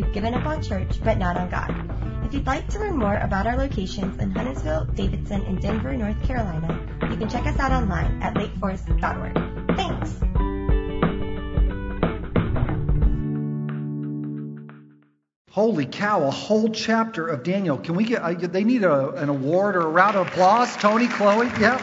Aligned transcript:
we've 0.00 0.12
given 0.12 0.34
up 0.34 0.46
on 0.46 0.62
church, 0.62 1.02
but 1.04 1.18
not 1.18 1.36
on 1.36 1.50
God. 1.50 2.24
If 2.24 2.34
you'd 2.34 2.46
like 2.46 2.68
to 2.68 2.78
learn 2.78 2.96
more 2.96 3.16
about 3.16 3.46
our 3.46 3.56
locations 3.56 4.18
in 4.20 4.30
Huntersville, 4.30 4.86
Davidson, 4.94 5.42
and 5.42 5.60
Denver, 5.60 5.92
North 5.96 6.22
Carolina, 6.22 6.80
you 7.10 7.16
can 7.16 7.28
check 7.28 7.46
us 7.46 7.58
out 7.58 7.72
online 7.72 8.22
at 8.22 8.34
lakeforest.org. 8.34 9.76
Thanks! 9.76 10.16
Holy 15.50 15.84
cow, 15.84 16.22
a 16.22 16.30
whole 16.30 16.68
chapter 16.68 17.26
of 17.26 17.42
Daniel. 17.42 17.76
Can 17.76 17.96
we 17.96 18.04
get, 18.04 18.22
uh, 18.22 18.32
they 18.32 18.62
need 18.64 18.84
a, 18.84 19.10
an 19.14 19.28
award 19.28 19.74
or 19.76 19.80
a 19.80 19.88
round 19.88 20.16
of 20.16 20.28
applause? 20.28 20.74
Tony, 20.76 21.08
Chloe, 21.08 21.48
yeah. 21.58 21.78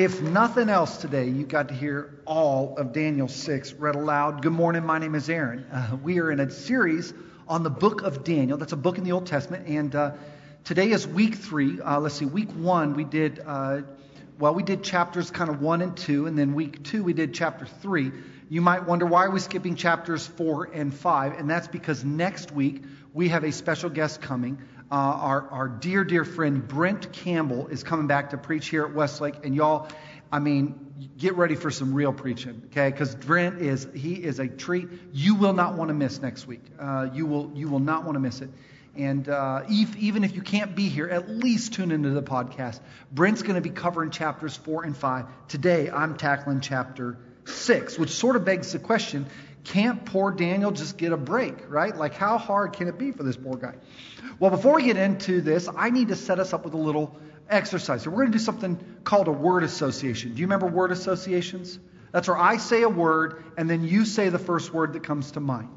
If 0.00 0.22
nothing 0.22 0.70
else 0.70 0.96
today, 0.96 1.28
you 1.28 1.44
got 1.44 1.68
to 1.68 1.74
hear 1.74 2.22
all 2.24 2.74
of 2.78 2.94
Daniel 2.94 3.28
6 3.28 3.74
read 3.74 3.96
aloud. 3.96 4.40
Good 4.40 4.54
morning, 4.54 4.82
my 4.86 4.98
name 4.98 5.14
is 5.14 5.28
Aron. 5.28 5.66
Uh, 5.70 5.98
we 6.02 6.20
are 6.20 6.30
in 6.30 6.40
a 6.40 6.50
series 6.50 7.12
on 7.46 7.64
the 7.64 7.68
book 7.68 8.00
of 8.00 8.24
Daniel. 8.24 8.56
That's 8.56 8.72
a 8.72 8.78
book 8.78 8.96
in 8.96 9.04
the 9.04 9.12
Old 9.12 9.26
Testament. 9.26 9.66
And 9.68 9.94
uh, 9.94 10.12
today 10.64 10.88
is 10.88 11.06
week 11.06 11.34
three. 11.34 11.82
Uh, 11.82 12.00
let's 12.00 12.14
see, 12.14 12.24
week 12.24 12.50
one, 12.52 12.94
we 12.94 13.04
did, 13.04 13.42
uh, 13.44 13.82
well, 14.38 14.54
we 14.54 14.62
did 14.62 14.82
chapters 14.82 15.30
kind 15.30 15.50
of 15.50 15.60
one 15.60 15.82
and 15.82 15.94
two. 15.94 16.26
And 16.26 16.38
then 16.38 16.54
week 16.54 16.82
two, 16.82 17.04
we 17.04 17.12
did 17.12 17.34
chapter 17.34 17.66
three. 17.66 18.10
You 18.48 18.62
might 18.62 18.86
wonder 18.86 19.04
why 19.04 19.26
are 19.26 19.30
we 19.30 19.38
skipping 19.38 19.76
chapters 19.76 20.26
four 20.26 20.64
and 20.72 20.94
five? 20.94 21.38
And 21.38 21.50
that's 21.50 21.68
because 21.68 22.06
next 22.06 22.52
week 22.52 22.84
we 23.12 23.28
have 23.28 23.44
a 23.44 23.52
special 23.52 23.90
guest 23.90 24.22
coming. 24.22 24.62
Uh, 24.90 24.94
our, 24.94 25.48
our 25.50 25.68
dear, 25.68 26.02
dear 26.02 26.24
friend 26.24 26.66
Brent 26.66 27.12
Campbell 27.12 27.68
is 27.68 27.84
coming 27.84 28.08
back 28.08 28.30
to 28.30 28.38
preach 28.38 28.68
here 28.68 28.84
at 28.84 28.92
Westlake. 28.92 29.44
And 29.44 29.54
y'all, 29.54 29.88
I 30.32 30.40
mean, 30.40 31.10
get 31.16 31.36
ready 31.36 31.54
for 31.54 31.70
some 31.70 31.94
real 31.94 32.12
preaching, 32.12 32.62
okay? 32.66 32.90
Because 32.90 33.14
Brent 33.14 33.60
is, 33.60 33.86
he 33.94 34.14
is 34.14 34.40
a 34.40 34.48
treat. 34.48 34.88
You 35.12 35.36
will 35.36 35.52
not 35.52 35.74
want 35.74 35.88
to 35.88 35.94
miss 35.94 36.20
next 36.20 36.48
week. 36.48 36.62
Uh, 36.78 37.08
you, 37.12 37.26
will, 37.26 37.52
you 37.54 37.68
will 37.68 37.78
not 37.78 38.04
want 38.04 38.16
to 38.16 38.20
miss 38.20 38.40
it. 38.40 38.50
And 38.96 39.28
uh, 39.28 39.62
if, 39.68 39.96
even 39.96 40.24
if 40.24 40.34
you 40.34 40.42
can't 40.42 40.74
be 40.74 40.88
here, 40.88 41.08
at 41.08 41.28
least 41.28 41.74
tune 41.74 41.92
into 41.92 42.10
the 42.10 42.22
podcast. 42.22 42.80
Brent's 43.12 43.42
going 43.42 43.54
to 43.54 43.60
be 43.60 43.70
covering 43.70 44.10
chapters 44.10 44.56
four 44.56 44.82
and 44.82 44.96
five. 44.96 45.26
Today, 45.46 45.88
I'm 45.88 46.16
tackling 46.16 46.60
chapter 46.60 47.16
6, 47.44 47.98
which 47.98 48.10
sort 48.10 48.36
of 48.36 48.44
begs 48.44 48.72
the 48.72 48.78
question 48.78 49.26
can't 49.64 50.04
poor 50.04 50.30
Daniel 50.32 50.70
just 50.70 50.96
get 50.96 51.12
a 51.12 51.16
break, 51.16 51.70
right? 51.70 51.94
Like, 51.96 52.14
how 52.14 52.38
hard 52.38 52.72
can 52.72 52.88
it 52.88 52.98
be 52.98 53.12
for 53.12 53.22
this 53.22 53.36
poor 53.36 53.56
guy? 53.56 53.74
Well, 54.38 54.50
before 54.50 54.76
we 54.76 54.84
get 54.84 54.96
into 54.96 55.40
this, 55.40 55.68
I 55.74 55.90
need 55.90 56.08
to 56.08 56.16
set 56.16 56.38
us 56.38 56.52
up 56.52 56.64
with 56.64 56.74
a 56.74 56.78
little 56.78 57.16
exercise. 57.48 58.02
So, 58.02 58.10
we're 58.10 58.22
going 58.22 58.32
to 58.32 58.38
do 58.38 58.44
something 58.44 58.78
called 59.04 59.28
a 59.28 59.32
word 59.32 59.64
association. 59.64 60.32
Do 60.32 60.40
you 60.40 60.46
remember 60.46 60.66
word 60.66 60.92
associations? 60.92 61.78
That's 62.12 62.26
where 62.26 62.38
I 62.38 62.56
say 62.56 62.82
a 62.82 62.88
word 62.88 63.44
and 63.56 63.68
then 63.68 63.84
you 63.84 64.04
say 64.04 64.30
the 64.30 64.38
first 64.38 64.72
word 64.72 64.94
that 64.94 65.04
comes 65.04 65.32
to 65.32 65.40
mind. 65.40 65.68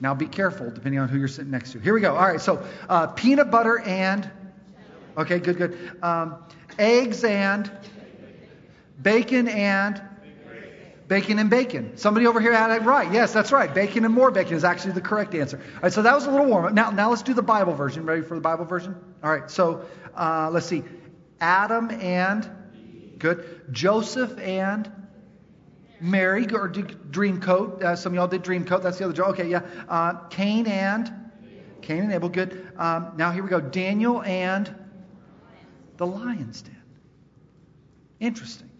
Now, 0.00 0.14
be 0.14 0.26
careful 0.26 0.70
depending 0.70 1.00
on 1.00 1.08
who 1.08 1.18
you're 1.18 1.28
sitting 1.28 1.50
next 1.50 1.72
to. 1.72 1.80
Here 1.80 1.94
we 1.94 2.00
go. 2.00 2.14
All 2.14 2.26
right, 2.26 2.40
so 2.40 2.64
uh, 2.88 3.08
peanut 3.08 3.50
butter 3.50 3.78
and. 3.78 4.30
Okay, 5.16 5.38
good, 5.38 5.56
good. 5.56 5.98
Um, 6.02 6.36
eggs 6.78 7.24
and. 7.24 7.70
Bacon 9.00 9.48
and. 9.48 10.02
Bacon 11.08 11.38
and 11.38 11.48
bacon. 11.48 11.96
Somebody 11.96 12.26
over 12.26 12.40
here 12.40 12.52
had 12.52 12.70
it 12.70 12.82
right. 12.82 13.12
Yes, 13.12 13.32
that's 13.32 13.52
right. 13.52 13.72
Bacon 13.72 14.04
and 14.04 14.12
more 14.12 14.32
bacon 14.32 14.54
is 14.54 14.64
actually 14.64 14.92
the 14.92 15.00
correct 15.00 15.34
answer. 15.34 15.58
All 15.58 15.82
right, 15.82 15.92
so 15.92 16.02
that 16.02 16.14
was 16.14 16.26
a 16.26 16.30
little 16.30 16.46
warm 16.46 16.64
up. 16.64 16.72
Now, 16.72 16.90
now 16.90 17.10
let's 17.10 17.22
do 17.22 17.32
the 17.32 17.42
Bible 17.42 17.74
version. 17.74 18.04
Ready 18.04 18.22
for 18.22 18.34
the 18.34 18.40
Bible 18.40 18.64
version? 18.64 18.96
All 19.22 19.30
right, 19.30 19.48
so 19.48 19.84
uh, 20.16 20.50
let's 20.52 20.66
see. 20.66 20.82
Adam 21.40 21.90
and, 21.90 22.50
good. 23.18 23.62
Joseph 23.70 24.36
and 24.38 24.90
Mary, 26.00 26.46
or 26.52 26.66
dream 26.68 27.40
coat. 27.40 27.82
Uh, 27.82 27.94
some 27.94 28.12
of 28.12 28.16
y'all 28.16 28.28
did 28.28 28.42
dream 28.42 28.64
coat. 28.64 28.82
That's 28.82 28.98
the 28.98 29.04
other 29.04 29.14
joke. 29.14 29.28
Okay, 29.28 29.48
yeah. 29.48 29.62
Uh, 29.88 30.14
Cain 30.28 30.66
and, 30.66 31.12
Cain 31.82 32.00
and 32.00 32.12
Abel, 32.12 32.28
good. 32.28 32.68
Um, 32.76 33.12
now 33.16 33.30
here 33.30 33.44
we 33.44 33.48
go. 33.48 33.60
Daniel 33.60 34.22
and 34.22 34.74
the 35.98 36.06
lion's 36.06 36.62
den. 36.62 36.82
Interesting. 38.18 38.70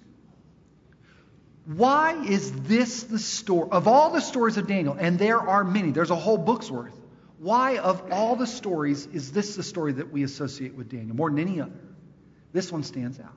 Why 1.66 2.24
is 2.24 2.52
this 2.62 3.02
the 3.04 3.18
story? 3.18 3.68
Of 3.72 3.88
all 3.88 4.10
the 4.10 4.20
stories 4.20 4.56
of 4.56 4.68
Daniel, 4.68 4.96
and 4.98 5.18
there 5.18 5.40
are 5.40 5.64
many, 5.64 5.90
there's 5.90 6.10
a 6.10 6.16
whole 6.16 6.38
book's 6.38 6.70
worth. 6.70 6.94
Why, 7.38 7.78
of 7.78 8.12
all 8.12 8.36
the 8.36 8.46
stories, 8.46 9.06
is 9.06 9.32
this 9.32 9.56
the 9.56 9.62
story 9.64 9.92
that 9.94 10.12
we 10.12 10.22
associate 10.22 10.74
with 10.74 10.88
Daniel 10.88 11.16
more 11.16 11.28
than 11.28 11.40
any 11.40 11.60
other? 11.60 11.72
This 12.52 12.70
one 12.70 12.84
stands 12.84 13.18
out. 13.18 13.34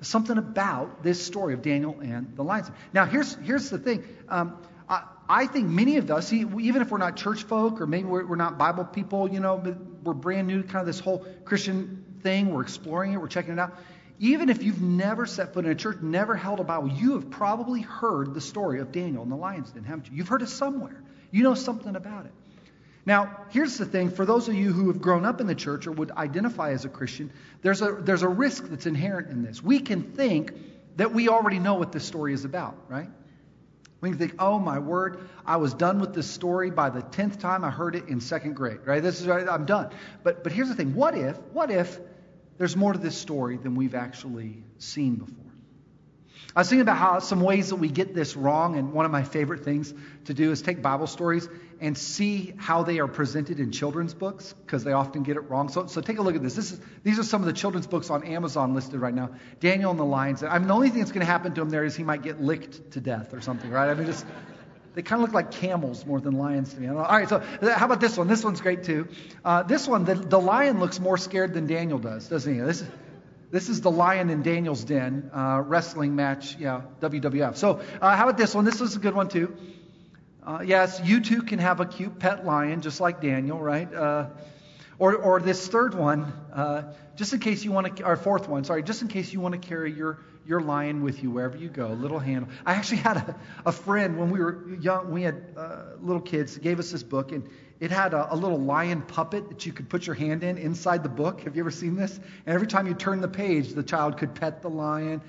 Something 0.00 0.38
about 0.38 1.02
this 1.02 1.24
story 1.24 1.54
of 1.54 1.62
Daniel 1.62 1.98
and 2.00 2.34
the 2.36 2.44
lions. 2.44 2.70
Now, 2.92 3.04
here's, 3.04 3.34
here's 3.34 3.68
the 3.68 3.78
thing. 3.78 4.04
Um, 4.28 4.58
I, 4.88 5.02
I, 5.28 5.46
think 5.46 5.68
many 5.68 5.96
of 5.98 6.10
us, 6.10 6.32
even 6.32 6.82
if 6.82 6.90
we're 6.90 6.98
not 6.98 7.16
church 7.16 7.42
folk 7.44 7.80
or 7.80 7.86
maybe 7.86 8.08
we're, 8.08 8.24
we're 8.26 8.36
not 8.36 8.58
Bible 8.58 8.84
people, 8.84 9.28
you 9.30 9.40
know, 9.40 9.76
we're 10.02 10.14
brand 10.14 10.46
new 10.46 10.62
to 10.62 10.68
kind 10.68 10.80
of 10.80 10.86
this 10.86 10.98
whole 10.98 11.26
Christian 11.44 12.04
thing, 12.22 12.52
we're 12.52 12.62
exploring 12.62 13.12
it, 13.12 13.20
we're 13.20 13.28
checking 13.28 13.52
it 13.52 13.58
out. 13.58 13.78
Even 14.18 14.48
if 14.48 14.62
you've 14.62 14.80
never 14.80 15.26
set 15.26 15.52
foot 15.52 15.64
in 15.64 15.70
a 15.70 15.74
church, 15.74 16.00
never 16.00 16.36
held 16.36 16.60
a 16.60 16.64
Bible, 16.64 16.88
you 16.88 17.14
have 17.14 17.30
probably 17.30 17.80
heard 17.80 18.34
the 18.34 18.40
story 18.40 18.80
of 18.80 18.92
Daniel 18.92 19.22
and 19.22 19.32
the 19.32 19.36
lion's 19.36 19.70
den, 19.70 19.84
haven't 19.84 20.08
you? 20.08 20.16
You've 20.16 20.28
heard 20.28 20.42
it 20.42 20.48
somewhere. 20.48 21.02
You 21.30 21.42
know 21.42 21.54
something 21.54 21.96
about 21.96 22.26
it. 22.26 22.32
Now, 23.04 23.46
here's 23.50 23.78
the 23.78 23.86
thing 23.86 24.10
for 24.10 24.24
those 24.24 24.48
of 24.48 24.54
you 24.54 24.72
who 24.72 24.86
have 24.88 25.00
grown 25.00 25.24
up 25.24 25.40
in 25.40 25.46
the 25.46 25.54
church 25.54 25.86
or 25.86 25.92
would 25.92 26.12
identify 26.12 26.70
as 26.70 26.84
a 26.84 26.88
Christian, 26.88 27.32
there's 27.62 27.82
a, 27.82 27.92
there's 27.92 28.22
a 28.22 28.28
risk 28.28 28.68
that's 28.68 28.86
inherent 28.86 29.28
in 29.30 29.42
this. 29.42 29.62
We 29.62 29.80
can 29.80 30.02
think 30.02 30.52
that 30.96 31.12
we 31.12 31.28
already 31.28 31.58
know 31.58 31.74
what 31.74 31.90
this 31.90 32.04
story 32.04 32.32
is 32.32 32.44
about, 32.44 32.76
right? 32.88 33.08
We 34.00 34.10
can 34.10 34.18
think, 34.18 34.34
oh 34.38 34.58
my 34.58 34.78
word, 34.78 35.28
I 35.46 35.56
was 35.56 35.74
done 35.74 36.00
with 36.00 36.12
this 36.12 36.28
story 36.28 36.70
by 36.70 36.90
the 36.90 37.02
tenth 37.02 37.38
time 37.38 37.64
I 37.64 37.70
heard 37.70 37.94
it 37.96 38.08
in 38.08 38.20
second 38.20 38.54
grade, 38.54 38.80
right? 38.84 39.02
This 39.02 39.20
is 39.20 39.28
I'm 39.28 39.64
done. 39.64 39.90
But 40.24 40.42
but 40.42 40.52
here's 40.52 40.68
the 40.68 40.74
thing: 40.74 40.94
what 40.94 41.16
if 41.16 41.38
what 41.52 41.70
if 41.70 42.00
there's 42.58 42.76
more 42.76 42.92
to 42.92 42.98
this 42.98 43.16
story 43.16 43.56
than 43.56 43.74
we've 43.74 43.94
actually 43.94 44.62
seen 44.78 45.16
before. 45.16 45.52
I 46.54 46.60
was 46.60 46.68
thinking 46.68 46.82
about 46.82 46.98
how 46.98 47.18
some 47.20 47.40
ways 47.40 47.70
that 47.70 47.76
we 47.76 47.88
get 47.88 48.14
this 48.14 48.36
wrong, 48.36 48.76
and 48.76 48.92
one 48.92 49.06
of 49.06 49.10
my 49.10 49.22
favorite 49.22 49.64
things 49.64 49.94
to 50.26 50.34
do 50.34 50.50
is 50.50 50.60
take 50.60 50.82
Bible 50.82 51.06
stories 51.06 51.48
and 51.80 51.96
see 51.96 52.52
how 52.58 52.82
they 52.82 52.98
are 52.98 53.08
presented 53.08 53.58
in 53.58 53.72
children's 53.72 54.12
books, 54.12 54.54
because 54.66 54.84
they 54.84 54.92
often 54.92 55.22
get 55.22 55.36
it 55.36 55.48
wrong. 55.48 55.70
So, 55.70 55.86
so 55.86 56.02
take 56.02 56.18
a 56.18 56.22
look 56.22 56.36
at 56.36 56.42
this. 56.42 56.54
this 56.54 56.72
is, 56.72 56.80
these 57.04 57.18
are 57.18 57.24
some 57.24 57.40
of 57.40 57.46
the 57.46 57.54
children's 57.54 57.86
books 57.86 58.10
on 58.10 58.22
Amazon 58.24 58.74
listed 58.74 59.00
right 59.00 59.14
now. 59.14 59.30
Daniel 59.60 59.90
and 59.90 59.98
the 59.98 60.04
Lions. 60.04 60.42
I 60.42 60.58
mean, 60.58 60.68
the 60.68 60.74
only 60.74 60.90
thing 60.90 60.98
that's 60.98 61.12
going 61.12 61.24
to 61.24 61.32
happen 61.32 61.54
to 61.54 61.62
him 61.62 61.70
there 61.70 61.84
is 61.84 61.96
he 61.96 62.04
might 62.04 62.22
get 62.22 62.40
licked 62.40 62.92
to 62.92 63.00
death 63.00 63.32
or 63.32 63.40
something, 63.40 63.70
right? 63.70 63.88
I 63.88 63.94
mean, 63.94 64.06
just 64.06 64.26
they 64.94 65.02
kind 65.02 65.22
of 65.22 65.28
look 65.28 65.34
like 65.34 65.50
camels 65.52 66.04
more 66.04 66.20
than 66.20 66.34
lions 66.34 66.74
to 66.74 66.80
me. 66.80 66.88
All 66.88 66.96
right, 66.96 67.28
so 67.28 67.38
how 67.62 67.86
about 67.86 68.00
this 68.00 68.16
one? 68.16 68.26
This 68.26 68.44
one's 68.44 68.60
great 68.60 68.84
too. 68.84 69.08
Uh, 69.44 69.62
this 69.62 69.88
one, 69.88 70.04
the, 70.04 70.14
the 70.14 70.40
lion 70.40 70.80
looks 70.80 71.00
more 71.00 71.16
scared 71.16 71.54
than 71.54 71.66
Daniel 71.66 71.98
does, 71.98 72.28
doesn't 72.28 72.52
he? 72.52 72.60
This 72.60 72.82
is, 72.82 72.88
this 73.50 73.68
is 73.68 73.80
the 73.80 73.90
lion 73.90 74.30
in 74.30 74.42
Daniel's 74.42 74.84
den 74.84 75.30
uh, 75.34 75.62
wrestling 75.64 76.14
match, 76.14 76.56
yeah, 76.58 76.82
WWF. 77.00 77.56
So 77.56 77.80
uh, 78.00 78.16
how 78.16 78.24
about 78.24 78.38
this 78.38 78.54
one? 78.54 78.64
This 78.64 78.80
is 78.80 78.96
a 78.96 78.98
good 78.98 79.14
one 79.14 79.28
too. 79.28 79.56
Uh, 80.44 80.60
yes, 80.64 81.00
you 81.04 81.20
too 81.20 81.42
can 81.42 81.58
have 81.58 81.80
a 81.80 81.86
cute 81.86 82.18
pet 82.18 82.44
lion 82.44 82.80
just 82.80 83.00
like 83.00 83.20
Daniel, 83.20 83.58
right? 83.58 83.92
Uh, 83.92 84.26
or, 84.98 85.14
or 85.16 85.40
this 85.40 85.66
third 85.68 85.94
one, 85.94 86.32
uh, 86.52 86.92
just 87.16 87.32
in 87.32 87.40
case 87.40 87.64
you 87.64 87.72
want 87.72 87.96
to, 87.96 88.04
or 88.04 88.16
fourth 88.16 88.48
one, 88.48 88.64
sorry, 88.64 88.82
just 88.82 89.02
in 89.02 89.08
case 89.08 89.32
you 89.32 89.40
want 89.40 89.52
to 89.52 89.68
carry 89.68 89.92
your 89.92 90.18
your 90.46 90.60
lion 90.60 91.02
with 91.02 91.22
you 91.22 91.30
wherever 91.30 91.56
you 91.56 91.68
go, 91.68 91.88
little 91.88 92.18
handle. 92.18 92.48
I 92.66 92.74
actually 92.74 92.98
had 92.98 93.16
a, 93.18 93.36
a 93.66 93.72
friend 93.72 94.18
when 94.18 94.30
we 94.30 94.40
were 94.40 94.74
young, 94.80 95.10
we 95.10 95.22
had 95.22 95.42
uh, 95.56 95.82
little 96.00 96.22
kids, 96.22 96.58
gave 96.58 96.78
us 96.78 96.90
this 96.90 97.02
book, 97.02 97.32
and 97.32 97.48
it 97.80 97.90
had 97.90 98.14
a, 98.14 98.32
a, 98.32 98.36
little 98.36 98.60
lion 98.60 99.02
puppet 99.02 99.48
that 99.48 99.66
you 99.66 99.72
could 99.72 99.88
put 99.88 100.06
your 100.06 100.14
hand 100.14 100.44
in 100.44 100.56
inside 100.58 101.02
the 101.02 101.08
book. 101.08 101.42
Have 101.42 101.56
you 101.56 101.62
ever 101.62 101.70
seen 101.70 101.96
this? 101.96 102.16
And 102.46 102.54
every 102.54 102.66
time 102.66 102.86
you 102.86 102.94
turn 102.94 103.20
the 103.20 103.28
page, 103.28 103.70
the 103.70 103.82
child 103.82 104.18
could 104.18 104.34
pet 104.34 104.62
the 104.62 104.70
lion. 104.70 105.20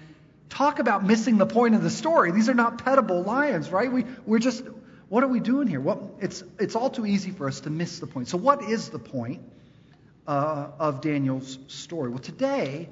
Talk 0.49 0.77
about 0.77 1.03
missing 1.03 1.37
the 1.37 1.47
point 1.47 1.73
of 1.73 1.81
the 1.81 1.89
story. 1.89 2.31
These 2.31 2.49
are 2.49 2.53
not 2.53 2.85
petable 2.85 3.25
lions, 3.25 3.71
right? 3.71 3.91
We, 3.91 4.05
we're 4.25 4.39
just, 4.39 4.63
what 5.09 5.23
are 5.23 5.27
we 5.27 5.39
doing 5.39 5.67
here? 5.67 5.81
Well, 5.81 6.15
it's, 6.19 6.43
it's 6.59 6.75
all 6.75 6.91
too 6.91 7.07
easy 7.07 7.31
for 7.31 7.47
us 7.47 7.61
to 7.61 7.71
miss 7.71 7.99
the 7.99 8.07
point. 8.07 8.27
So, 8.27 8.37
what 8.37 8.61
is 8.63 8.89
the 8.89 8.99
point 8.99 9.41
uh, 10.27 10.67
of 10.77 11.01
Daniel's 11.01 11.57
story? 11.69 12.09
Well, 12.09 12.19
today, 12.19 12.89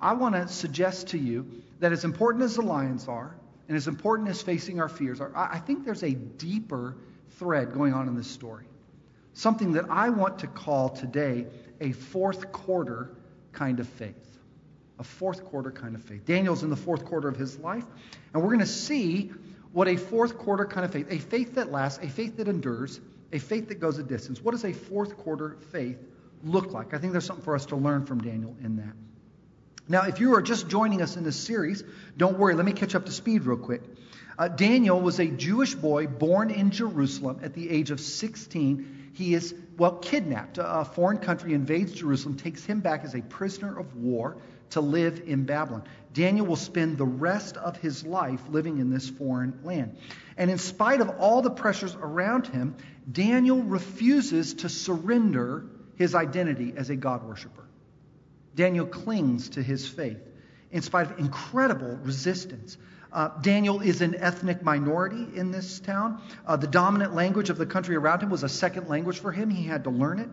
I 0.00 0.14
want 0.14 0.34
to 0.34 0.48
suggest 0.48 1.08
to 1.08 1.18
you 1.18 1.46
that 1.80 1.92
as 1.92 2.04
important 2.04 2.44
as 2.44 2.56
the 2.56 2.62
lions 2.62 3.08
are, 3.08 3.34
and 3.68 3.76
as 3.76 3.86
important 3.86 4.28
as 4.28 4.40
facing 4.40 4.80
our 4.80 4.88
fears 4.88 5.20
are, 5.20 5.30
I 5.34 5.58
think 5.58 5.84
there's 5.84 6.02
a 6.02 6.12
deeper 6.12 6.96
thread 7.32 7.72
going 7.72 7.92
on 7.92 8.08
in 8.08 8.16
this 8.16 8.26
story. 8.26 8.64
Something 9.34 9.72
that 9.72 9.84
I 9.90 10.08
want 10.08 10.38
to 10.40 10.46
call 10.46 10.88
today 10.88 11.46
a 11.80 11.92
fourth 11.92 12.50
quarter 12.50 13.10
kind 13.52 13.78
of 13.78 13.88
faith. 13.88 14.38
A 14.98 15.04
fourth 15.04 15.44
quarter 15.44 15.70
kind 15.70 15.94
of 15.94 16.02
faith. 16.02 16.24
Daniel's 16.24 16.62
in 16.62 16.70
the 16.70 16.76
fourth 16.76 17.04
quarter 17.04 17.28
of 17.28 17.36
his 17.36 17.58
life, 17.58 17.84
and 18.32 18.42
we're 18.42 18.48
going 18.48 18.58
to 18.60 18.66
see 18.66 19.30
what 19.72 19.86
a 19.86 19.96
fourth 19.96 20.38
quarter 20.38 20.64
kind 20.64 20.84
of 20.84 20.92
faith, 20.92 21.06
a 21.10 21.18
faith 21.18 21.54
that 21.54 21.70
lasts, 21.70 22.02
a 22.02 22.08
faith 22.08 22.38
that 22.38 22.48
endures, 22.48 23.00
a 23.32 23.38
faith 23.38 23.68
that 23.68 23.78
goes 23.80 23.98
a 23.98 24.02
distance. 24.02 24.40
What 24.40 24.52
does 24.52 24.64
a 24.64 24.72
fourth 24.72 25.16
quarter 25.18 25.58
faith 25.70 25.98
look 26.42 26.72
like? 26.72 26.94
I 26.94 26.98
think 26.98 27.12
there's 27.12 27.26
something 27.26 27.44
for 27.44 27.54
us 27.54 27.66
to 27.66 27.76
learn 27.76 28.06
from 28.06 28.20
Daniel 28.20 28.56
in 28.62 28.76
that. 28.76 28.94
Now, 29.88 30.02
if 30.02 30.20
you 30.20 30.34
are 30.34 30.42
just 30.42 30.68
joining 30.68 31.00
us 31.00 31.16
in 31.16 31.24
this 31.24 31.38
series, 31.38 31.82
don't 32.16 32.38
worry. 32.38 32.54
Let 32.54 32.66
me 32.66 32.72
catch 32.72 32.94
up 32.94 33.06
to 33.06 33.12
speed 33.12 33.44
real 33.44 33.56
quick. 33.56 33.82
Uh, 34.38 34.46
Daniel 34.48 35.00
was 35.00 35.18
a 35.18 35.26
Jewish 35.26 35.74
boy 35.74 36.06
born 36.06 36.50
in 36.50 36.70
Jerusalem 36.70 37.40
at 37.42 37.54
the 37.54 37.70
age 37.70 37.90
of 37.90 37.98
16. 37.98 39.12
He 39.14 39.34
is, 39.34 39.54
well, 39.78 39.96
kidnapped. 39.96 40.58
A 40.60 40.84
foreign 40.84 41.18
country 41.18 41.54
invades 41.54 41.92
Jerusalem, 41.92 42.36
takes 42.36 42.64
him 42.64 42.80
back 42.80 43.02
as 43.02 43.14
a 43.14 43.22
prisoner 43.22 43.78
of 43.78 43.96
war 43.96 44.36
to 44.70 44.80
live 44.82 45.22
in 45.26 45.44
Babylon. 45.44 45.84
Daniel 46.12 46.46
will 46.46 46.56
spend 46.56 46.98
the 46.98 47.06
rest 47.06 47.56
of 47.56 47.78
his 47.78 48.04
life 48.04 48.40
living 48.50 48.78
in 48.78 48.90
this 48.90 49.08
foreign 49.08 49.58
land. 49.64 49.96
And 50.36 50.50
in 50.50 50.58
spite 50.58 51.00
of 51.00 51.08
all 51.18 51.40
the 51.40 51.50
pressures 51.50 51.96
around 51.96 52.46
him, 52.46 52.76
Daniel 53.10 53.62
refuses 53.62 54.54
to 54.54 54.68
surrender 54.68 55.64
his 55.96 56.14
identity 56.14 56.74
as 56.76 56.90
a 56.90 56.96
God 56.96 57.24
worshiper. 57.24 57.67
Daniel 58.58 58.86
clings 58.86 59.50
to 59.50 59.62
his 59.62 59.88
faith 59.88 60.20
in 60.72 60.82
spite 60.82 61.08
of 61.08 61.20
incredible 61.20 61.96
resistance. 62.02 62.76
Uh, 63.12 63.28
Daniel 63.40 63.80
is 63.80 64.02
an 64.02 64.16
ethnic 64.16 64.64
minority 64.64 65.28
in 65.36 65.52
this 65.52 65.78
town. 65.78 66.20
Uh, 66.44 66.56
the 66.56 66.66
dominant 66.66 67.14
language 67.14 67.50
of 67.50 67.56
the 67.56 67.64
country 67.64 67.94
around 67.94 68.20
him 68.20 68.30
was 68.30 68.42
a 68.42 68.48
second 68.48 68.88
language 68.88 69.20
for 69.20 69.30
him. 69.30 69.48
He 69.48 69.62
had 69.62 69.84
to 69.84 69.90
learn 69.90 70.18
it. 70.18 70.28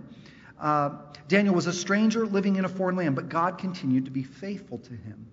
Uh, 0.59 0.97
Daniel 1.27 1.53
was 1.53 1.67
a 1.67 1.73
stranger 1.73 2.25
living 2.25 2.55
in 2.55 2.65
a 2.65 2.69
foreign 2.69 2.95
land, 2.95 3.15
but 3.15 3.29
God 3.29 3.59
continued 3.59 4.05
to 4.05 4.11
be 4.11 4.23
faithful 4.23 4.79
to 4.79 4.93
him. 4.93 5.27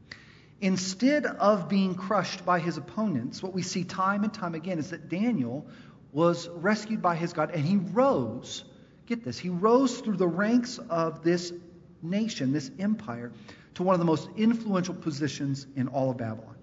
Instead 0.61 1.25
of 1.25 1.71
being 1.71 1.95
crushed 1.95 2.45
by 2.45 2.61
his 2.61 2.77
opponents, 2.77 3.43
what 3.43 3.55
we 3.55 3.63
see 3.63 3.85
time 3.85 4.23
and 4.23 4.35
time 4.35 4.55
again 4.55 4.79
is 4.79 4.91
that 4.91 5.09
Daniel 5.09 5.67
was 6.13 6.47
rescued 6.47 7.01
by 7.01 7.17
his 7.17 7.33
God 7.33 7.53
and 7.53 7.65
he 7.65 7.79
rose. 7.79 8.65
Get 9.07 9.25
this, 9.25 9.39
he 9.39 9.49
rose 9.49 9.99
through 9.99 10.19
the 10.19 10.29
ranks 10.29 10.79
of 10.91 11.25
this 11.25 11.55
nation, 12.03 12.53
this 12.53 12.71
empire, 12.79 13.33
to 13.75 13.83
one 13.83 13.95
of 13.95 13.99
the 13.99 14.05
most 14.05 14.29
influential 14.37 14.95
positions 14.95 15.67
in 15.77 15.89
all 15.89 16.11
of 16.11 16.19
Babylon. 16.19 16.57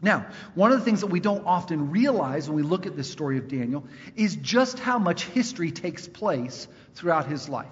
Now, 0.00 0.26
one 0.54 0.70
of 0.70 0.78
the 0.78 0.84
things 0.84 1.00
that 1.00 1.08
we 1.08 1.18
don't 1.18 1.44
often 1.44 1.90
realize 1.90 2.48
when 2.48 2.56
we 2.56 2.62
look 2.62 2.86
at 2.86 2.96
this 2.96 3.10
story 3.10 3.36
of 3.38 3.48
Daniel 3.48 3.84
is 4.14 4.36
just 4.36 4.78
how 4.78 4.98
much 4.98 5.24
history 5.24 5.72
takes 5.72 6.06
place 6.06 6.68
throughout 6.94 7.26
his 7.26 7.48
life. 7.48 7.66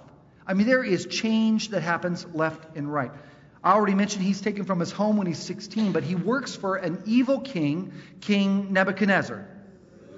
I 0.45 0.53
mean, 0.53 0.67
there 0.67 0.83
is 0.83 1.05
change 1.05 1.69
that 1.69 1.81
happens 1.83 2.25
left 2.33 2.75
and 2.75 2.91
right. 2.91 3.11
I 3.63 3.73
already 3.73 3.95
mentioned 3.95 4.23
he's 4.23 4.41
taken 4.41 4.65
from 4.65 4.79
his 4.79 4.91
home 4.91 5.17
when 5.17 5.27
he's 5.27 5.39
16, 5.39 5.91
but 5.91 6.03
he 6.03 6.15
works 6.15 6.55
for 6.55 6.75
an 6.75 7.01
evil 7.05 7.39
king, 7.39 7.93
King 8.21 8.73
Nebuchadnezzar. 8.73 9.45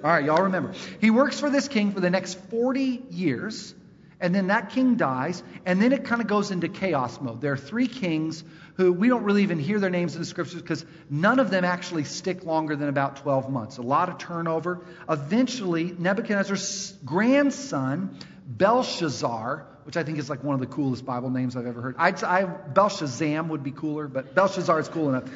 All 0.02 0.10
right, 0.10 0.24
y'all 0.24 0.44
remember. 0.44 0.74
He 1.00 1.10
works 1.10 1.38
for 1.38 1.50
this 1.50 1.68
king 1.68 1.92
for 1.92 2.00
the 2.00 2.10
next 2.10 2.34
40 2.48 3.02
years 3.10 3.74
and 4.20 4.34
then 4.34 4.48
that 4.48 4.70
king 4.70 4.96
dies, 4.96 5.42
and 5.64 5.80
then 5.80 5.92
it 5.92 6.04
kind 6.04 6.20
of 6.20 6.26
goes 6.26 6.50
into 6.50 6.68
chaos 6.68 7.20
mode. 7.20 7.40
There 7.40 7.52
are 7.52 7.56
three 7.56 7.86
kings 7.86 8.44
who 8.74 8.92
we 8.92 9.08
don't 9.08 9.24
really 9.24 9.42
even 9.42 9.58
hear 9.58 9.78
their 9.78 9.90
names 9.90 10.14
in 10.14 10.20
the 10.20 10.26
scriptures 10.26 10.60
because 10.60 10.84
none 11.08 11.38
of 11.38 11.50
them 11.50 11.64
actually 11.64 12.04
stick 12.04 12.44
longer 12.44 12.76
than 12.76 12.88
about 12.88 13.16
12 13.16 13.50
months. 13.50 13.78
A 13.78 13.82
lot 13.82 14.08
of 14.08 14.18
turnover. 14.18 14.84
Eventually, 15.08 15.94
Nebuchadnezzar's 15.98 16.94
grandson, 17.04 18.18
Belshazzar, 18.46 19.66
which 19.84 19.96
I 19.96 20.02
think 20.02 20.18
is 20.18 20.28
like 20.28 20.44
one 20.44 20.54
of 20.54 20.60
the 20.60 20.66
coolest 20.66 21.04
Bible 21.04 21.30
names 21.30 21.56
I've 21.56 21.66
ever 21.66 21.80
heard. 21.80 21.96
I'd, 21.98 22.22
I, 22.22 22.44
Belshazzar 22.44 23.42
would 23.44 23.62
be 23.62 23.70
cooler, 23.70 24.06
but 24.06 24.34
Belshazzar 24.34 24.80
is 24.80 24.88
cool 24.88 25.08
enough. 25.08 25.30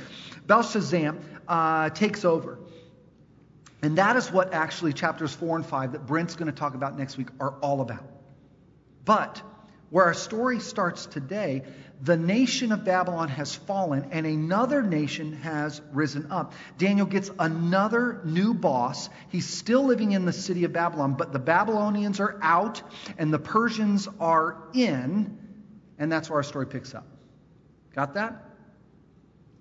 Belshazzam 0.47 1.21
uh, 1.49 1.91
takes 1.91 2.25
over. 2.25 2.59
And 3.83 3.99
that 3.99 4.17
is 4.17 4.31
what 4.31 4.55
actually 4.55 4.93
chapters 4.95 5.35
4 5.35 5.57
and 5.57 5.67
5 5.67 5.93
that 5.93 6.07
Brent's 6.07 6.37
going 6.37 6.51
to 6.51 6.59
talk 6.59 6.75
about 6.75 6.99
next 6.99 7.19
week 7.19 7.29
are 7.41 7.55
all 7.61 7.81
about. 7.81 8.14
But 9.05 9.43
where 9.91 10.07
our 10.07 10.15
story 10.15 10.61
starts 10.61 11.07
today, 11.07 11.63
the 12.03 12.17
nation 12.17 12.73
of 12.73 12.85
Babylon 12.85 13.29
has 13.29 13.55
fallen 13.55 14.09
and 14.11 14.27
another 14.27 14.83
nation 14.83 15.35
has 15.35 15.81
risen 15.93 16.31
up. 16.31 16.53
Daniel 16.79 17.07
gets 17.07 17.31
another 17.39 18.21
new 18.25 18.55
boss. 18.55 19.09
He's 19.29 19.47
still 19.47 19.85
living 19.85 20.13
in 20.13 20.25
the 20.25 20.33
city 20.33 20.65
of 20.65 20.73
Babylon, 20.73 21.15
but 21.15 21.33
the 21.33 21.39
Babylonians 21.39 22.21
are 22.21 22.39
out 22.43 22.83
and 23.19 23.33
the 23.33 23.39
Persians 23.39 24.09
are 24.21 24.57
in, 24.75 25.39
and 25.99 26.11
that's 26.11 26.29
where 26.29 26.39
our 26.39 26.43
story 26.43 26.67
picks 26.67 26.95
up. 26.95 27.07
Got 27.95 28.15
that? 28.15 28.43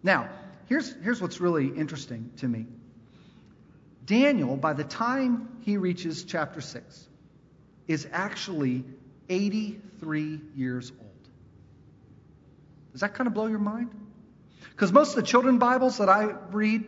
Now, 0.02 0.30
here's, 0.68 0.94
here's 1.04 1.22
what's 1.22 1.40
really 1.40 1.68
interesting 1.68 2.32
to 2.38 2.48
me. 2.48 2.66
Daniel, 4.06 4.58
by 4.58 4.74
the 4.74 4.84
time 4.84 5.48
he 5.62 5.78
reaches 5.78 6.24
chapter 6.24 6.60
6, 6.60 7.08
is 7.88 8.08
actually 8.12 8.84
83 9.30 10.42
years 10.56 10.92
old. 10.92 11.10
Does 12.92 13.02
that 13.02 13.14
kind 13.16 13.28
of 13.28 13.34
blow 13.34 13.48
your 13.48 13.60
mind? 13.60 13.90
Because 14.72 14.92
most 14.92 15.10
of 15.10 15.16
the 15.18 15.24
children 15.24 15.58
Bibles 15.58 15.98
that 15.98 16.10
I 16.10 16.36
read 16.52 16.84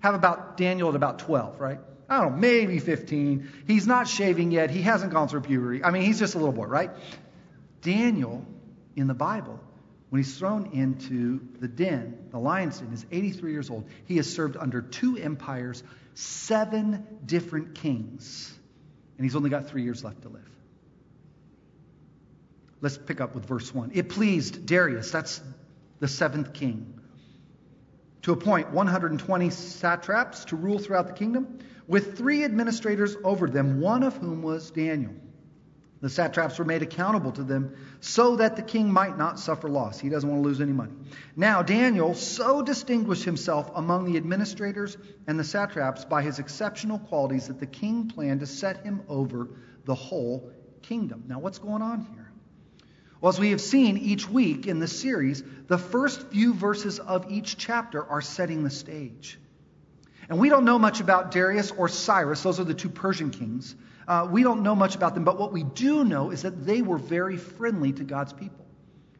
have 0.00 0.14
about 0.14 0.56
Daniel 0.56 0.88
at 0.90 0.94
about 0.94 1.18
12, 1.20 1.60
right? 1.60 1.78
I 2.08 2.20
don't 2.20 2.32
know, 2.32 2.38
maybe 2.38 2.78
15. 2.78 3.50
He's 3.66 3.86
not 3.86 4.06
shaving 4.06 4.52
yet. 4.52 4.70
He 4.70 4.82
hasn't 4.82 5.12
gone 5.12 5.28
through 5.28 5.40
puberty. 5.40 5.82
I 5.82 5.90
mean, 5.90 6.02
he's 6.02 6.18
just 6.18 6.34
a 6.34 6.38
little 6.38 6.52
boy, 6.52 6.66
right? 6.66 6.90
Daniel 7.82 8.46
in 8.94 9.06
the 9.06 9.14
Bible, 9.14 9.60
when 10.10 10.22
he's 10.22 10.36
thrown 10.38 10.70
into 10.72 11.40
the 11.58 11.68
den, 11.68 12.28
the 12.30 12.38
lion's 12.38 12.78
den, 12.78 12.92
is 12.92 13.04
83 13.10 13.52
years 13.52 13.70
old. 13.70 13.88
He 14.06 14.16
has 14.16 14.32
served 14.32 14.56
under 14.56 14.80
two 14.80 15.16
empires, 15.16 15.82
seven 16.14 17.06
different 17.26 17.74
kings, 17.74 18.52
and 19.18 19.24
he's 19.24 19.34
only 19.34 19.50
got 19.50 19.68
three 19.68 19.82
years 19.82 20.04
left 20.04 20.22
to 20.22 20.28
live. 20.28 20.55
Let's 22.86 22.98
pick 22.98 23.20
up 23.20 23.34
with 23.34 23.46
verse 23.46 23.74
1. 23.74 23.90
It 23.94 24.10
pleased 24.10 24.64
Darius, 24.64 25.10
that's 25.10 25.42
the 25.98 26.06
seventh 26.06 26.52
king, 26.52 27.00
to 28.22 28.30
appoint 28.30 28.70
120 28.70 29.50
satraps 29.50 30.44
to 30.44 30.54
rule 30.54 30.78
throughout 30.78 31.08
the 31.08 31.12
kingdom, 31.12 31.58
with 31.88 32.16
three 32.16 32.44
administrators 32.44 33.16
over 33.24 33.50
them, 33.50 33.80
one 33.80 34.04
of 34.04 34.16
whom 34.18 34.40
was 34.40 34.70
Daniel. 34.70 35.10
The 36.00 36.08
satraps 36.08 36.60
were 36.60 36.64
made 36.64 36.82
accountable 36.82 37.32
to 37.32 37.42
them 37.42 37.74
so 37.98 38.36
that 38.36 38.54
the 38.54 38.62
king 38.62 38.92
might 38.92 39.18
not 39.18 39.40
suffer 39.40 39.68
loss. 39.68 39.98
He 39.98 40.08
doesn't 40.08 40.30
want 40.30 40.44
to 40.44 40.48
lose 40.48 40.60
any 40.60 40.72
money. 40.72 40.92
Now, 41.34 41.62
Daniel 41.62 42.14
so 42.14 42.62
distinguished 42.62 43.24
himself 43.24 43.68
among 43.74 44.04
the 44.04 44.16
administrators 44.16 44.96
and 45.26 45.40
the 45.40 45.42
satraps 45.42 46.04
by 46.04 46.22
his 46.22 46.38
exceptional 46.38 47.00
qualities 47.00 47.48
that 47.48 47.58
the 47.58 47.66
king 47.66 48.06
planned 48.06 48.38
to 48.38 48.46
set 48.46 48.84
him 48.84 49.02
over 49.08 49.48
the 49.86 49.96
whole 49.96 50.52
kingdom. 50.82 51.24
Now, 51.26 51.40
what's 51.40 51.58
going 51.58 51.82
on 51.82 52.06
here? 52.14 52.25
Well, 53.26 53.32
as 53.32 53.40
we 53.40 53.50
have 53.50 53.60
seen 53.60 53.96
each 53.96 54.28
week 54.28 54.68
in 54.68 54.78
this 54.78 55.00
series, 55.00 55.42
the 55.66 55.78
first 55.78 56.28
few 56.28 56.54
verses 56.54 57.00
of 57.00 57.28
each 57.28 57.56
chapter 57.56 58.04
are 58.08 58.20
setting 58.20 58.62
the 58.62 58.70
stage. 58.70 59.36
And 60.28 60.38
we 60.38 60.48
don't 60.48 60.64
know 60.64 60.78
much 60.78 61.00
about 61.00 61.32
Darius 61.32 61.72
or 61.72 61.88
Cyrus, 61.88 62.44
those 62.44 62.60
are 62.60 62.64
the 62.64 62.72
two 62.72 62.88
Persian 62.88 63.30
kings. 63.30 63.74
Uh, 64.06 64.28
we 64.30 64.44
don't 64.44 64.62
know 64.62 64.76
much 64.76 64.94
about 64.94 65.14
them, 65.14 65.24
but 65.24 65.40
what 65.40 65.52
we 65.52 65.64
do 65.64 66.04
know 66.04 66.30
is 66.30 66.42
that 66.42 66.66
they 66.66 66.82
were 66.82 66.98
very 66.98 67.36
friendly 67.36 67.92
to 67.94 68.04
God's 68.04 68.32
people. 68.32 68.64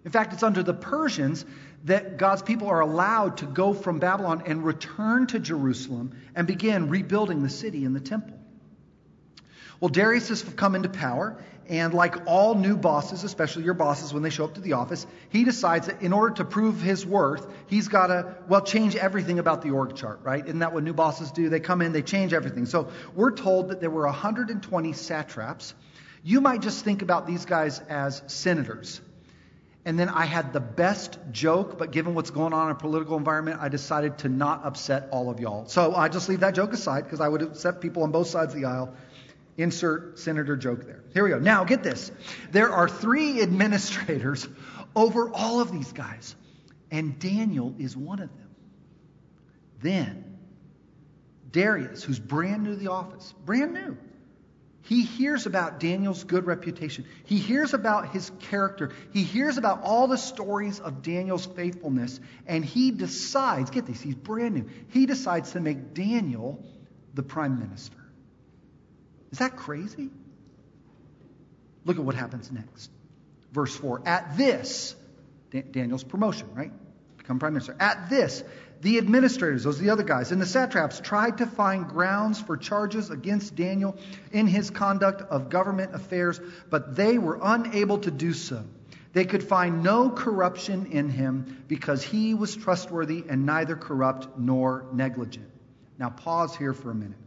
In 0.04 0.12
fact, 0.12 0.33
it's 0.33 0.45
under 0.45 0.62
the 0.62 0.73
Persians 0.73 1.45
that 1.87 2.16
God's 2.16 2.42
people 2.42 2.69
are 2.69 2.78
allowed 2.78 3.38
to 3.38 3.47
go 3.47 3.75
from 3.75 3.99
Babylon 3.99 4.45
and 4.47 4.64
return 4.64 5.26
to 5.26 5.40
Jerusalem 5.40 6.12
and 6.37 6.47
begin 6.47 6.90
rebuilding 6.90 7.42
the 7.42 7.50
city 7.50 7.85
and 7.85 7.97
the 7.97 7.99
temple. 7.99 8.38
Well, 9.81 9.88
Darius 9.88 10.28
has 10.28 10.45
come 10.45 10.76
into 10.76 10.90
power, 10.90 11.42
and 11.68 11.94
like 11.94 12.26
all 12.26 12.54
new 12.54 12.76
bosses, 12.76 13.25
especially 13.25 13.64
your 13.64 13.75
bosses 13.75 14.12
when 14.14 14.23
they 14.23 14.30
show 14.30 14.44
up 14.44 14.54
to 14.54 14.61
the 14.61 14.75
office, 14.75 15.06
he 15.30 15.44
decides 15.44 15.87
that 15.87 16.02
in 16.02 16.12
order 16.12 16.35
to 16.37 16.44
prove 16.44 16.80
his 16.80 17.04
worth, 17.04 17.46
he's 17.66 17.88
got 17.88 18.08
to, 18.08 18.37
well, 18.49 18.62
change 18.62 18.96
everything 18.96 19.38
about 19.38 19.62
the 19.62 19.70
org 19.70 19.94
chart, 19.96 20.20
right? 20.23 20.44
Isn't 20.44 20.61
that 20.61 20.73
what 20.73 20.85
new 20.85 20.92
bosses 20.92 21.30
do? 21.30 21.49
They 21.49 21.61
come 21.61 21.82
in, 21.82 21.92
they 21.92 22.02
change 22.02 22.32
everything. 22.32 22.66
So 22.66 22.88
we're 23.14 23.32
told 23.32 23.68
that 23.68 23.80
there 23.80 23.90
were 23.90 24.04
120 24.04 24.92
satraps. 24.92 25.75
You 26.23 26.40
might 26.40 26.62
just 26.62 26.85
think 26.85 27.02
about 27.02 27.26
these 27.26 27.44
guys 27.44 27.80
as 27.88 28.23
senators. 28.26 29.00
And 29.85 29.96
then 29.96 30.08
I 30.08 30.25
had 30.25 30.52
the 30.52 30.61
best 30.61 31.16
joke, 31.30 31.78
but 31.78 31.92
given 31.92 32.14
what's 32.14 32.30
going 32.30 32.52
on 32.52 32.66
in 32.66 32.73
a 32.73 32.78
political 32.78 33.16
environment, 33.16 33.61
I 33.61 33.68
decided 33.68 34.18
to 34.18 34.28
not 34.28 34.64
upset 34.64 35.08
all 35.12 35.30
of 35.30 35.38
y'all. 35.38 35.66
So 35.68 35.94
I 35.94 36.08
just 36.08 36.28
leave 36.28 36.40
that 36.40 36.56
joke 36.56 36.73
aside 36.73 37.04
because 37.04 37.20
I 37.20 37.28
would 37.28 37.42
upset 37.42 37.80
people 37.80 38.02
on 38.02 38.11
both 38.11 38.26
sides 38.26 38.52
of 38.52 38.61
the 38.61 38.66
aisle 38.66 38.92
Insert 39.57 40.19
senator 40.19 40.57
joke 40.57 40.85
there. 40.85 41.03
Here 41.15 41.25
we 41.25 41.31
go. 41.31 41.39
Now, 41.39 41.65
get 41.65 41.83
this. 41.83 42.13
There 42.51 42.71
are 42.71 42.89
three 42.89 43.41
administrators 43.41 44.47
over 44.95 45.31
all 45.33 45.61
of 45.61 45.73
these 45.73 45.93
guys, 45.93 46.37
and 46.91 47.19
Daniel 47.19 47.75
is 47.79 47.97
one 47.97 48.21
of 48.21 48.29
them. 48.37 48.51
Then, 49.81 50.39
Darius, 51.51 52.03
who's 52.03 52.19
brand 52.19 52.65
new 52.65 52.71
to 52.71 52.77
the 52.77 52.91
office, 52.91 53.35
brand 53.45 53.73
new, 53.73 53.97
he 54.83 55.03
hears 55.03 55.47
about 55.47 55.81
Daniel's 55.81 56.23
good 56.23 56.47
reputation. 56.47 57.07
He 57.25 57.39
hears 57.39 57.75
about 57.75 58.11
his 58.11 58.31
character. 58.39 58.93
He 59.13 59.25
hears 59.25 59.59
about 59.59 59.83
all 59.83 60.07
the 60.07 60.19
stories 60.19 60.79
of 60.79 61.03
Daniel's 61.03 61.45
faithfulness, 61.45 62.21
and 62.47 62.65
he 62.65 62.93
decides 62.93 63.71
get 63.71 63.87
this, 63.87 64.01
he's 64.01 64.15
brand 64.15 64.55
new. 64.55 64.67
He 64.91 65.07
decides 65.07 65.53
to 65.53 65.61
make 65.61 65.93
Daniel 65.93 66.65
the 67.15 67.23
prime 67.23 67.59
minister. 67.59 67.97
Is 69.33 69.38
that 69.38 69.56
crazy? 69.56 70.11
Look 71.85 71.99
at 71.99 72.04
what 72.04 72.14
happens 72.14 72.50
next. 72.50 72.90
Verse 73.52 73.75
4. 73.76 74.02
At 74.06 74.37
this, 74.37 74.95
Daniel's 75.50 76.04
promotion, 76.04 76.49
right? 76.54 76.73
become 77.26 77.40
prime 77.40 77.54
minister. 77.54 77.75
At 77.80 78.09
this, 78.09 78.45
the 78.83 78.99
administrators, 78.99 79.64
those 79.64 79.80
are 79.80 79.83
the 79.83 79.90
other 79.90 80.04
guys, 80.04 80.30
and 80.30 80.40
the 80.40 80.47
satraps 80.47 81.00
tried 81.00 81.38
to 81.38 81.47
find 81.47 81.88
grounds 81.88 82.40
for 82.40 82.56
charges 82.56 83.11
against 83.11 83.56
Daniel 83.56 83.99
in 84.30 84.47
his 84.47 84.71
conduct 84.71 85.23
of 85.23 85.50
government 85.50 85.92
affairs, 85.92 86.40
but 86.71 86.95
they 86.95 87.18
were 87.18 87.40
unable 87.42 87.99
to 87.99 88.12
do 88.12 88.33
so. 88.33 88.64
They 89.12 89.25
could 89.25 89.42
find 89.42 89.83
no 89.83 90.11
corruption 90.11 90.87
in 90.92 91.09
him 91.09 91.64
because 91.66 92.02
he 92.02 92.35
was 92.35 92.54
trustworthy 92.54 93.25
and 93.28 93.45
neither 93.45 93.75
corrupt 93.75 94.38
nor 94.38 94.87
negligent. 94.92 95.50
Now, 95.99 96.11
pause 96.11 96.54
here 96.54 96.75
for 96.75 96.90
a 96.90 96.95
minute. 96.95 97.18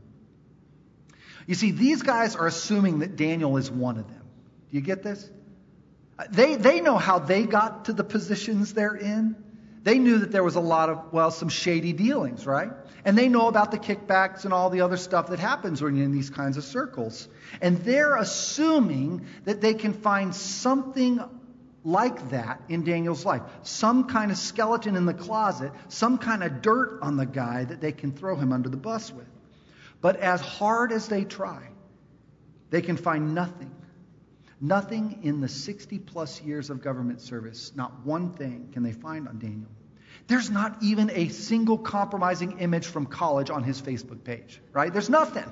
You 1.50 1.56
see, 1.56 1.72
these 1.72 2.04
guys 2.04 2.36
are 2.36 2.46
assuming 2.46 3.00
that 3.00 3.16
Daniel 3.16 3.58
is 3.58 3.72
one 3.72 3.98
of 3.98 4.08
them. 4.08 4.22
Do 4.70 4.78
you 4.78 4.82
get 4.82 5.02
this? 5.02 5.28
They, 6.30 6.54
they 6.58 6.80
know 6.80 6.96
how 6.96 7.18
they 7.18 7.42
got 7.42 7.86
to 7.86 7.94
the 7.94 8.04
positions 8.04 8.76
they're 8.76 8.94
in. 8.94 9.36
They 9.82 9.98
knew 9.98 10.20
that 10.20 10.32
there 10.32 10.44
was 10.44 10.58
a 10.58 10.62
lot 10.62 10.90
of, 10.90 11.12
well, 11.12 11.32
some 11.32 11.50
shady 11.50 11.92
dealings, 11.92 12.46
right? 12.46 12.70
And 13.04 13.18
they 13.18 13.30
know 13.30 13.48
about 13.48 13.72
the 13.72 13.80
kickbacks 13.80 14.46
and 14.46 14.54
all 14.54 14.70
the 14.70 14.82
other 14.82 14.96
stuff 14.96 15.30
that 15.30 15.40
happens 15.40 15.82
when 15.82 15.96
you're 15.96 16.06
in 16.06 16.12
these 16.12 16.30
kinds 16.30 16.56
of 16.58 16.64
circles. 16.66 17.28
And 17.64 17.80
they're 17.80 18.16
assuming 18.16 19.26
that 19.46 19.60
they 19.60 19.74
can 19.74 19.94
find 19.94 20.36
something 20.36 21.20
like 21.84 22.30
that 22.30 22.62
in 22.70 22.84
Daniel's 22.84 23.26
life. 23.26 23.42
Some 23.64 24.04
kind 24.04 24.30
of 24.30 24.38
skeleton 24.38 24.96
in 24.96 25.08
the 25.08 25.16
closet, 25.16 25.72
some 25.88 26.20
kind 26.20 26.44
of 26.44 26.62
dirt 26.62 27.00
on 27.02 27.18
the 27.18 27.26
guy 27.26 27.64
that 27.64 27.82
they 27.82 27.92
can 27.92 28.12
throw 28.12 28.36
him 28.36 28.54
under 28.54 28.70
the 28.70 28.78
bus 28.78 29.12
with. 29.12 29.26
But 30.02 30.18
as 30.18 30.42
hard 30.42 30.92
as 30.92 31.08
they 31.08 31.24
try, 31.24 31.68
they 32.70 32.82
can 32.82 32.98
find 32.98 33.36
nothing. 33.36 33.76
Nothing 34.62 35.20
in 35.24 35.42
the 35.42 35.48
60 35.48 36.00
plus 36.00 36.42
years 36.42 36.70
of 36.70 36.82
government 36.82 37.22
service, 37.22 37.72
not 37.76 38.06
one 38.06 38.34
thing 38.34 38.70
can 38.74 38.84
they 38.84 38.92
find 38.92 39.28
on 39.28 39.40
Daniel. 39.40 39.70
There's 40.28 40.50
not 40.50 40.78
even 40.84 41.10
a 41.12 41.30
single 41.30 41.78
compromising 41.78 42.60
image 42.60 42.86
from 42.86 43.06
college 43.06 43.50
on 43.50 43.64
his 43.64 43.82
Facebook 43.82 44.24
page, 44.24 44.62
right? 44.74 44.92
There's 44.92 45.10
nothing. 45.10 45.46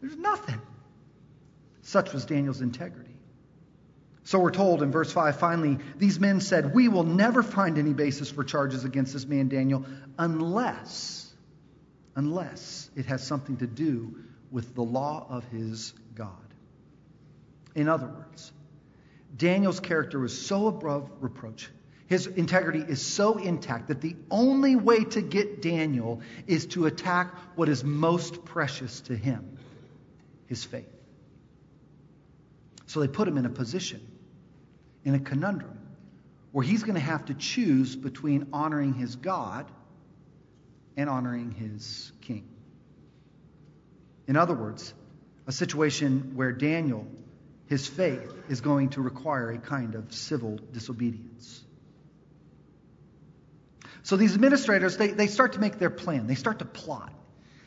There's 0.00 0.16
nothing. 0.16 0.60
Such 1.82 2.12
was 2.12 2.24
Daniel's 2.24 2.60
integrity. 2.60 3.14
So 4.24 4.38
we're 4.38 4.50
told 4.50 4.82
in 4.82 4.90
verse 4.90 5.12
5 5.12 5.38
finally, 5.38 5.78
these 5.96 6.18
men 6.18 6.40
said, 6.40 6.74
We 6.74 6.88
will 6.88 7.04
never 7.04 7.42
find 7.42 7.78
any 7.78 7.92
basis 7.92 8.30
for 8.30 8.42
charges 8.42 8.84
against 8.84 9.12
this 9.12 9.26
man 9.26 9.48
Daniel 9.48 9.84
unless, 10.18 11.23
unless 12.16 12.90
it 12.96 13.06
has 13.06 13.26
something 13.26 13.56
to 13.58 13.66
do 13.66 14.16
with 14.50 14.74
the 14.74 14.82
law 14.82 15.26
of 15.28 15.44
his 15.48 15.92
God. 16.14 16.30
In 17.74 17.88
other 17.88 18.06
words, 18.06 18.52
Daniel's 19.36 19.80
character 19.80 20.18
was 20.18 20.46
so 20.46 20.68
above 20.68 21.10
reproach, 21.20 21.68
his 22.06 22.26
integrity 22.26 22.80
is 22.80 23.04
so 23.04 23.38
intact 23.38 23.88
that 23.88 24.00
the 24.00 24.14
only 24.30 24.76
way 24.76 25.04
to 25.04 25.22
get 25.22 25.62
Daniel 25.62 26.20
is 26.46 26.66
to 26.66 26.86
attack 26.86 27.34
what 27.56 27.68
is 27.68 27.82
most 27.82 28.44
precious 28.44 29.00
to 29.02 29.16
him 29.16 29.58
his 30.46 30.62
faith. 30.62 30.86
So 32.86 33.00
they 33.00 33.08
put 33.08 33.26
him 33.26 33.38
in 33.38 33.46
a 33.46 33.50
position, 33.50 34.06
in 35.04 35.14
a 35.14 35.18
conundrum, 35.18 35.78
where 36.52 36.64
he's 36.64 36.82
going 36.82 36.94
to 36.94 37.00
have 37.00 37.24
to 37.26 37.34
choose 37.34 37.96
between 37.96 38.48
honoring 38.52 38.94
his 38.94 39.16
God 39.16 39.66
and 40.96 41.10
honoring 41.10 41.52
his 41.52 42.12
king. 42.22 42.48
In 44.26 44.36
other 44.36 44.54
words, 44.54 44.94
a 45.46 45.52
situation 45.52 46.32
where 46.34 46.52
Daniel, 46.52 47.06
his 47.66 47.86
faith, 47.86 48.32
is 48.48 48.60
going 48.60 48.90
to 48.90 49.02
require 49.02 49.50
a 49.50 49.58
kind 49.58 49.94
of 49.94 50.12
civil 50.12 50.58
disobedience. 50.72 51.62
So 54.02 54.16
these 54.16 54.34
administrators, 54.34 54.96
they, 54.96 55.08
they 55.08 55.26
start 55.26 55.54
to 55.54 55.60
make 55.60 55.78
their 55.78 55.90
plan. 55.90 56.26
They 56.26 56.34
start 56.34 56.58
to 56.58 56.64
plot. 56.64 57.12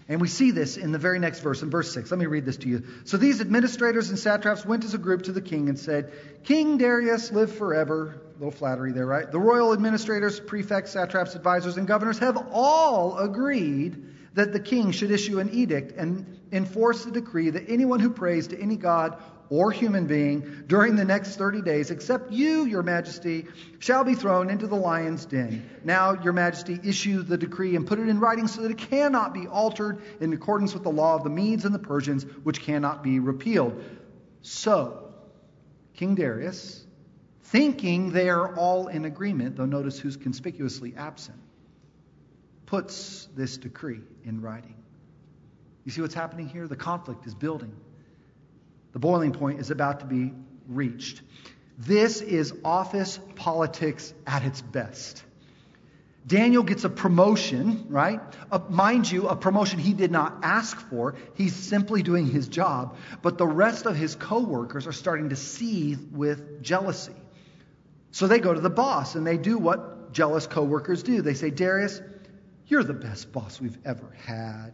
And 0.10 0.22
we 0.22 0.30
see 0.30 0.52
this 0.52 0.78
in 0.78 0.94
the 0.94 0.98
very 0.98 1.20
next 1.20 1.42
verse, 1.42 1.62
in 1.62 1.70
verse 1.70 1.94
6. 1.94 2.12
Let 2.12 2.20
me 2.20 2.28
read 2.28 2.46
this 2.46 2.58
to 2.58 2.70
you. 2.70 2.84
So 3.04 3.18
these 3.18 3.42
administrators 3.42 4.10
and 4.10 4.18
satraps 4.18 4.66
went 4.66 4.86
as 4.86 4.94
a 4.94 4.98
group 4.98 5.24
to 5.24 5.34
the 5.34 5.42
king 5.42 5.68
and 5.68 5.78
said, 5.78 6.14
King 6.46 6.78
Darius, 6.78 7.32
live 7.32 7.54
forever. 7.54 8.22
A 8.30 8.40
little 8.40 8.52
flattery 8.52 8.94
there, 8.94 9.06
right? 9.06 9.30
The 9.30 9.40
royal 9.40 9.74
administrators, 9.74 10.40
prefects, 10.40 10.92
satraps, 10.92 11.36
advisors, 11.36 11.76
and 11.78 11.88
governors 11.88 12.20
have 12.20 12.38
all 12.52 13.18
agreed 13.18 14.02
that 14.36 14.54
the 14.54 14.60
king 14.60 14.92
should 14.92 15.12
issue 15.12 15.40
an 15.40 15.50
edict 15.52 15.98
and 15.98 16.40
enforce 16.52 17.04
the 17.04 17.12
decree 17.12 17.50
that 17.50 17.70
anyone 17.70 18.00
who 18.00 18.12
prays 18.12 18.48
to 18.48 18.60
any 18.60 18.78
god 18.78 19.18
or 19.50 19.72
human 19.72 20.08
being 20.08 20.64
during 20.68 20.96
the 20.96 21.06
next 21.06 21.36
30 21.36 21.62
days, 21.62 21.92
except 21.92 22.32
you, 22.32 22.66
your 22.66 22.84
majesty, 22.84 23.46
shall 23.80 24.04
be 24.04 24.16
thrown 24.16 24.50
into 24.50 24.68
the 24.68 24.76
lion's 24.76 25.26
den. 25.26 25.70
Now, 25.84 26.22
your 26.22 26.34
majesty, 26.34 26.80
issue 26.84 27.24
the 27.24 27.38
decree 27.38 27.76
and 27.76 27.88
put 27.88 28.00
it 28.00 28.10
in 28.10 28.20
writing 28.20 28.48
so 28.48 28.62
that 28.62 28.72
it 28.72 28.78
cannot 28.78 29.34
be 29.34 29.48
altered 29.48 30.02
in 30.20 30.34
accordance 30.34 30.74
with 30.74 30.84
the 30.84 30.92
law 30.92 31.16
of 31.16 31.24
the 31.24 31.30
Medes 31.30 31.66
and 31.66 31.74
the 31.74 31.80
Persians, 31.80 32.24
which 32.44 32.62
cannot 32.62 33.04
be 33.04 33.20
repealed. 33.20 33.84
So, 34.42 35.14
King 35.94 36.16
Darius, 36.16 36.86
thinking 37.44 38.12
they 38.12 38.30
are 38.30 38.56
all 38.56 38.88
in 38.88 39.06
agreement, 39.06 39.56
though 39.56 39.66
notice 39.66 40.00
who's 40.00 40.18
conspicuously 40.18 40.94
absent, 40.98 41.40
puts 42.66 43.28
this 43.36 43.58
decree 43.58 44.02
in 44.24 44.42
writing. 44.42 44.76
You 45.86 45.92
see 45.92 46.02
what's 46.02 46.14
happening 46.14 46.50
here? 46.50 46.68
The 46.68 46.76
conflict 46.76 47.26
is 47.26 47.34
building. 47.34 47.74
The 48.94 49.00
boiling 49.00 49.32
point 49.32 49.60
is 49.60 49.72
about 49.72 50.00
to 50.02 50.06
be 50.06 50.34
reached. 50.68 51.22
This 51.78 52.22
is 52.22 52.54
office 52.66 53.20
politics 53.36 54.14
at 54.26 54.44
its 54.44 54.62
best. 54.62 55.24
Daniel 56.26 56.64
gets 56.64 56.84
a 56.84 56.90
promotion, 56.90 57.86
right? 57.88 58.20
Uh, 58.52 58.60
mind 58.70 59.10
you, 59.10 59.30
a 59.30 59.36
promotion 59.36 59.80
he 59.80 59.94
did 59.94 60.12
not 60.12 60.40
ask 60.44 60.78
for. 60.90 61.16
He's 61.36 61.56
simply 61.56 62.04
doing 62.04 62.26
his 62.26 62.50
job. 62.50 62.98
But 63.22 63.38
the 63.38 63.48
rest 63.48 63.86
of 63.86 63.96
his 63.96 64.16
coworkers 64.16 64.88
are 64.88 64.94
starting 64.94 65.30
to 65.30 65.38
seethe 65.38 66.12
with 66.12 66.62
jealousy. 66.62 67.16
So 68.12 68.28
they 68.28 68.40
go 68.40 68.54
to 68.54 68.60
the 68.60 68.70
boss 68.70 69.16
and 69.16 69.26
they 69.26 69.38
do 69.38 69.58
what 69.58 70.12
jealous 70.12 70.48
coworkers 70.48 71.02
do. 71.02 71.22
They 71.22 71.34
say, 71.34 71.50
Darius, 71.50 72.02
you're 72.68 72.84
the 72.84 72.94
best 72.94 73.32
boss 73.32 73.62
we've 73.62 73.78
ever 73.86 74.12
had. 74.26 74.74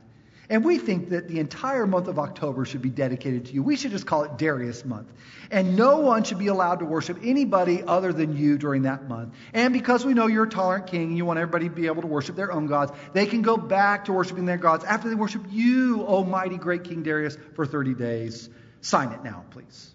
And 0.49 0.65
we 0.65 0.77
think 0.77 1.09
that 1.09 1.27
the 1.27 1.39
entire 1.39 1.87
month 1.87 2.07
of 2.07 2.19
October 2.19 2.65
should 2.65 2.81
be 2.81 2.89
dedicated 2.89 3.45
to 3.45 3.53
you. 3.53 3.63
We 3.63 3.77
should 3.77 3.91
just 3.91 4.05
call 4.05 4.23
it 4.23 4.37
Darius 4.37 4.83
month. 4.83 5.11
And 5.49 5.77
no 5.77 5.99
one 5.99 6.23
should 6.23 6.39
be 6.39 6.47
allowed 6.47 6.79
to 6.79 6.85
worship 6.85 7.19
anybody 7.23 7.81
other 7.81 8.11
than 8.11 8.35
you 8.35 8.57
during 8.57 8.83
that 8.83 9.07
month. 9.07 9.33
And 9.53 9.73
because 9.73 10.05
we 10.05 10.13
know 10.13 10.27
you're 10.27 10.43
a 10.43 10.49
tolerant 10.49 10.87
king 10.87 11.03
and 11.03 11.17
you 11.17 11.25
want 11.25 11.39
everybody 11.39 11.69
to 11.69 11.75
be 11.75 11.85
able 11.85 12.01
to 12.01 12.07
worship 12.07 12.35
their 12.35 12.51
own 12.51 12.67
gods, 12.67 12.91
they 13.13 13.25
can 13.25 13.41
go 13.41 13.55
back 13.55 14.05
to 14.05 14.13
worshiping 14.13 14.45
their 14.45 14.57
gods 14.57 14.83
after 14.83 15.07
they 15.07 15.15
worship 15.15 15.43
you, 15.49 16.05
almighty 16.05 16.57
great 16.57 16.83
King 16.83 17.03
Darius, 17.03 17.37
for 17.55 17.65
30 17.65 17.93
days. 17.93 18.49
Sign 18.81 19.13
it 19.13 19.23
now, 19.23 19.45
please. 19.51 19.93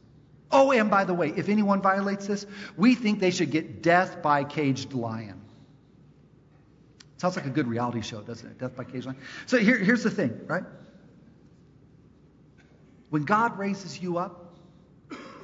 Oh, 0.51 0.73
and 0.73 0.91
by 0.91 1.05
the 1.05 1.13
way, 1.13 1.33
if 1.37 1.51
anyone 1.51 1.83
violates 1.83 2.27
this, 2.27 2.47
we 2.77 2.95
think 2.95 3.21
they 3.21 3.31
should 3.31 3.51
get 3.51 3.83
death 3.83 4.23
by 4.23 4.45
caged 4.45 4.95
lion. 4.95 5.43
Sounds 7.19 7.37
like 7.37 7.47
a 7.47 7.51
good 7.51 7.67
reality 7.67 8.01
show, 8.01 8.23
doesn't 8.23 8.49
it? 8.49 8.59
Death 8.59 8.77
by 8.77 8.85
Cage 8.85 9.05
Lion. 9.05 9.19
So 9.47 9.59
here, 9.59 9.77
here's 9.77 10.05
the 10.05 10.11
thing, 10.11 10.41
right? 10.47 10.63
When 13.11 13.25
God 13.25 13.59
raises 13.59 14.01
you 14.01 14.19
up, 14.19 14.57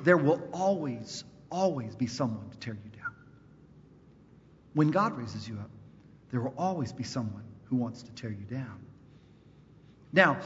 there 0.02 0.16
will 0.16 0.40
always, 0.52 1.25
always 1.50 1.97
be 1.97 2.07
someone 2.07 2.50
to 2.50 2.57
tear 2.59 2.75
you 2.75 2.90
down. 2.90 3.12
When 4.75 4.90
God 4.90 5.19
raises 5.19 5.49
you 5.49 5.57
up, 5.57 5.71
there 6.31 6.40
will 6.40 6.54
always 6.57 6.93
be 6.93 7.04
someone 7.04 7.45
who 7.64 7.76
wants 7.76 8.02
to 8.02 8.12
tear 8.12 8.31
you 8.31 8.45
down. 8.45 8.85
Now, 10.12 10.38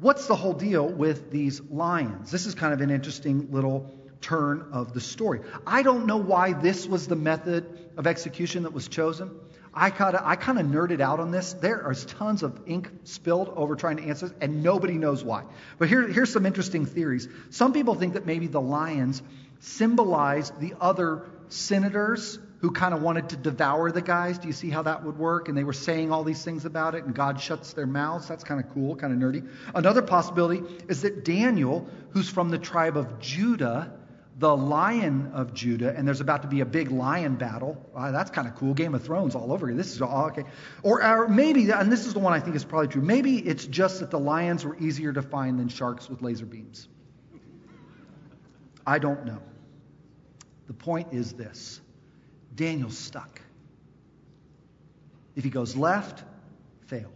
what's 0.00 0.26
the 0.26 0.34
whole 0.34 0.54
deal 0.54 0.88
with 0.88 1.30
these 1.30 1.60
lions? 1.60 2.32
This 2.32 2.46
is 2.46 2.54
kind 2.54 2.72
of 2.72 2.80
an 2.80 2.90
interesting 2.90 3.52
little 3.52 3.92
turn 4.20 4.70
of 4.72 4.92
the 4.92 5.00
story. 5.00 5.40
I 5.66 5.82
don't 5.82 6.06
know 6.06 6.16
why 6.16 6.52
this 6.52 6.86
was 6.86 7.06
the 7.06 7.16
method 7.16 7.90
of 7.96 8.06
execution 8.06 8.64
that 8.64 8.72
was 8.72 8.88
chosen. 8.88 9.30
I 9.74 9.90
kind 9.90 10.14
of 10.14 10.22
I 10.24 10.36
kind 10.36 10.58
of 10.58 10.66
nerded 10.66 11.00
out 11.00 11.20
on 11.20 11.30
this. 11.30 11.52
There 11.54 11.90
is 11.90 12.04
tons 12.04 12.42
of 12.42 12.60
ink 12.66 12.90
spilled 13.04 13.52
over 13.56 13.74
trying 13.74 13.96
to 13.96 14.04
answer 14.04 14.28
this, 14.28 14.36
and 14.40 14.62
nobody 14.62 14.94
knows 14.94 15.24
why. 15.24 15.44
But 15.78 15.88
here, 15.88 16.06
here's 16.06 16.32
some 16.32 16.46
interesting 16.46 16.86
theories. 16.86 17.28
Some 17.50 17.72
people 17.72 17.94
think 17.94 18.14
that 18.14 18.24
maybe 18.24 18.46
the 18.46 18.60
lions 18.60 19.22
symbolized 19.60 20.60
the 20.60 20.74
other 20.80 21.24
senators 21.48 22.38
who 22.60 22.70
kind 22.70 22.94
of 22.94 23.02
wanted 23.02 23.28
to 23.30 23.36
devour 23.36 23.90
the 23.90 24.00
guys. 24.00 24.38
Do 24.38 24.46
you 24.46 24.54
see 24.54 24.70
how 24.70 24.82
that 24.82 25.04
would 25.04 25.18
work? 25.18 25.48
And 25.48 25.58
they 25.58 25.64
were 25.64 25.74
saying 25.74 26.12
all 26.12 26.24
these 26.24 26.42
things 26.42 26.64
about 26.64 26.94
it, 26.94 27.04
and 27.04 27.14
God 27.14 27.40
shuts 27.40 27.72
their 27.72 27.86
mouths. 27.86 28.26
That's 28.28 28.44
kind 28.44 28.58
of 28.58 28.72
cool, 28.72 28.96
kind 28.96 29.12
of 29.12 29.18
nerdy. 29.18 29.46
Another 29.74 30.02
possibility 30.02 30.62
is 30.88 31.02
that 31.02 31.24
Daniel, 31.24 31.86
who's 32.10 32.28
from 32.28 32.50
the 32.50 32.58
tribe 32.58 32.96
of 32.96 33.18
Judah, 33.18 33.92
the 34.36 34.56
lion 34.56 35.30
of 35.32 35.54
Judah, 35.54 35.94
and 35.96 36.06
there's 36.06 36.20
about 36.20 36.42
to 36.42 36.48
be 36.48 36.60
a 36.60 36.66
big 36.66 36.90
lion 36.90 37.36
battle. 37.36 37.76
Uh, 37.94 38.10
that's 38.10 38.30
kind 38.30 38.48
of 38.48 38.56
cool. 38.56 38.74
Game 38.74 38.94
of 38.94 39.04
Thrones 39.04 39.34
all 39.34 39.52
over 39.52 39.68
here. 39.68 39.76
This 39.76 39.94
is 39.94 40.02
all 40.02 40.26
okay. 40.26 40.44
Or, 40.82 41.04
or 41.04 41.28
maybe, 41.28 41.70
and 41.70 41.90
this 41.90 42.06
is 42.06 42.14
the 42.14 42.18
one 42.18 42.32
I 42.32 42.40
think 42.40 42.56
is 42.56 42.64
probably 42.64 42.88
true, 42.88 43.02
maybe 43.02 43.38
it's 43.38 43.64
just 43.64 44.00
that 44.00 44.10
the 44.10 44.18
lions 44.18 44.64
were 44.64 44.76
easier 44.78 45.12
to 45.12 45.22
find 45.22 45.58
than 45.58 45.68
sharks 45.68 46.08
with 46.08 46.20
laser 46.20 46.46
beams. 46.46 46.88
I 48.86 48.98
don't 48.98 49.24
know. 49.24 49.40
The 50.66 50.74
point 50.74 51.08
is 51.12 51.32
this 51.32 51.80
Daniel's 52.54 52.98
stuck. 52.98 53.40
If 55.36 55.44
he 55.44 55.50
goes 55.50 55.76
left, 55.76 56.24
fail. 56.86 57.10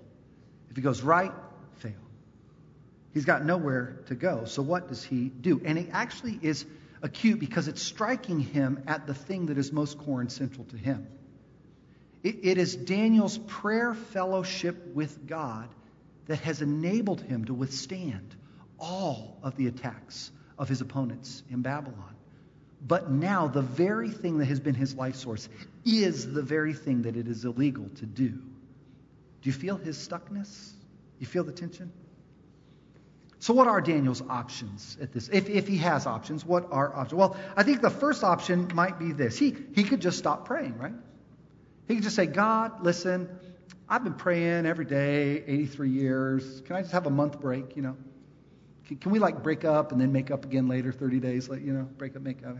If 0.70 0.76
he 0.76 0.82
goes 0.82 1.02
right, 1.02 1.32
fail. 1.78 1.92
He's 3.12 3.24
got 3.24 3.44
nowhere 3.44 4.02
to 4.06 4.14
go. 4.14 4.44
So 4.44 4.62
what 4.62 4.88
does 4.88 5.02
he 5.02 5.28
do? 5.28 5.60
And 5.64 5.78
it 5.78 5.88
actually 5.92 6.38
is 6.42 6.64
acute 7.02 7.38
because 7.38 7.68
it's 7.68 7.82
striking 7.82 8.40
him 8.40 8.82
at 8.86 9.06
the 9.06 9.14
thing 9.14 9.46
that 9.46 9.58
is 9.58 9.72
most 9.72 9.98
core 9.98 10.20
and 10.20 10.30
central 10.30 10.64
to 10.66 10.76
him. 10.76 11.06
it, 12.22 12.36
it 12.42 12.58
is 12.58 12.74
Daniel's 12.76 13.38
prayer 13.38 13.94
fellowship 13.94 14.94
with 14.94 15.26
God 15.26 15.68
that 16.26 16.40
has 16.40 16.62
enabled 16.62 17.20
him 17.20 17.46
to 17.46 17.54
withstand 17.54 18.36
all 18.78 19.38
of 19.42 19.56
the 19.56 19.66
attacks 19.66 20.30
of 20.58 20.68
his 20.68 20.80
opponents 20.80 21.42
in 21.50 21.62
Babylon. 21.62 22.14
But 22.80 23.10
now, 23.10 23.48
the 23.48 23.62
very 23.62 24.10
thing 24.10 24.38
that 24.38 24.44
has 24.44 24.60
been 24.60 24.74
his 24.74 24.94
life 24.94 25.16
source 25.16 25.48
is 25.84 26.32
the 26.32 26.42
very 26.42 26.74
thing 26.74 27.02
that 27.02 27.16
it 27.16 27.26
is 27.26 27.44
illegal 27.44 27.88
to 27.96 28.06
do. 28.06 28.28
Do 28.28 28.40
you 29.42 29.52
feel 29.52 29.76
his 29.76 29.96
stuckness? 29.96 30.72
You 31.18 31.26
feel 31.26 31.42
the 31.42 31.52
tension? 31.52 31.92
So, 33.40 33.54
what 33.54 33.68
are 33.68 33.80
Daniel's 33.80 34.22
options 34.28 34.98
at 35.00 35.12
this? 35.12 35.28
If, 35.28 35.48
if 35.48 35.68
he 35.68 35.76
has 35.78 36.06
options, 36.06 36.44
what 36.44 36.68
are 36.72 36.94
options? 36.94 37.14
Well, 37.14 37.36
I 37.56 37.62
think 37.62 37.82
the 37.82 37.90
first 37.90 38.24
option 38.24 38.68
might 38.74 38.98
be 38.98 39.12
this. 39.12 39.38
He, 39.38 39.54
he 39.74 39.84
could 39.84 40.00
just 40.00 40.18
stop 40.18 40.44
praying, 40.44 40.76
right? 40.76 40.94
He 41.86 41.94
could 41.94 42.02
just 42.02 42.16
say, 42.16 42.26
God, 42.26 42.82
listen, 42.82 43.28
I've 43.88 44.02
been 44.02 44.14
praying 44.14 44.66
every 44.66 44.84
day, 44.84 45.44
83 45.46 45.90
years. 45.90 46.62
Can 46.62 46.76
I 46.76 46.80
just 46.82 46.92
have 46.92 47.06
a 47.06 47.10
month 47.10 47.40
break, 47.40 47.76
you 47.76 47.82
know? 47.82 47.96
Can, 48.86 48.96
can 48.96 49.12
we 49.12 49.20
like 49.20 49.42
break 49.42 49.64
up 49.64 49.92
and 49.92 50.00
then 50.00 50.12
make 50.12 50.32
up 50.32 50.44
again 50.44 50.66
later, 50.66 50.90
30 50.90 51.20
days 51.20 51.48
later, 51.48 51.64
you 51.64 51.72
know, 51.72 51.88
break 51.96 52.16
up, 52.16 52.22
make 52.22 52.44
up? 52.44 52.56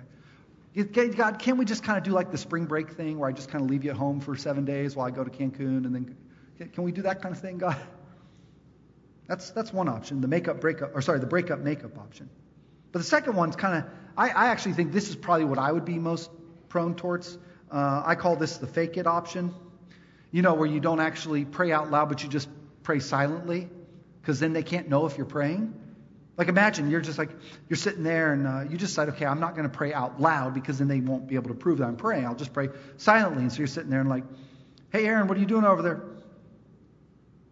God, 1.17 1.41
can't 1.41 1.59
we 1.59 1.65
just 1.65 1.83
kind 1.83 1.99
of 1.99 2.05
do 2.05 2.13
like 2.13 2.31
the 2.31 2.39
spring 2.39 2.67
break 2.67 2.93
thing 2.93 3.19
where 3.19 3.29
I 3.29 3.33
just 3.33 3.51
kind 3.51 3.65
of 3.65 3.71
leave 3.71 3.85
you 3.85 3.91
at 3.91 3.97
home 3.97 4.21
for 4.21 4.37
seven 4.37 4.65
days 4.65 4.95
while 4.95 5.09
I 5.09 5.11
go 5.11 5.25
to 5.25 5.31
Cancun 5.31 5.85
and 5.85 5.95
then, 5.95 6.17
can 6.73 6.85
we 6.85 6.93
do 6.93 7.03
that 7.03 7.21
kind 7.21 7.35
of 7.35 7.41
thing, 7.41 7.59
God? 7.59 7.77
That's, 9.29 9.51
that's 9.51 9.73
one 9.73 9.89
option, 9.89 10.23
the 10.23 10.29
makeup 10.29 10.61
breakup, 10.61 10.97
or 10.97 11.03
sorry, 11.03 11.21
the 11.21 11.27
breakup 11.27 11.61
makeup 11.61 11.99
option. 11.99 12.31
But 12.91 13.01
the 13.01 13.05
second 13.05 13.37
one's 13.37 13.57
kind 13.57 13.85
of, 13.85 13.91
I, 14.17 14.31
I 14.31 14.47
actually 14.49 14.73
think 14.73 14.93
this 14.93 15.11
is 15.11 15.17
probably 15.17 15.45
what 15.45 15.59
I 15.59 15.71
would 15.71 15.85
be 15.85 15.99
most 15.99 16.31
prone 16.71 16.95
towards. 16.95 17.37
Uh, 17.71 18.03
I 18.05 18.15
call 18.15 18.37
this 18.37 18.57
the 18.57 18.67
fake 18.67 18.97
it 18.97 19.07
option. 19.07 19.55
You 20.31 20.43
know, 20.43 20.55
where 20.55 20.67
you 20.67 20.81
don't 20.81 21.01
actually 21.01 21.45
pray 21.45 21.73
out 21.73 21.91
loud, 21.91 22.09
but 22.09 22.23
you 22.23 22.29
just 22.29 22.49
pray 22.83 23.01
silently, 23.01 23.69
because 24.21 24.41
then 24.41 24.55
they 24.55 24.63
can't 24.63 24.89
know 24.89 25.05
if 25.05 25.19
you're 25.19 25.27
praying. 25.27 25.75
Like 26.39 26.49
imagine 26.49 26.89
you're 26.89 27.01
just 27.01 27.19
like 27.19 27.31
you're 27.69 27.77
sitting 27.77 28.05
there 28.05 28.33
and 28.33 28.47
uh, 28.47 28.61
you 28.71 28.79
just 28.79 28.93
decide, 28.93 29.09
okay, 29.11 29.27
I'm 29.27 29.41
not 29.41 29.57
going 29.57 29.69
to 29.69 29.77
pray 29.77 29.93
out 29.93 30.21
loud 30.21 30.55
because 30.55 30.79
then 30.79 30.87
they 30.87 31.01
won't 31.01 31.27
be 31.27 31.35
able 31.35 31.49
to 31.49 31.55
prove 31.55 31.79
that 31.79 31.87
I'm 31.87 31.97
praying. 31.97 32.25
I'll 32.25 32.37
just 32.37 32.53
pray 32.53 32.69
silently. 32.97 33.43
And 33.43 33.53
so 33.53 33.59
you're 33.59 33.67
sitting 33.67 33.91
there 33.91 34.01
and 34.01 34.09
like, 34.09 34.25
hey, 34.91 35.05
Aron, 35.07 35.27
what 35.27 35.37
are 35.37 35.41
you 35.41 35.47
doing 35.47 35.65
over 35.65 35.83
there? 35.83 36.01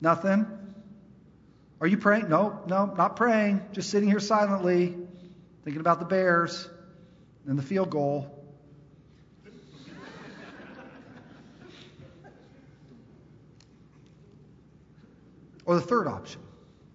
Nothing. 0.00 0.46
Are 1.80 1.86
you 1.86 1.98
praying? 1.98 2.28
No, 2.28 2.60
no, 2.66 2.86
not 2.86 3.16
praying. 3.16 3.60
Just 3.72 3.90
sitting 3.90 4.08
here 4.08 4.20
silently, 4.20 4.96
thinking 5.64 5.80
about 5.80 5.98
the 5.98 6.06
Bears 6.06 6.68
and 7.46 7.58
the 7.58 7.62
field 7.62 7.90
goal. 7.90 8.32
or 15.66 15.74
the 15.74 15.80
third 15.80 16.06
option. 16.06 16.40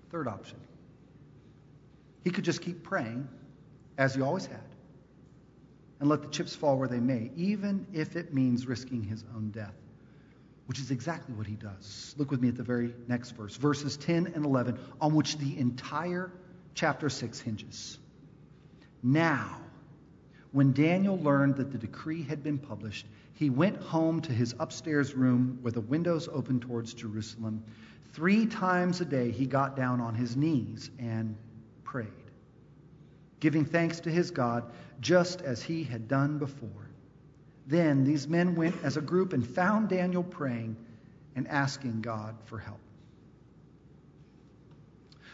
Third 0.10 0.28
option. 0.28 0.58
He 2.24 2.32
could 2.32 2.46
just 2.46 2.62
keep 2.62 2.84
praying 2.84 3.28
as 3.98 4.16
he 4.16 4.22
always 4.22 4.46
had 4.46 4.62
and 6.00 6.10
let 6.10 6.22
the 6.22 6.30
chips 6.30 6.56
fall 6.56 6.78
where 6.78 6.88
they 6.88 7.00
may, 7.00 7.30
even 7.36 7.86
if 7.94 8.16
it 8.16 8.34
means 8.34 8.66
risking 8.66 9.04
his 9.04 9.24
own 9.36 9.52
death, 9.52 9.76
which 10.72 10.80
is 10.80 10.90
exactly 10.90 11.36
what 11.36 11.46
he 11.46 11.56
does. 11.56 12.16
Look 12.18 12.32
with 12.32 12.40
me 12.40 12.48
at 12.48 12.56
the 12.56 12.64
very 12.64 12.96
next 13.10 13.32
verse, 13.32 13.58
verses 13.58 13.98
10 13.98 14.32
and 14.36 14.46
11, 14.46 14.80
on 15.02 15.14
which 15.14 15.38
the 15.38 15.58
entire 15.58 16.32
chapter 16.76 17.10
6 17.10 17.42
hinges. 17.42 18.00
Now, 19.04 19.58
when 20.54 20.72
Daniel 20.72 21.20
learned 21.20 21.58
that 21.58 21.74
the 21.74 21.78
decree 21.78 22.24
had 22.24 22.42
been 22.42 22.58
published, 22.58 23.06
he 23.34 23.50
went 23.50 23.82
home 23.82 24.22
to 24.22 24.32
his 24.32 24.56
upstairs 24.60 25.14
room 25.14 25.60
where 25.62 25.74
the 25.74 25.82
windows 25.82 26.30
opened 26.32 26.62
towards 26.62 26.94
Jerusalem. 26.94 27.66
Three 28.14 28.46
times 28.46 29.02
a 29.02 29.06
day 29.06 29.30
he 29.30 29.48
got 29.48 29.76
down 29.76 30.00
on 30.00 30.16
his 30.16 30.38
knees 30.38 30.90
and 31.00 31.36
prayed, 31.84 32.08
giving 33.42 33.66
thanks 33.66 34.00
to 34.00 34.10
his 34.10 34.32
God 34.32 34.72
just 35.02 35.42
as 35.42 35.62
he 35.62 35.84
had 35.84 36.08
done 36.08 36.38
before. 36.38 36.91
Then 37.68 38.04
these 38.04 38.28
men 38.28 38.56
went 38.56 38.76
as 38.84 38.98
a 38.98 39.02
group 39.02 39.34
and 39.34 39.48
found 39.48 39.90
Daniel 39.90 40.24
praying 40.24 40.76
and 41.36 41.48
asking 41.48 42.02
God 42.02 42.36
for 42.46 42.58
help. 42.58 42.80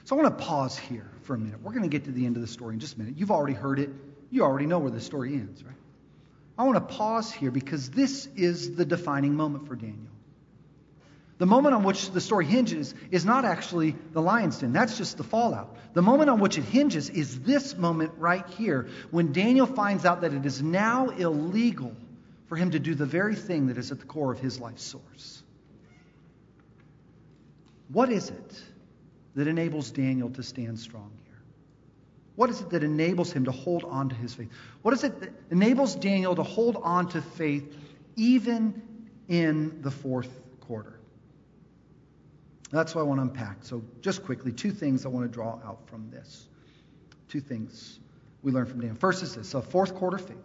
So 0.03 0.17
I 0.17 0.21
want 0.21 0.37
to 0.37 0.45
pause 0.45 0.77
here 0.77 1.09
for 1.23 1.33
a 1.33 1.37
minute. 1.37 1.61
We're 1.61 1.73
going 1.73 1.83
to 1.83 1.89
get 1.89 2.05
to 2.05 2.11
the 2.11 2.25
end 2.25 2.37
of 2.37 2.41
the 2.41 2.47
story 2.47 2.73
in 2.75 2.79
just 2.79 2.95
a 2.95 2.99
minute. 2.99 3.17
You've 3.17 3.31
already 3.31 3.53
heard 3.53 3.79
it, 3.79 3.89
you 4.29 4.43
already 4.43 4.65
know 4.65 4.79
where 4.79 4.91
the 4.91 5.01
story 5.01 5.33
ends, 5.33 5.63
right? 5.63 5.75
I 6.57 6.63
want 6.63 6.75
to 6.75 6.95
pause 6.95 7.31
here 7.31 7.51
because 7.51 7.89
this 7.89 8.27
is 8.35 8.75
the 8.75 8.85
defining 8.85 9.35
moment 9.35 9.67
for 9.67 9.75
Daniel. 9.75 10.11
The 11.37 11.45
moment 11.45 11.75
on 11.75 11.83
which 11.83 12.09
the 12.11 12.21
story 12.21 12.45
hinges 12.45 12.95
is 13.11 13.25
not 13.25 13.45
actually 13.45 13.95
the 14.13 14.21
lion's 14.21 14.57
den. 14.57 14.73
That's 14.73 14.97
just 14.97 15.17
the 15.17 15.23
fallout. 15.23 15.75
The 15.93 16.01
moment 16.01 16.29
on 16.31 16.39
which 16.39 16.57
it 16.57 16.63
hinges 16.63 17.09
is 17.09 17.41
this 17.41 17.77
moment 17.77 18.13
right 18.17 18.47
here 18.57 18.87
when 19.11 19.33
Daniel 19.33 19.67
finds 19.67 20.03
out 20.03 20.21
that 20.21 20.33
it 20.33 20.45
is 20.45 20.63
now 20.63 21.09
illegal 21.09 21.95
for 22.47 22.55
him 22.55 22.71
to 22.71 22.79
do 22.79 22.95
the 22.95 23.05
very 23.05 23.35
thing 23.35 23.67
that 23.67 23.77
is 23.77 23.91
at 23.91 23.99
the 23.99 24.05
core 24.05 24.31
of 24.31 24.39
his 24.39 24.59
life 24.59 24.79
source. 24.79 25.43
What 27.89 28.11
is 28.11 28.29
it 28.29 28.61
that 29.35 29.47
enables 29.47 29.91
Daniel 29.91 30.29
to 30.31 30.43
stand 30.43 30.79
strong 30.79 31.11
here? 31.23 31.41
What 32.35 32.49
is 32.49 32.61
it 32.61 32.69
that 32.71 32.83
enables 32.83 33.31
him 33.31 33.45
to 33.45 33.51
hold 33.51 33.83
on 33.83 34.09
to 34.09 34.15
his 34.15 34.33
faith? 34.33 34.49
What 34.81 34.93
is 34.93 35.03
it 35.03 35.19
that 35.21 35.31
enables 35.51 35.95
Daniel 35.95 36.35
to 36.35 36.43
hold 36.43 36.77
on 36.77 37.09
to 37.09 37.21
faith 37.21 37.75
even 38.15 38.81
in 39.27 39.81
the 39.81 39.91
fourth 39.91 40.39
quarter? 40.61 40.99
That's 42.71 42.93
what 42.93 43.01
I 43.01 43.03
want 43.05 43.19
to 43.19 43.23
unpack. 43.23 43.57
So, 43.61 43.81
just 44.01 44.23
quickly, 44.25 44.51
two 44.51 44.71
things 44.71 45.05
I 45.05 45.09
want 45.09 45.25
to 45.25 45.33
draw 45.33 45.59
out 45.65 45.87
from 45.87 46.09
this. 46.09 46.47
Two 47.29 47.39
things 47.39 47.99
we 48.43 48.51
learn 48.51 48.65
from 48.65 48.81
Daniel. 48.81 48.97
First 48.97 49.23
is 49.23 49.35
this 49.35 49.53
a 49.53 49.61
fourth 49.61 49.95
quarter 49.95 50.17
faith, 50.17 50.37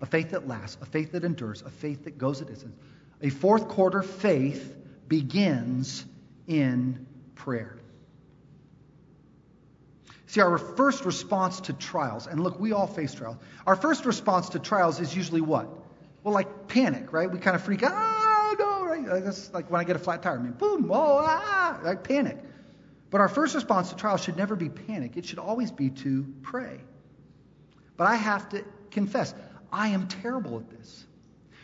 a 0.00 0.06
faith 0.06 0.30
that 0.30 0.48
lasts, 0.48 0.78
a 0.80 0.86
faith 0.86 1.12
that 1.12 1.24
endures, 1.24 1.62
a 1.62 1.70
faith 1.70 2.04
that 2.04 2.18
goes 2.18 2.40
a 2.40 2.44
distance. 2.44 2.76
A 3.22 3.30
fourth 3.30 3.68
quarter 3.68 4.02
faith 4.02 4.76
begins 5.08 6.04
in 6.46 7.06
prayer. 7.34 7.76
See, 10.26 10.40
our 10.40 10.58
first 10.58 11.04
response 11.04 11.60
to 11.62 11.72
trials, 11.72 12.26
and 12.26 12.40
look, 12.40 12.60
we 12.60 12.72
all 12.72 12.86
face 12.86 13.12
trials. 13.12 13.36
Our 13.66 13.76
first 13.76 14.06
response 14.06 14.50
to 14.50 14.58
trials 14.58 15.00
is 15.00 15.14
usually 15.14 15.40
what? 15.40 15.68
Well, 16.22 16.32
like 16.32 16.68
panic, 16.68 17.12
right? 17.12 17.30
We 17.30 17.38
kind 17.38 17.56
of 17.56 17.62
freak 17.62 17.82
out 17.82 18.20
right? 18.90 19.24
That's 19.24 19.52
like 19.52 19.70
when 19.70 19.80
I 19.80 19.84
get 19.84 19.96
a 19.96 19.98
flat 19.98 20.22
tire. 20.22 20.38
I 20.38 20.42
mean, 20.42 20.52
boom, 20.52 20.88
whoa, 20.88 21.20
ah, 21.22 21.80
like 21.82 22.04
panic. 22.04 22.38
But 23.10 23.20
our 23.20 23.28
first 23.28 23.54
response 23.54 23.90
to 23.90 23.96
trials 23.96 24.22
should 24.22 24.36
never 24.36 24.54
be 24.54 24.68
panic. 24.68 25.16
It 25.16 25.24
should 25.24 25.38
always 25.38 25.70
be 25.70 25.90
to 25.90 26.26
pray. 26.42 26.80
But 27.96 28.06
I 28.06 28.16
have 28.16 28.48
to 28.50 28.64
confess, 28.90 29.34
I 29.72 29.88
am 29.88 30.08
terrible 30.08 30.58
at 30.58 30.70
this. 30.70 31.06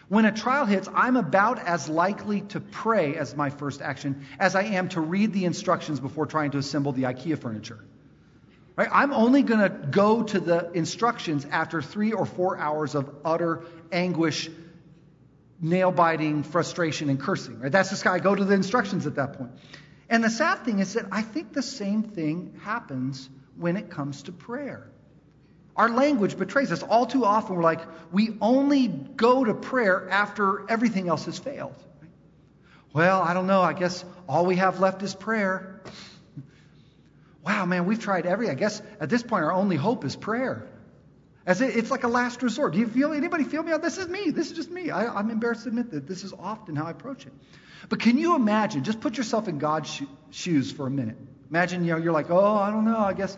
When 0.08 0.24
a 0.24 0.32
trial 0.32 0.66
hits, 0.66 0.88
I'm 0.94 1.16
about 1.16 1.58
as 1.58 1.88
likely 1.88 2.42
to 2.42 2.60
pray 2.60 3.16
as 3.16 3.34
my 3.34 3.50
first 3.50 3.82
action 3.82 4.24
as 4.38 4.54
I 4.54 4.62
am 4.62 4.88
to 4.90 5.00
read 5.00 5.32
the 5.32 5.44
instructions 5.44 5.98
before 5.98 6.26
trying 6.26 6.52
to 6.52 6.58
assemble 6.58 6.92
the 6.92 7.04
IKEA 7.04 7.38
furniture. 7.38 7.84
Right? 8.76 8.88
I'm 8.92 9.12
only 9.12 9.42
going 9.42 9.60
to 9.60 9.68
go 9.68 10.22
to 10.22 10.38
the 10.38 10.70
instructions 10.72 11.44
after 11.50 11.82
three 11.82 12.12
or 12.12 12.26
four 12.26 12.58
hours 12.58 12.94
of 12.94 13.12
utter 13.24 13.64
anguish 13.90 14.48
nail 15.60 15.90
biting 15.90 16.42
frustration 16.42 17.08
and 17.08 17.18
cursing. 17.18 17.58
Right? 17.58 17.72
That's 17.72 17.88
just 17.90 18.04
how 18.04 18.12
I 18.12 18.18
go 18.20 18.34
to 18.34 18.44
the 18.44 18.54
instructions 18.54 19.06
at 19.06 19.16
that 19.16 19.32
point. 19.38 19.52
And 20.08 20.22
the 20.22 20.30
sad 20.30 20.64
thing 20.64 20.78
is 20.78 20.92
that 20.92 21.06
I 21.10 21.22
think 21.22 21.52
the 21.52 21.62
same 21.62 22.02
thing 22.02 22.60
happens 22.62 23.28
when 23.56 23.76
it 23.76 23.90
comes 23.90 24.22
to 24.24 24.32
prayer. 24.32 24.88
Our 25.76 25.90
language 25.90 26.38
betrays 26.38 26.72
us. 26.72 26.82
All 26.82 27.06
too 27.06 27.24
often, 27.24 27.56
we're 27.56 27.62
like, 27.62 27.80
we 28.10 28.36
only 28.40 28.88
go 28.88 29.44
to 29.44 29.54
prayer 29.54 30.08
after 30.08 30.68
everything 30.70 31.08
else 31.08 31.26
has 31.26 31.38
failed. 31.38 31.74
Well, 32.94 33.20
I 33.20 33.34
don't 33.34 33.46
know. 33.46 33.60
I 33.60 33.74
guess 33.74 34.04
all 34.26 34.46
we 34.46 34.56
have 34.56 34.80
left 34.80 35.02
is 35.02 35.14
prayer. 35.14 35.82
wow, 37.44 37.66
man, 37.66 37.84
we've 37.84 38.00
tried 38.00 38.24
every. 38.24 38.48
I 38.48 38.54
guess 38.54 38.80
at 39.00 39.10
this 39.10 39.22
point, 39.22 39.44
our 39.44 39.52
only 39.52 39.76
hope 39.76 40.04
is 40.06 40.16
prayer. 40.16 40.66
As 41.44 41.60
it, 41.60 41.76
it's 41.76 41.90
like 41.90 42.04
a 42.04 42.08
last 42.08 42.42
resort. 42.42 42.72
Do 42.72 42.78
you 42.78 42.88
feel 42.88 43.12
anybody 43.12 43.44
feel 43.44 43.62
me? 43.62 43.72
This 43.76 43.98
is 43.98 44.08
me. 44.08 44.30
This 44.30 44.50
is 44.50 44.56
just 44.56 44.70
me. 44.70 44.90
I, 44.90 45.20
am 45.20 45.30
embarrassed 45.30 45.64
to 45.64 45.68
admit 45.68 45.90
that 45.90 46.08
this 46.08 46.24
is 46.24 46.32
often 46.32 46.74
how 46.74 46.86
I 46.86 46.90
approach 46.90 47.26
it. 47.26 47.32
But 47.90 48.00
can 48.00 48.16
you 48.16 48.34
imagine? 48.34 48.82
Just 48.82 49.00
put 49.00 49.18
yourself 49.18 49.46
in 49.46 49.58
God's 49.58 49.90
sho- 49.90 50.06
shoes 50.30 50.72
for 50.72 50.86
a 50.86 50.90
minute. 50.90 51.18
Imagine 51.50 51.84
you 51.84 51.92
know 51.92 51.98
you're 51.98 52.14
like, 52.14 52.30
oh, 52.30 52.56
I 52.56 52.70
don't 52.70 52.84
know. 52.84 52.98
I 52.98 53.12
guess 53.12 53.36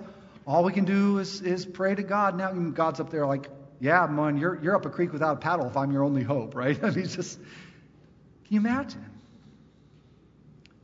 all 0.48 0.64
we 0.64 0.72
can 0.72 0.86
do 0.86 1.18
is 1.18 1.42
is 1.42 1.66
pray 1.66 1.94
to 1.94 2.02
God. 2.02 2.36
Now 2.36 2.50
God's 2.52 3.00
up 3.00 3.10
there 3.10 3.26
like, 3.26 3.48
yeah, 3.80 4.06
man, 4.06 4.38
you're 4.38 4.58
you're 4.60 4.74
up 4.74 4.86
a 4.86 4.90
creek 4.90 5.12
without 5.12 5.36
a 5.36 5.40
paddle 5.40 5.66
if 5.66 5.76
I'm 5.76 5.92
your 5.92 6.02
only 6.02 6.22
hope, 6.22 6.54
right? 6.56 6.80
Just. 6.80 7.38
Can 7.38 8.54
you 8.54 8.60
imagine? 8.60 9.04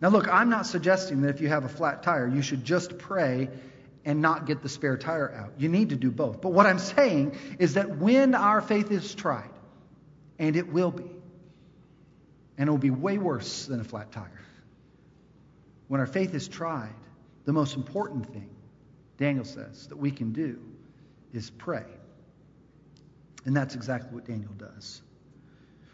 Now, 0.03 0.11
look, 0.11 0.29
I'm 0.29 0.50
not 0.50 0.66
suggesting 0.66 1.22
that 1.22 1.31
if 1.31 1.40
you 1.40 1.48
have 1.48 1.64
a 1.64 1.68
flat 1.68 2.03
tire, 2.03 2.29
you 2.29 2.42
should 2.42 2.62
just 2.62 2.98
pray 2.98 3.48
and 4.05 4.20
not 4.20 4.44
get 4.44 4.61
the 4.62 4.68
spare 4.68 4.98
tire 4.98 5.33
out. 5.33 5.55
You 5.57 5.70
need 5.70 5.88
to 5.88 5.96
do 5.96 6.11
both. 6.11 6.42
But 6.42 6.53
what 6.53 6.66
I'm 6.66 6.79
saying 6.79 7.38
is 7.59 7.74
that 7.74 7.96
when 7.96 8.35
our 8.35 8.61
faith 8.61 8.90
is 8.90 9.14
tried, 9.14 9.48
and 10.38 10.57
it 10.57 10.70
will 10.70 10.90
be, 10.90 11.05
and 12.59 12.68
it 12.68 12.70
will 12.70 12.77
be 12.77 12.90
way 12.90 13.16
worse 13.16 13.64
than 13.64 13.81
a 13.81 13.85
flat 13.85 14.12
tire, 14.12 14.42
when 15.88 16.00
our 16.00 16.07
faith 16.07 16.35
is 16.35 16.48
tried, 16.48 16.92
the 17.46 17.55
most 17.55 17.77
important 17.77 18.31
thing, 18.31 18.53
Daniel 19.24 19.46
says, 19.46 19.87
that 19.87 19.96
we 19.96 20.10
can 20.10 20.32
do 20.32 20.58
is 21.32 21.48
pray. 21.48 21.87
And 23.46 23.56
that's 23.56 23.74
exactly 23.74 24.14
what 24.14 24.26
Daniel 24.26 24.52
does. 24.58 25.00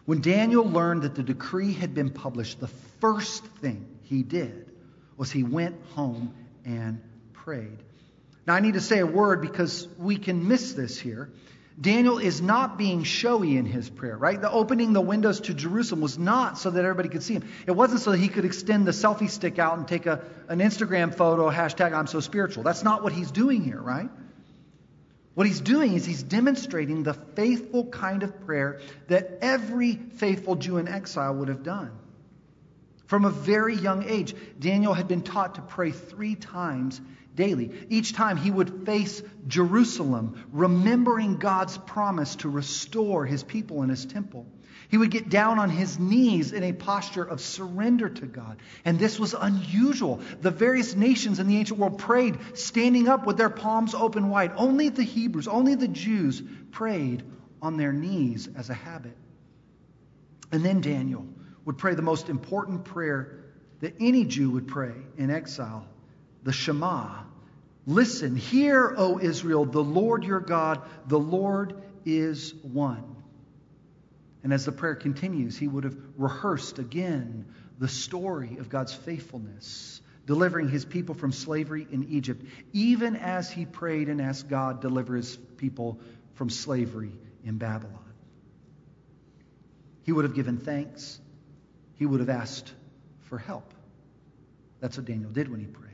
When 0.05 0.21
Daniel 0.21 0.65
learned 0.65 1.03
that 1.03 1.15
the 1.15 1.23
decree 1.23 1.73
had 1.73 1.95
been 1.95 2.11
published, 2.11 2.59
the 2.59 2.67
first 2.67 3.45
thing 3.45 3.87
he 4.03 4.25
did 4.25 4.73
was 5.17 5.31
he 5.31 5.45
went 5.45 5.77
home 5.95 6.35
and 6.65 7.01
prayed. 7.33 7.79
Now, 8.49 8.55
I 8.55 8.61
need 8.61 8.75
to 8.75 8.81
say 8.81 8.99
a 8.99 9.07
word 9.07 9.43
because 9.43 9.87
we 9.97 10.17
can 10.17 10.49
miss 10.49 10.73
this 10.73 10.99
here. 10.99 11.31
Daniel 11.79 12.19
is 12.19 12.43
not 12.43 12.77
being 12.77 13.05
showy 13.05 13.57
in 13.57 13.65
his 13.65 13.89
prayer, 13.89 14.17
right? 14.17 14.41
The 14.41 14.51
opening 14.51 14.93
the 14.93 15.01
windows 15.01 15.41
to 15.43 15.55
Jerusalem 15.55 16.01
was 16.01 16.19
not 16.19 16.59
so 16.59 16.71
that 16.71 16.85
everybody 16.85 17.09
could 17.09 17.23
see 17.23 17.35
him. 17.35 17.49
It 17.67 17.73
wasn't 17.73 18.01
so 18.01 18.11
that 18.11 18.19
he 18.19 18.29
could 18.29 18.45
extend 18.45 18.87
the 18.87 18.91
selfie 18.91 19.31
stick 19.31 19.59
out 19.59 19.79
and 19.79 19.89
take 19.89 20.07
a, 20.07 20.21
an 20.49 20.59
Instagram 20.59 21.15
photo, 21.15 21.51
hashtag 21.51 21.93
I'm 21.93 22.07
so 22.07 22.21
spiritual. 22.21 22.65
That's 22.65 22.83
not 22.83 23.03
what 23.03 23.13
he's 23.13 23.31
doing 23.31 23.65
here, 23.65 23.81
right? 23.81 24.11
What 25.35 25.47
he's 25.47 25.61
doing 25.61 25.95
is 25.95 26.05
he's 26.05 26.23
demonstrating 26.23 27.03
the 27.03 27.15
faithful 27.15 27.87
kind 27.87 28.23
of 28.23 28.45
prayer 28.45 28.81
that 29.09 29.39
every 29.41 29.95
faithful 29.95 30.57
Jew 30.57 30.77
in 30.79 30.89
exile 30.89 31.35
would 31.37 31.49
have 31.49 31.63
done. 31.63 31.93
From 33.11 33.25
a 33.25 33.31
very 33.31 33.75
young 33.75 34.05
age, 34.05 34.37
Daniel 34.61 34.95
had 34.95 35.09
been 35.09 35.23
taught 35.23 35.57
to 35.57 35.63
pray 35.63 35.91
three 35.91 36.37
times 36.37 37.01
daily. 37.35 37.73
Each 37.89 38.13
time 38.13 38.37
he 38.37 38.53
would 38.53 38.87
face 38.87 39.21
Jerusalem, 39.49 40.41
remembering 40.53 41.39
God's 41.39 41.77
promise 41.77 42.37
to 42.37 42.49
restore 42.49 43.27
his 43.27 43.43
people 43.43 43.83
and 43.83 43.91
his 43.91 44.07
temple. 44.07 44.47
He 44.91 44.97
would 44.97 45.11
get 45.11 45.29
down 45.29 45.59
on 45.59 45.71
his 45.71 45.99
knees 45.99 46.53
in 46.53 46.63
a 46.63 46.73
posture 46.73 47.25
of 47.25 47.41
surrender 47.41 48.09
to 48.09 48.27
God. 48.27 48.59
And 48.85 48.97
this 48.97 49.19
was 49.19 49.35
unusual. 49.35 50.21
The 50.41 50.53
various 50.53 50.95
nations 50.95 51.41
in 51.41 51.49
the 51.49 51.57
ancient 51.57 51.81
world 51.81 51.99
prayed 51.99 52.39
standing 52.55 53.09
up 53.09 53.27
with 53.27 53.37
their 53.37 53.51
palms 53.51 53.93
open 53.93 54.29
wide. 54.29 54.53
Only 54.55 54.89
the 54.89 55.03
Hebrews, 55.03 55.49
only 55.49 55.75
the 55.75 55.89
Jews 55.89 56.41
prayed 56.71 57.25
on 57.61 57.77
their 57.77 57.93
knees 57.93 58.49
as 58.55 58.71
a 58.71 58.75
habit. 58.75 59.17
And 60.53 60.65
then 60.65 60.81
Daniel 60.81 61.27
would 61.65 61.79
pray 61.79 61.95
the 61.95 62.03
most 62.03 62.29
important 62.29 62.85
prayer 62.85 63.37
that 63.81 63.95
any 64.01 64.25
Jew 64.25 64.51
would 64.51 64.69
pray 64.69 64.95
in 65.17 65.31
exile 65.31 65.87
the 66.43 66.53
Shema. 66.53 67.23
Listen, 67.87 68.37
hear, 68.37 68.95
O 68.97 69.19
Israel, 69.19 69.65
the 69.65 69.83
Lord 69.83 70.25
your 70.25 70.41
God, 70.41 70.83
the 71.07 71.19
Lord 71.19 71.83
is 72.05 72.55
one. 72.63 73.17
And 74.43 74.53
as 74.53 74.65
the 74.65 74.73
prayer 74.73 74.95
continues, 74.95 75.59
he 75.59 75.69
would 75.69 75.85
have 75.85 75.97
rehearsed 76.17 76.79
again 76.79 77.47
the 77.79 77.89
story 77.89 78.57
of 78.59 78.69
God's 78.69 78.93
faithfulness, 78.93 80.01
delivering 80.27 80.69
his 80.69 80.85
people 80.85 81.15
from 81.15 81.33
slavery 81.33 81.87
in 81.91 82.09
Egypt, 82.11 82.45
even 82.73 83.17
as 83.17 83.51
he 83.51 83.67
prayed 83.67 84.09
and 84.09 84.21
asked 84.21 84.49
God 84.49 84.81
to 84.81 84.89
deliver 84.89 85.17
his 85.17 85.37
people 85.57 85.99
from 86.35 86.49
slavery 86.49 87.13
in 87.45 87.59
Babylon. 87.59 87.99
He 90.05 90.13
would 90.13 90.25
have 90.25 90.35
given 90.35 90.59
thanks. 90.59 91.21
He 92.01 92.07
would 92.07 92.21
have 92.21 92.31
asked 92.31 92.73
for 93.29 93.37
help. 93.37 93.75
That's 94.81 94.97
what 94.97 95.05
Daniel 95.05 95.31
did 95.31 95.51
when 95.51 95.61
he 95.61 95.67
prayed. 95.67 95.91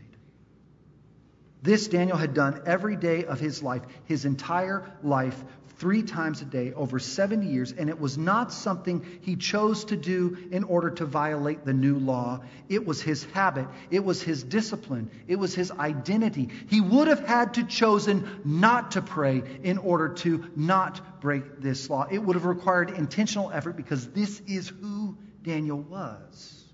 This 1.62 1.88
Daniel 1.88 2.16
had 2.16 2.32
done 2.32 2.62
every 2.64 2.94
day 2.94 3.24
of 3.24 3.40
his 3.40 3.60
life, 3.60 3.82
his 4.04 4.24
entire 4.24 4.88
life, 5.02 5.42
three 5.78 6.02
times 6.02 6.40
a 6.40 6.44
day 6.44 6.72
over 6.72 6.98
70 6.98 7.46
years, 7.48 7.72
and 7.72 7.90
it 7.90 8.00
was 8.00 8.16
not 8.16 8.52
something 8.52 9.04
he 9.22 9.36
chose 9.36 9.84
to 9.86 9.96
do 9.96 10.36
in 10.50 10.64
order 10.64 10.90
to 10.90 11.04
violate 11.04 11.64
the 11.64 11.72
new 11.74 11.98
law. 11.98 12.40
It 12.68 12.86
was 12.86 13.02
his 13.02 13.24
habit, 13.24 13.66
it 13.90 14.04
was 14.04 14.22
his 14.22 14.42
discipline, 14.42 15.10
it 15.26 15.36
was 15.36 15.54
his 15.54 15.70
identity. 15.70 16.48
He 16.68 16.80
would 16.80 17.08
have 17.08 17.26
had 17.26 17.54
to 17.54 17.64
chosen 17.64 18.40
not 18.44 18.92
to 18.92 19.02
pray 19.02 19.42
in 19.62 19.78
order 19.78 20.10
to 20.10 20.46
not 20.56 21.20
break 21.20 21.60
this 21.60 21.90
law. 21.90 22.06
It 22.10 22.18
would 22.18 22.36
have 22.36 22.46
required 22.46 22.90
intentional 22.90 23.50
effort 23.50 23.76
because 23.76 24.08
this 24.10 24.40
is 24.46 24.68
who 24.68 25.05
Daniel 25.46 25.78
was. 25.78 26.64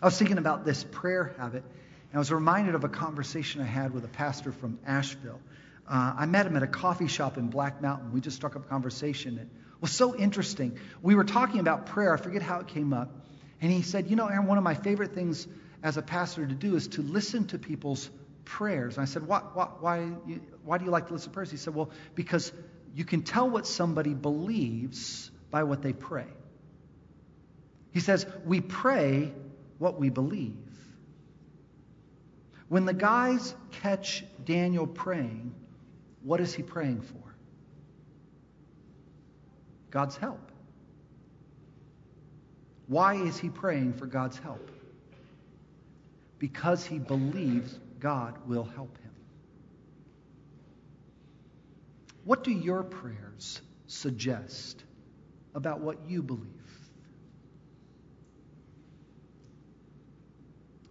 I 0.00 0.06
was 0.06 0.18
thinking 0.18 0.38
about 0.38 0.64
this 0.64 0.82
prayer 0.82 1.34
habit, 1.36 1.62
and 1.62 2.14
I 2.14 2.18
was 2.18 2.32
reminded 2.32 2.74
of 2.74 2.82
a 2.82 2.88
conversation 2.88 3.60
I 3.60 3.66
had 3.66 3.92
with 3.92 4.06
a 4.06 4.08
pastor 4.08 4.50
from 4.50 4.78
Asheville. 4.86 5.38
Uh, 5.86 6.14
I 6.16 6.24
met 6.24 6.46
him 6.46 6.56
at 6.56 6.62
a 6.62 6.66
coffee 6.66 7.08
shop 7.08 7.36
in 7.36 7.48
Black 7.48 7.82
Mountain. 7.82 8.12
We 8.12 8.22
just 8.22 8.36
struck 8.36 8.56
up 8.56 8.64
a 8.64 8.68
conversation. 8.68 9.36
It 9.36 9.48
was 9.82 9.90
so 9.90 10.16
interesting. 10.16 10.78
We 11.02 11.14
were 11.14 11.24
talking 11.24 11.60
about 11.60 11.86
prayer. 11.86 12.14
I 12.14 12.16
forget 12.16 12.40
how 12.40 12.60
it 12.60 12.68
came 12.68 12.94
up. 12.94 13.10
And 13.60 13.70
he 13.70 13.82
said, 13.82 14.08
You 14.08 14.16
know, 14.16 14.26
Aron, 14.26 14.46
one 14.46 14.56
of 14.56 14.64
my 14.64 14.74
favorite 14.74 15.14
things 15.14 15.46
as 15.82 15.98
a 15.98 16.02
pastor 16.02 16.46
to 16.46 16.54
do 16.54 16.74
is 16.74 16.88
to 16.88 17.02
listen 17.02 17.48
to 17.48 17.58
people's 17.58 18.08
prayers. 18.46 18.96
And 18.96 19.02
I 19.02 19.06
said, 19.06 19.26
Why, 19.26 19.40
why, 19.52 19.68
why, 19.80 19.98
why 20.64 20.78
do 20.78 20.86
you 20.86 20.90
like 20.90 21.08
to 21.08 21.12
listen 21.12 21.32
to 21.32 21.34
prayers? 21.34 21.50
He 21.50 21.58
said, 21.58 21.74
Well, 21.74 21.90
because 22.14 22.50
you 22.94 23.04
can 23.04 23.20
tell 23.20 23.50
what 23.50 23.66
somebody 23.66 24.14
believes 24.14 25.30
by 25.50 25.64
what 25.64 25.82
they 25.82 25.92
pray. 25.92 26.26
He 27.92 28.00
says, 28.00 28.26
We 28.44 28.60
pray 28.60 29.32
what 29.78 29.98
we 29.98 30.10
believe. 30.10 30.56
When 32.68 32.84
the 32.84 32.94
guys 32.94 33.54
catch 33.72 34.24
Daniel 34.44 34.86
praying, 34.86 35.52
what 36.22 36.40
is 36.40 36.54
he 36.54 36.62
praying 36.62 37.00
for? 37.00 37.34
God's 39.90 40.16
help. 40.16 40.52
Why 42.86 43.14
is 43.14 43.38
he 43.38 43.48
praying 43.48 43.94
for 43.94 44.06
God's 44.06 44.38
help? 44.38 44.70
Because 46.38 46.84
he 46.84 46.98
believes 46.98 47.78
God 47.98 48.36
will 48.46 48.64
help 48.64 48.96
him. 48.98 49.10
What 52.24 52.44
do 52.44 52.52
your 52.52 52.82
prayers 52.82 53.60
suggest 53.86 54.84
about 55.54 55.80
what 55.80 55.98
you 56.08 56.22
believe? 56.22 56.46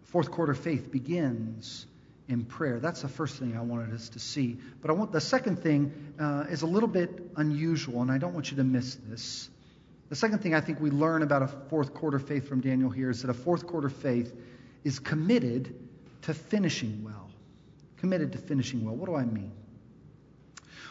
Fourth 0.03 0.31
quarter 0.31 0.55
faith 0.55 0.91
begins 0.91 1.85
in 2.27 2.45
prayer. 2.45 2.79
That's 2.79 3.01
the 3.01 3.07
first 3.07 3.37
thing 3.37 3.57
I 3.57 3.61
wanted 3.61 3.93
us 3.93 4.09
to 4.09 4.19
see. 4.19 4.57
But 4.81 4.89
I 4.89 4.93
want 4.93 5.11
the 5.11 5.21
second 5.21 5.61
thing 5.61 6.13
uh, 6.19 6.45
is 6.49 6.61
a 6.61 6.67
little 6.67 6.89
bit 6.89 7.31
unusual, 7.35 8.01
and 8.01 8.11
I 8.11 8.17
don't 8.17 8.33
want 8.33 8.51
you 8.51 8.57
to 8.57 8.63
miss 8.63 8.95
this. 9.07 9.49
The 10.09 10.15
second 10.15 10.39
thing 10.39 10.55
I 10.55 10.61
think 10.61 10.79
we 10.79 10.89
learn 10.89 11.21
about 11.21 11.43
a 11.43 11.47
fourth 11.47 11.93
quarter 11.93 12.17
faith 12.17 12.47
from 12.47 12.61
Daniel 12.61 12.89
here 12.89 13.11
is 13.11 13.21
that 13.21 13.29
a 13.29 13.33
fourth 13.33 13.67
quarter 13.67 13.89
faith 13.89 14.33
is 14.83 14.97
committed 14.99 15.75
to 16.23 16.33
finishing 16.33 17.03
well. 17.03 17.29
Committed 17.97 18.31
to 18.31 18.37
finishing 18.39 18.85
well. 18.85 18.95
What 18.95 19.07
do 19.07 19.15
I 19.15 19.25
mean? 19.25 19.51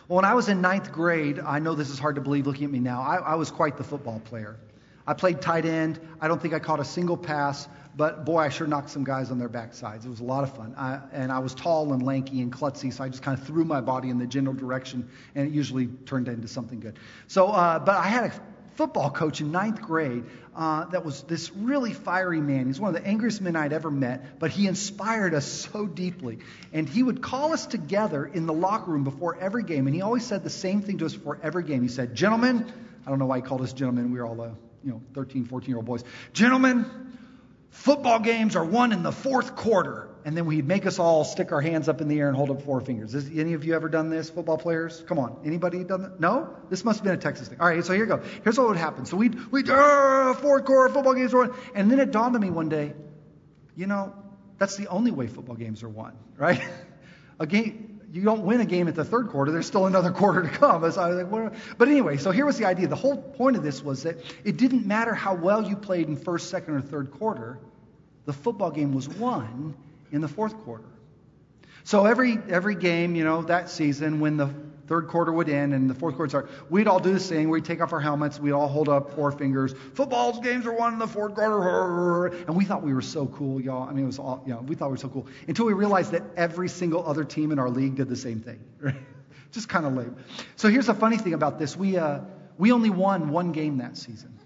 Well, 0.08 0.16
when 0.16 0.24
I 0.24 0.32
was 0.32 0.48
in 0.48 0.62
ninth 0.62 0.90
grade, 0.90 1.38
I 1.38 1.58
know 1.58 1.74
this 1.74 1.90
is 1.90 1.98
hard 1.98 2.14
to 2.14 2.22
believe 2.22 2.46
looking 2.46 2.64
at 2.64 2.70
me 2.70 2.78
now, 2.78 3.02
I, 3.02 3.16
I 3.16 3.34
was 3.34 3.50
quite 3.50 3.76
the 3.76 3.84
football 3.84 4.20
player. 4.20 4.56
I 5.06 5.12
played 5.12 5.42
tight 5.42 5.66
end. 5.66 6.00
I 6.18 6.28
don't 6.28 6.40
think 6.40 6.54
I 6.54 6.58
caught 6.58 6.80
a 6.80 6.84
single 6.84 7.16
pass, 7.16 7.68
but 7.94 8.24
boy, 8.24 8.38
I 8.38 8.48
sure 8.48 8.66
knocked 8.66 8.88
some 8.88 9.04
guys 9.04 9.30
on 9.30 9.38
their 9.38 9.50
backsides. 9.50 10.06
It 10.06 10.08
was 10.08 10.20
a 10.20 10.24
lot 10.24 10.44
of 10.44 10.56
fun. 10.56 10.74
I, 10.78 11.00
and 11.12 11.30
I 11.30 11.40
was 11.40 11.54
tall 11.54 11.92
and 11.92 12.02
lanky 12.02 12.40
and 12.40 12.50
klutzy, 12.50 12.90
so 12.90 13.04
I 13.04 13.10
just 13.10 13.22
kind 13.22 13.38
of 13.38 13.46
threw 13.46 13.66
my 13.66 13.82
body 13.82 14.08
in 14.08 14.18
the 14.18 14.26
general 14.26 14.54
direction, 14.54 15.06
and 15.34 15.46
it 15.46 15.52
usually 15.52 15.88
turned 16.06 16.28
into 16.28 16.48
something 16.48 16.80
good. 16.80 16.98
So, 17.26 17.48
uh, 17.48 17.78
but 17.78 17.96
I 17.96 18.08
had 18.08 18.24
a 18.24 18.32
football 18.76 19.10
coach 19.10 19.42
in 19.42 19.52
ninth 19.52 19.82
grade 19.82 20.24
uh, 20.58 20.86
that 20.86 21.04
was 21.04 21.22
this 21.22 21.52
really 21.52 21.92
fiery 21.92 22.40
man. 22.40 22.66
He's 22.66 22.80
one 22.80 22.94
of 22.94 23.00
the 23.00 23.08
angriest 23.08 23.40
men 23.40 23.54
I'd 23.54 23.72
ever 23.72 23.92
met, 23.92 24.40
but 24.40 24.50
he 24.50 24.66
inspired 24.66 25.32
us 25.32 25.46
so 25.72 25.86
deeply. 25.86 26.40
And 26.72 26.88
he 26.88 27.00
would 27.00 27.22
call 27.22 27.52
us 27.52 27.64
together 27.64 28.26
in 28.26 28.46
the 28.46 28.52
locker 28.52 28.90
room 28.90 29.04
before 29.04 29.38
every 29.38 29.62
game, 29.62 29.86
and 29.86 29.94
he 29.94 30.02
always 30.02 30.26
said 30.26 30.42
the 30.42 30.50
same 30.50 30.82
thing 30.82 30.98
to 30.98 31.06
us 31.06 31.14
before 31.14 31.38
every 31.44 31.62
game. 31.62 31.82
He 31.82 31.88
said, 31.88 32.16
Gentlemen, 32.16 32.70
I 33.06 33.10
don't 33.10 33.20
know 33.20 33.26
why 33.26 33.36
he 33.36 33.42
called 33.42 33.62
us 33.62 33.72
gentlemen. 33.72 34.10
We 34.10 34.18
were 34.18 34.26
all 34.26 34.40
uh, 34.40 34.50
you 34.82 34.90
know, 34.90 35.02
13, 35.14 35.44
14 35.44 35.68
year 35.68 35.76
old 35.76 35.86
boys. 35.86 36.02
Gentlemen, 36.32 36.86
football 37.70 38.18
games 38.18 38.56
are 38.56 38.64
won 38.64 38.90
in 38.90 39.04
the 39.04 39.12
fourth 39.12 39.54
quarter. 39.54 40.07
And 40.24 40.36
then 40.36 40.46
we'd 40.46 40.66
make 40.66 40.84
us 40.84 40.98
all 40.98 41.24
stick 41.24 41.52
our 41.52 41.60
hands 41.60 41.88
up 41.88 42.00
in 42.00 42.08
the 42.08 42.18
air 42.18 42.28
and 42.28 42.36
hold 42.36 42.50
up 42.50 42.62
four 42.62 42.80
fingers. 42.80 43.12
Has 43.12 43.30
any 43.34 43.54
of 43.54 43.64
you 43.64 43.74
ever 43.74 43.88
done 43.88 44.10
this, 44.10 44.28
football 44.28 44.58
players? 44.58 45.02
Come 45.06 45.18
on. 45.18 45.40
Anybody 45.44 45.84
done 45.84 46.02
that? 46.02 46.20
No? 46.20 46.54
This 46.68 46.84
must 46.84 46.98
have 46.98 47.04
been 47.04 47.14
a 47.14 47.18
Texas 47.18 47.48
thing. 47.48 47.60
All 47.60 47.68
right, 47.68 47.84
so 47.84 47.92
here 47.92 48.02
you 48.04 48.08
go. 48.08 48.22
Here's 48.42 48.58
what 48.58 48.68
would 48.68 48.76
happen. 48.76 49.06
So 49.06 49.16
we'd, 49.16 49.50
we'd, 49.50 49.70
uh, 49.70 50.34
fourth 50.34 50.64
quarter, 50.64 50.92
football 50.92 51.14
games 51.14 51.32
are 51.34 51.38
won. 51.38 51.54
And 51.74 51.90
then 51.90 52.00
it 52.00 52.10
dawned 52.10 52.34
on 52.34 52.42
me 52.42 52.50
one 52.50 52.68
day, 52.68 52.94
you 53.76 53.86
know, 53.86 54.14
that's 54.58 54.76
the 54.76 54.88
only 54.88 55.12
way 55.12 55.28
football 55.28 55.56
games 55.56 55.82
are 55.82 55.88
won, 55.88 56.14
right? 56.36 56.60
a 57.40 57.46
game, 57.46 58.00
you 58.12 58.22
don't 58.22 58.42
win 58.42 58.60
a 58.60 58.66
game 58.66 58.88
at 58.88 58.94
the 58.94 59.04
third 59.04 59.28
quarter. 59.28 59.52
There's 59.52 59.66
still 59.66 59.86
another 59.86 60.10
quarter 60.12 60.42
to 60.42 60.48
come. 60.48 60.90
So 60.90 61.08
like, 61.08 61.52
but 61.78 61.88
anyway, 61.88 62.16
so 62.16 62.32
here 62.32 62.44
was 62.44 62.58
the 62.58 62.66
idea. 62.66 62.88
The 62.88 62.96
whole 62.96 63.16
point 63.16 63.56
of 63.56 63.62
this 63.62 63.82
was 63.82 64.02
that 64.02 64.16
it 64.44 64.56
didn't 64.56 64.86
matter 64.86 65.14
how 65.14 65.34
well 65.34 65.66
you 65.66 65.76
played 65.76 66.08
in 66.08 66.16
first, 66.16 66.50
second, 66.50 66.74
or 66.74 66.80
third 66.80 67.12
quarter. 67.12 67.58
The 68.26 68.32
football 68.32 68.70
game 68.70 68.92
was 68.92 69.08
won 69.08 69.74
in 70.12 70.20
the 70.20 70.28
fourth 70.28 70.56
quarter. 70.58 70.84
So 71.84 72.06
every 72.06 72.38
every 72.48 72.74
game, 72.74 73.14
you 73.14 73.24
know, 73.24 73.42
that 73.42 73.70
season 73.70 74.20
when 74.20 74.36
the 74.36 74.52
third 74.88 75.06
quarter 75.06 75.30
would 75.30 75.48
end 75.48 75.74
and 75.74 75.88
the 75.88 75.94
fourth 75.94 76.16
quarter 76.16 76.30
start, 76.30 76.50
we'd 76.70 76.88
all 76.88 76.98
do 76.98 77.12
this 77.12 77.28
thing. 77.28 77.50
We'd 77.50 77.64
take 77.64 77.80
off 77.80 77.92
our 77.92 78.00
helmets. 78.00 78.40
We'd 78.40 78.52
all 78.52 78.68
hold 78.68 78.88
up 78.88 79.14
four 79.14 79.30
fingers. 79.30 79.74
Football 79.94 80.40
games 80.40 80.66
are 80.66 80.72
won 80.72 80.94
in 80.94 80.98
the 80.98 81.06
fourth 81.06 81.34
quarter. 81.34 82.28
And 82.46 82.56
we 82.56 82.64
thought 82.64 82.82
we 82.82 82.94
were 82.94 83.02
so 83.02 83.26
cool, 83.26 83.60
y'all. 83.60 83.88
I 83.88 83.92
mean, 83.92 84.04
it 84.04 84.06
was 84.06 84.18
all, 84.18 84.42
you 84.46 84.54
know, 84.54 84.60
we 84.60 84.74
thought 84.74 84.88
we 84.88 84.94
were 84.94 84.98
so 84.98 85.08
cool 85.08 85.26
until 85.46 85.66
we 85.66 85.74
realized 85.74 86.12
that 86.12 86.22
every 86.36 86.68
single 86.68 87.06
other 87.06 87.24
team 87.24 87.52
in 87.52 87.58
our 87.58 87.68
league 87.68 87.96
did 87.96 88.08
the 88.08 88.16
same 88.16 88.40
thing. 88.40 88.58
Right? 88.80 88.96
Just 89.52 89.68
kind 89.68 89.86
of 89.86 89.94
lame. 89.94 90.16
So 90.56 90.68
here's 90.68 90.86
the 90.86 90.94
funny 90.94 91.18
thing 91.18 91.34
about 91.34 91.58
this. 91.58 91.76
We, 91.76 91.96
uh, 91.96 92.20
we 92.56 92.72
only 92.72 92.90
won 92.90 93.30
one 93.30 93.52
game 93.52 93.78
that 93.78 93.96
season. 93.96 94.38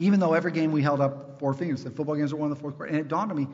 Even 0.00 0.20
though 0.20 0.34
every 0.34 0.52
game 0.52 0.72
we 0.72 0.82
held 0.82 1.00
up 1.00 1.38
four 1.40 1.54
fingers, 1.54 1.84
the 1.84 1.90
football 1.90 2.16
games 2.16 2.32
are 2.32 2.36
won 2.36 2.46
in 2.46 2.54
the 2.54 2.60
fourth 2.60 2.76
quarter. 2.76 2.90
And 2.90 3.00
it 3.00 3.08
dawned 3.08 3.30
on 3.32 3.36
me, 3.36 3.48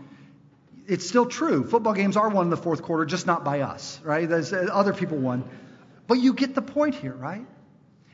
it's 0.87 1.07
still 1.07 1.27
true. 1.27 1.65
Football 1.65 1.95
games 1.95 2.17
are 2.17 2.29
won 2.29 2.47
in 2.47 2.51
the 2.51 2.57
fourth 2.57 2.83
quarter, 2.83 3.05
just 3.05 3.27
not 3.27 3.45
by 3.45 3.61
us, 3.61 4.01
right? 4.03 4.29
There's, 4.29 4.53
uh, 4.53 4.69
other 4.73 4.93
people 4.93 5.19
won. 5.19 5.45
But 6.07 6.19
you 6.19 6.35
get 6.35 6.55
the 6.55 6.63
point 6.63 6.95
here, 6.95 7.15
right? 7.15 7.47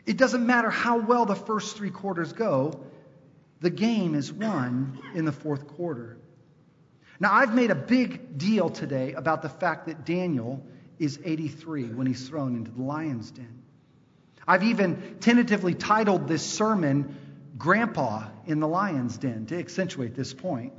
It 0.07 0.17
doesn't 0.17 0.47
matter 0.47 0.71
how 0.71 0.99
well 0.99 1.27
the 1.27 1.35
first 1.35 1.77
three 1.77 1.91
quarters 1.91 2.33
go, 2.33 2.85
the 3.61 3.71
game 3.71 4.15
is 4.15 4.33
won 4.33 5.01
in 5.15 5.25
the 5.25 5.33
fourth 5.33 5.67
quarter. 5.67 6.17
Now, 7.19 7.35
I've 7.35 7.55
made 7.55 7.71
a 7.71 7.75
big 7.75 8.39
deal 8.39 8.71
today 8.71 9.13
about 9.13 9.43
the 9.43 9.51
fact 9.51 9.87
that 9.87 10.07
Daniel 10.07 10.65
is 10.99 11.19
83 11.23 11.89
when 11.89 12.07
he's 12.07 12.27
thrown 12.27 12.57
into 12.57 12.71
the 12.71 12.83
lion's 12.83 13.31
den. 13.31 13.63
I've 14.47 14.63
even 14.63 15.19
tentatively 15.21 15.75
titled 15.75 16.27
this 16.27 16.45
sermon, 16.45 17.17
Grandpa 17.59 18.29
in 18.47 18.59
the 18.59 18.67
Lion's 18.67 19.17
Den, 19.19 19.47
to 19.47 19.59
accentuate 19.59 20.15
this 20.15 20.33
point 20.33 20.73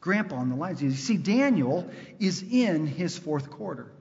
grandpa 0.00 0.40
in 0.40 0.48
the 0.48 0.56
lion's. 0.56 0.82
You 0.82 0.90
see, 0.92 1.16
Daniel 1.16 1.90
is 2.18 2.42
in 2.42 2.86
his 2.86 3.16
fourth 3.16 3.50
quarter. 3.50 3.92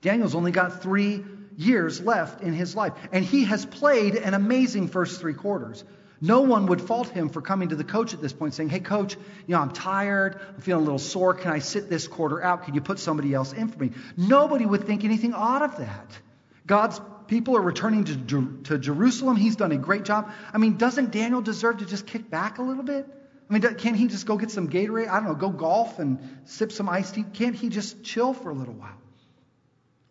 Daniel's 0.00 0.34
only 0.34 0.52
got 0.52 0.82
three 0.82 1.24
years 1.56 2.00
left 2.00 2.42
in 2.42 2.52
his 2.52 2.74
life, 2.74 2.92
and 3.12 3.24
he 3.24 3.44
has 3.44 3.64
played 3.64 4.14
an 4.16 4.34
amazing 4.34 4.88
first 4.88 5.20
three 5.20 5.34
quarters. 5.34 5.84
No 6.20 6.42
one 6.42 6.66
would 6.66 6.80
fault 6.80 7.08
him 7.08 7.28
for 7.28 7.42
coming 7.42 7.70
to 7.70 7.76
the 7.76 7.84
coach 7.84 8.14
at 8.14 8.22
this 8.22 8.32
point 8.32 8.54
saying, 8.54 8.70
Hey, 8.70 8.80
coach, 8.80 9.14
you 9.46 9.54
know, 9.54 9.60
I'm 9.60 9.72
tired. 9.72 10.40
I'm 10.54 10.60
feeling 10.60 10.82
a 10.82 10.84
little 10.84 10.98
sore. 10.98 11.34
Can 11.34 11.50
I 11.50 11.58
sit 11.58 11.90
this 11.90 12.08
quarter 12.08 12.42
out? 12.42 12.64
Can 12.64 12.74
you 12.74 12.80
put 12.80 12.98
somebody 12.98 13.34
else 13.34 13.52
in 13.52 13.68
for 13.68 13.78
me? 13.78 13.90
Nobody 14.16 14.64
would 14.64 14.86
think 14.86 15.04
anything 15.04 15.34
odd 15.34 15.62
of 15.62 15.76
that. 15.78 16.18
God's 16.66 17.00
people 17.26 17.56
are 17.56 17.62
returning 17.62 18.04
to, 18.04 18.58
to 18.64 18.78
Jerusalem. 18.78 19.36
He's 19.36 19.56
done 19.56 19.72
a 19.72 19.76
great 19.76 20.04
job. 20.04 20.30
I 20.52 20.58
mean, 20.58 20.76
doesn't 20.76 21.10
Daniel 21.10 21.42
deserve 21.42 21.78
to 21.78 21.86
just 21.86 22.06
kick 22.06 22.30
back 22.30 22.58
a 22.58 22.62
little 22.62 22.84
bit? 22.84 23.06
I 23.48 23.52
mean, 23.52 23.62
can't 23.74 23.96
he 23.96 24.08
just 24.08 24.26
go 24.26 24.36
get 24.36 24.50
some 24.50 24.68
Gatorade? 24.68 25.08
I 25.08 25.16
don't 25.20 25.24
know, 25.24 25.34
go 25.34 25.50
golf 25.50 25.98
and 25.98 26.18
sip 26.44 26.72
some 26.72 26.88
iced 26.88 27.14
tea? 27.14 27.24
Can't 27.34 27.54
he 27.54 27.68
just 27.68 28.02
chill 28.02 28.32
for 28.32 28.50
a 28.50 28.54
little 28.54 28.74
while? 28.74 28.98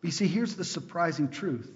But 0.01 0.07
you 0.07 0.11
see, 0.11 0.27
here's 0.27 0.55
the 0.55 0.63
surprising 0.63 1.29
truth 1.29 1.71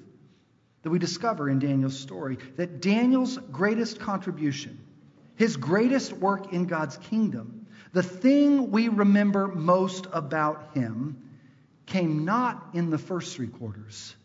that 0.84 0.90
we 0.90 1.00
discover 1.00 1.50
in 1.50 1.60
Daniel's 1.60 2.00
story 2.00 2.38
that 2.58 2.82
Daniel's 2.82 3.38
greatest 3.52 4.00
contribution, 4.00 4.80
his 5.36 5.58
greatest 5.58 6.14
work 6.14 6.54
in 6.54 6.66
God's 6.66 6.98
kingdom, 6.98 7.66
the 7.94 8.04
thing 8.04 8.70
we 8.70 8.90
remember 8.90 9.48
most 9.48 10.08
about 10.14 10.76
him, 10.76 11.24
came 11.88 12.26
not 12.26 12.70
in 12.74 12.90
the 12.90 12.98
first 12.98 13.36
three 13.36 13.48
quarters, 13.48 14.16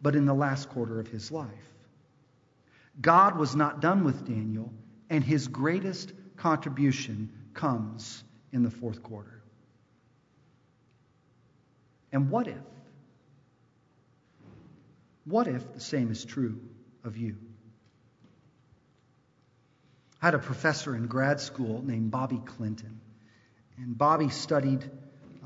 but 0.00 0.14
in 0.14 0.26
the 0.26 0.34
last 0.34 0.68
quarter 0.68 1.00
of 1.00 1.08
his 1.08 1.32
life. 1.32 1.48
God 3.00 3.36
was 3.36 3.56
not 3.56 3.80
done 3.80 4.04
with 4.04 4.26
Daniel, 4.26 4.72
and 5.08 5.24
his 5.24 5.48
greatest 5.48 6.12
contribution 6.40 7.30
comes 7.52 8.24
in 8.50 8.62
the 8.62 8.70
fourth 8.70 9.02
quarter. 9.02 9.42
And 12.12 12.30
what 12.30 12.48
if? 12.48 12.56
What 15.26 15.46
if 15.46 15.74
the 15.74 15.80
same 15.80 16.10
is 16.10 16.24
true 16.24 16.58
of 17.04 17.18
you? 17.18 17.36
I 20.22 20.26
had 20.26 20.34
a 20.34 20.38
professor 20.38 20.96
in 20.96 21.06
grad 21.06 21.40
school 21.40 21.82
named 21.84 22.10
Bobby 22.10 22.40
Clinton. 22.44 23.00
And 23.76 23.96
Bobby 23.96 24.30
studied, 24.30 24.90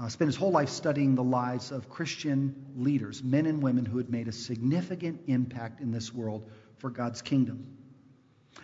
uh, 0.00 0.08
spent 0.08 0.28
his 0.28 0.36
whole 0.36 0.52
life 0.52 0.68
studying 0.68 1.16
the 1.16 1.24
lives 1.24 1.72
of 1.72 1.88
Christian 1.88 2.54
leaders, 2.76 3.22
men 3.22 3.46
and 3.46 3.62
women 3.62 3.84
who 3.84 3.98
had 3.98 4.10
made 4.10 4.28
a 4.28 4.32
significant 4.32 5.22
impact 5.26 5.80
in 5.80 5.90
this 5.90 6.14
world 6.14 6.48
for 6.78 6.88
God's 6.88 7.20
kingdom. 7.20 7.66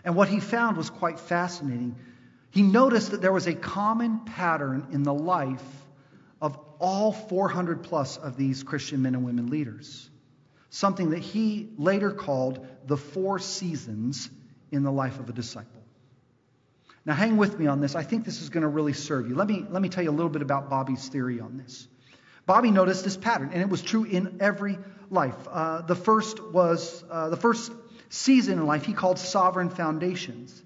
And 0.04 0.14
what 0.14 0.28
he 0.28 0.38
found 0.38 0.76
was 0.76 0.90
quite 0.90 1.18
fascinating 1.18 1.96
he 2.50 2.62
noticed 2.62 3.12
that 3.12 3.20
there 3.22 3.32
was 3.32 3.46
a 3.46 3.54
common 3.54 4.20
pattern 4.20 4.88
in 4.92 5.02
the 5.02 5.14
life 5.14 5.64
of 6.40 6.58
all 6.78 7.12
400 7.12 7.82
plus 7.82 8.16
of 8.16 8.36
these 8.36 8.62
Christian 8.62 9.02
men 9.02 9.14
and 9.14 9.24
women 9.24 9.48
leaders. 9.48 10.08
Something 10.70 11.10
that 11.10 11.18
he 11.18 11.68
later 11.76 12.10
called 12.10 12.66
the 12.86 12.96
four 12.96 13.38
seasons 13.38 14.30
in 14.70 14.82
the 14.82 14.92
life 14.92 15.18
of 15.18 15.28
a 15.28 15.32
disciple. 15.32 15.82
Now, 17.04 17.14
hang 17.14 17.36
with 17.36 17.58
me 17.58 17.66
on 17.66 17.80
this. 17.80 17.94
I 17.94 18.02
think 18.02 18.24
this 18.24 18.42
is 18.42 18.50
going 18.50 18.62
to 18.62 18.68
really 18.68 18.92
serve 18.92 19.28
you. 19.28 19.34
Let 19.34 19.48
me, 19.48 19.64
let 19.68 19.80
me 19.80 19.88
tell 19.88 20.04
you 20.04 20.10
a 20.10 20.12
little 20.12 20.30
bit 20.30 20.42
about 20.42 20.68
Bobby's 20.68 21.08
theory 21.08 21.40
on 21.40 21.56
this. 21.56 21.88
Bobby 22.46 22.70
noticed 22.70 23.04
this 23.04 23.16
pattern, 23.16 23.50
and 23.52 23.62
it 23.62 23.68
was 23.68 23.80
true 23.80 24.04
in 24.04 24.38
every 24.40 24.78
life. 25.10 25.36
Uh, 25.48 25.82
the 25.82 25.94
first 25.94 26.42
was 26.42 27.02
uh, 27.10 27.28
the 27.28 27.36
first 27.36 27.72
season 28.10 28.58
in 28.58 28.66
life 28.66 28.84
he 28.84 28.92
called 28.92 29.18
sovereign 29.18 29.70
foundations. 29.70 30.62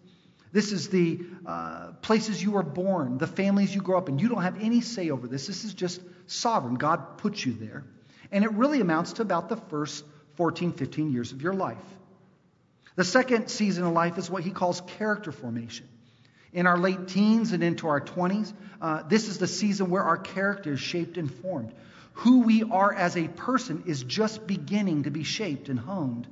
This 0.54 0.70
is 0.70 0.88
the 0.88 1.18
uh, 1.44 1.88
places 2.00 2.40
you 2.40 2.52
were 2.52 2.62
born, 2.62 3.18
the 3.18 3.26
families 3.26 3.74
you 3.74 3.82
grow 3.82 3.98
up 3.98 4.08
in. 4.08 4.20
You 4.20 4.28
don't 4.28 4.42
have 4.42 4.62
any 4.62 4.82
say 4.82 5.10
over 5.10 5.26
this. 5.26 5.48
This 5.48 5.64
is 5.64 5.74
just 5.74 6.00
sovereign. 6.28 6.76
God 6.76 7.18
puts 7.18 7.44
you 7.44 7.54
there. 7.54 7.82
And 8.30 8.44
it 8.44 8.52
really 8.52 8.80
amounts 8.80 9.14
to 9.14 9.22
about 9.22 9.48
the 9.48 9.56
first 9.56 10.04
14, 10.36 10.72
15 10.72 11.10
years 11.10 11.32
of 11.32 11.42
your 11.42 11.54
life. 11.54 11.82
The 12.94 13.02
second 13.02 13.48
season 13.48 13.82
of 13.82 13.94
life 13.94 14.16
is 14.16 14.30
what 14.30 14.44
he 14.44 14.52
calls 14.52 14.80
character 14.96 15.32
formation. 15.32 15.88
In 16.52 16.68
our 16.68 16.78
late 16.78 17.08
teens 17.08 17.50
and 17.50 17.64
into 17.64 17.88
our 17.88 18.00
20s, 18.00 18.52
uh, 18.80 19.02
this 19.08 19.26
is 19.26 19.38
the 19.38 19.48
season 19.48 19.90
where 19.90 20.04
our 20.04 20.18
character 20.18 20.74
is 20.74 20.80
shaped 20.80 21.18
and 21.18 21.34
formed. 21.34 21.74
Who 22.18 22.42
we 22.42 22.62
are 22.62 22.94
as 22.94 23.16
a 23.16 23.26
person 23.26 23.82
is 23.86 24.04
just 24.04 24.46
beginning 24.46 25.02
to 25.02 25.10
be 25.10 25.24
shaped 25.24 25.68
and 25.68 25.80
honed 25.80 26.28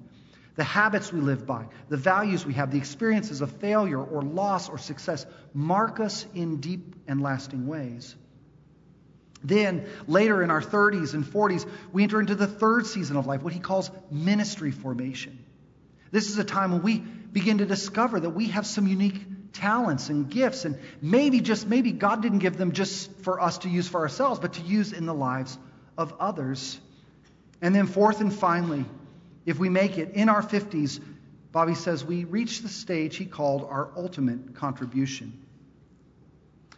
the 0.54 0.64
habits 0.64 1.12
we 1.12 1.20
live 1.20 1.46
by, 1.46 1.66
the 1.88 1.96
values 1.96 2.44
we 2.44 2.54
have, 2.54 2.70
the 2.70 2.78
experiences 2.78 3.40
of 3.40 3.50
failure 3.52 4.02
or 4.02 4.22
loss 4.22 4.68
or 4.68 4.78
success 4.78 5.24
mark 5.54 5.98
us 6.00 6.26
in 6.34 6.60
deep 6.60 6.94
and 7.08 7.22
lasting 7.22 7.66
ways. 7.66 8.14
Then, 9.44 9.86
later 10.06 10.42
in 10.42 10.50
our 10.50 10.60
30s 10.60 11.14
and 11.14 11.24
40s, 11.24 11.68
we 11.92 12.02
enter 12.02 12.20
into 12.20 12.34
the 12.34 12.46
third 12.46 12.86
season 12.86 13.16
of 13.16 13.26
life, 13.26 13.42
what 13.42 13.52
he 13.52 13.60
calls 13.60 13.90
ministry 14.10 14.70
formation. 14.70 15.44
This 16.12 16.28
is 16.28 16.38
a 16.38 16.44
time 16.44 16.72
when 16.72 16.82
we 16.82 16.98
begin 16.98 17.58
to 17.58 17.66
discover 17.66 18.20
that 18.20 18.30
we 18.30 18.48
have 18.48 18.66
some 18.66 18.86
unique 18.86 19.52
talents 19.52 20.10
and 20.10 20.30
gifts, 20.30 20.64
and 20.64 20.78
maybe, 21.00 21.40
just 21.40 21.66
maybe, 21.66 21.92
God 21.92 22.22
didn't 22.22 22.38
give 22.38 22.56
them 22.56 22.72
just 22.72 23.10
for 23.22 23.40
us 23.40 23.58
to 23.58 23.68
use 23.68 23.88
for 23.88 24.00
ourselves, 24.00 24.38
but 24.38 24.54
to 24.54 24.62
use 24.62 24.92
in 24.92 25.06
the 25.06 25.14
lives 25.14 25.58
of 25.98 26.14
others. 26.20 26.78
And 27.60 27.74
then, 27.74 27.86
fourth 27.86 28.20
and 28.20 28.32
finally, 28.32 28.84
if 29.44 29.58
we 29.58 29.68
make 29.68 29.98
it 29.98 30.10
in 30.14 30.28
our 30.28 30.42
50s, 30.42 31.00
Bobby 31.50 31.74
says 31.74 32.04
we 32.04 32.24
reach 32.24 32.60
the 32.60 32.68
stage 32.68 33.16
he 33.16 33.26
called 33.26 33.64
our 33.64 33.90
ultimate 33.96 34.54
contribution. 34.54 35.38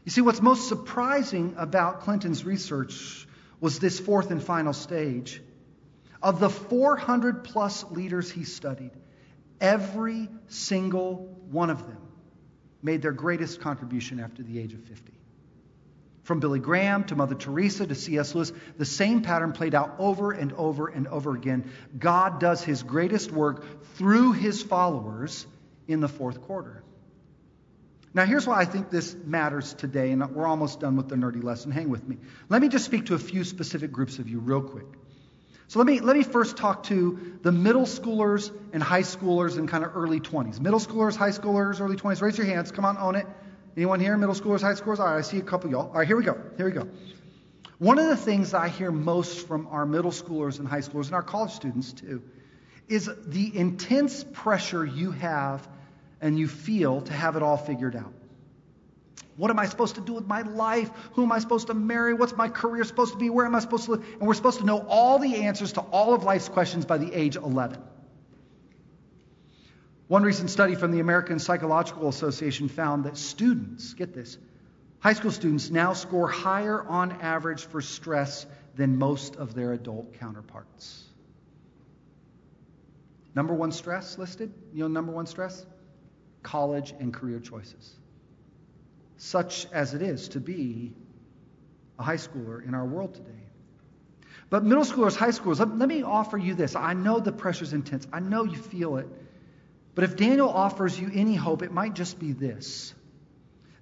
You 0.05 0.11
see, 0.11 0.21
what's 0.21 0.43
most 0.43 0.69
surprising 0.69 1.55
about 1.57 2.01
Clinton's 2.01 2.45
research 2.45 3.27
was 3.61 3.79
this 3.79 3.99
fourth 3.99 4.31
and 4.31 4.43
final 4.43 4.73
stage. 4.73 5.41
Of 6.23 6.41
the 6.41 6.51
400 6.51 7.45
plus 7.45 7.85
leaders 7.91 8.31
he 8.31 8.45
studied, 8.45 8.91
every 9.61 10.29
single 10.49 11.39
one 11.51 11.71
of 11.71 11.87
them 11.87 11.99
made 12.83 13.01
their 13.03 13.13
greatest 13.13 13.61
contribution 13.61 14.21
after 14.21 14.43
the 14.43 14.59
age 14.59 14.75
of 14.75 14.83
50. 14.85 15.13
From 16.25 16.41
Billy 16.41 16.59
Graham 16.59 17.05
to 17.05 17.17
Mother 17.17 17.35
Teresa 17.35 17.87
to 17.87 17.95
C.S. 17.95 18.35
Lewis, 18.35 18.53
the 18.79 18.87
same 18.87 19.23
pattern 19.23 19.53
played 19.53 19.75
out 19.75 19.97
over 19.99 20.33
and 20.33 20.53
over 20.55 20.89
and 20.89 21.07
over 21.07 21.35
again. 21.35 21.71
God 21.99 22.41
does 22.41 22.65
his 22.65 22.83
greatest 22.83 23.31
work 23.31 23.95
through 23.97 24.33
his 24.33 24.63
followers 24.63 25.47
in 25.87 26.01
the 26.01 26.09
fourth 26.09 26.41
quarter. 26.41 26.83
Now, 28.15 28.25
here's 28.25 28.47
why 28.47 28.61
I 28.61 28.65
think 28.65 28.91
this 28.91 29.15
matters 29.15 29.75
today, 29.75 30.13
and 30.13 30.35
we're 30.35 30.47
almost 30.47 30.81
done 30.81 30.97
with 30.97 31.09
the 31.09 31.17
nerdy 31.17 31.43
lesson. 31.43 31.73
Hang 31.73 31.91
with 31.91 32.09
me. 32.09 32.17
Let 32.49 32.63
me 32.63 32.69
just 32.69 32.87
speak 32.87 33.07
to 33.07 33.15
a 33.15 33.19
few 33.19 33.45
specific 33.45 33.93
groups 33.93 34.19
of 34.19 34.29
you 34.29 34.39
real 34.39 34.63
quick. 34.63 34.87
So 35.69 35.79
let 35.79 35.87
me, 35.87 36.01
let 36.01 36.17
me 36.17 36.23
first 36.23 36.57
talk 36.57 36.85
to 36.85 37.39
the 37.43 37.53
middle 37.53 37.83
schoolers 37.83 38.51
and 38.73 38.83
high 38.83 39.03
schoolers 39.03 39.59
and 39.59 39.69
kind 39.69 39.85
of 39.85 39.97
early 39.97 40.21
20s. 40.21 40.61
Middle 40.61 40.79
schoolers, 40.79 41.17
high 41.17 41.31
schoolers, 41.31 41.81
early 41.81 41.97
20s. 41.97 42.23
Raise 42.23 42.39
your 42.39 42.47
hands. 42.47 42.71
Come 42.71 42.85
on, 42.85 42.97
own 42.97 43.17
it. 43.17 43.27
Anyone 43.77 44.01
here? 44.01 44.17
Middle 44.17 44.35
schoolers, 44.35 44.61
high 44.61 44.75
schoolers? 44.75 45.01
All 45.01 45.07
right, 45.07 45.19
I 45.19 45.23
see 45.23 45.39
a 45.39 45.43
couple 45.43 45.71
y'all. 45.71 45.89
All 45.89 45.95
right, 45.95 46.07
here 46.07 46.17
we 46.17 46.23
go. 46.23 46.39
Here 46.57 46.67
we 46.67 46.73
go. 46.73 46.89
One 47.79 47.99
of 47.99 48.07
the 48.07 48.17
things 48.17 48.53
that 48.53 48.61
I 48.61 48.69
hear 48.69 48.93
most 48.93 49.49
from 49.49 49.67
our 49.67 49.85
middle 49.85 50.13
schoolers 50.13 50.61
and 50.61 50.69
high 50.69 50.81
schoolers 50.81 51.07
and 51.07 51.15
our 51.15 51.23
college 51.23 51.51
students 51.51 51.93
too 51.93 52.23
is 52.89 53.11
the 53.27 53.57
intense 53.57 54.25
pressure 54.33 54.85
you 54.85 55.11
have 55.11 55.67
and 56.21 56.39
you 56.39 56.47
feel 56.47 57.01
to 57.03 57.13
have 57.13 57.35
it 57.37 57.43
all 57.43 57.57
figured 57.57 57.97
out. 57.97 58.13
What 59.37 59.51
am 59.51 59.59
I 59.59 59.67
supposed 59.67 59.97
to 59.97 60.01
do 60.01 60.13
with 60.13 60.27
my 60.27 60.43
life? 60.43 60.91
Who 61.15 61.25
am 61.25 61.33
I 61.33 61.41
supposed 61.41 61.67
to 61.67 61.75
marry? 61.75 62.15
What's 62.15 62.37
my 62.37 62.49
career 62.49 62.85
supposed 62.85 63.13
to 63.13 63.19
be? 63.19 63.31
Where 63.31 63.45
am 63.45 63.57
I 63.57 63.59
supposed 63.59 63.87
to 63.87 63.93
live? 63.93 64.07
And 64.19 64.29
we're 64.29 64.35
supposed 64.35 64.61
to 64.61 64.65
know 64.65 64.87
all 64.89 65.19
the 65.19 65.43
answers 65.43 65.73
to 65.73 65.81
all 65.81 66.15
of 66.15 66.23
life's 66.23 66.49
questions 66.49 66.85
by 66.85 66.99
the 66.99 67.13
age 67.13 67.35
11. 67.35 67.83
One 70.07 70.23
recent 70.23 70.51
study 70.51 70.75
from 70.75 70.91
the 70.91 71.01
American 71.01 71.39
Psychological 71.39 72.09
Association 72.09 72.69
found 72.69 73.05
that 73.05 73.17
students, 73.17 73.95
get 73.95 74.13
this, 74.13 74.37
high 74.99 75.15
school 75.15 75.31
students 75.31 75.71
now 75.71 75.95
score 75.95 76.29
higher 76.29 76.83
on 76.83 77.13
average 77.23 77.65
for 77.65 77.81
stress 77.81 78.47
than 78.77 78.99
most 78.99 79.37
of 79.37 79.55
their 79.55 79.73
adult 79.73 80.13
counterparts. 80.19 81.05
Number 83.35 83.55
one 83.55 83.73
stress 83.73 84.19
listed? 84.19 84.53
You 84.75 84.81
know, 84.81 84.89
number 84.89 85.11
one 85.11 85.27
stress? 85.27 85.65
College 86.43 86.95
and 87.01 87.13
career 87.13 87.41
choices. 87.41 87.95
Such 89.17 89.67
as 89.73 89.95
it 89.95 90.03
is 90.03 90.29
to 90.31 90.41
be 90.41 90.93
a 91.99 92.03
high 92.03 92.17
schooler 92.17 92.67
in 92.67 92.75
our 92.75 92.85
world 92.85 93.15
today. 93.15 93.31
But 94.51 94.65
middle 94.65 94.85
schoolers, 94.85 95.17
high 95.17 95.31
schoolers, 95.31 95.59
let, 95.61 95.79
let 95.79 95.89
me 95.89 96.03
offer 96.03 96.37
you 96.37 96.55
this. 96.55 96.77
I 96.77 96.93
know 96.93 97.21
the 97.21 97.33
pressure's 97.33 97.73
intense. 97.73 98.07
I 98.13 98.21
know 98.21 98.45
you 98.45 98.59
feel 98.59 98.99
it. 98.99 99.09
But 99.95 100.05
if 100.05 100.17
Daniel 100.17 100.49
offers 100.49 100.99
you 100.99 101.11
any 101.13 101.35
hope, 101.35 101.63
it 101.63 101.73
might 101.73 101.95
just 101.95 102.19
be 102.19 102.33
this 102.33 102.95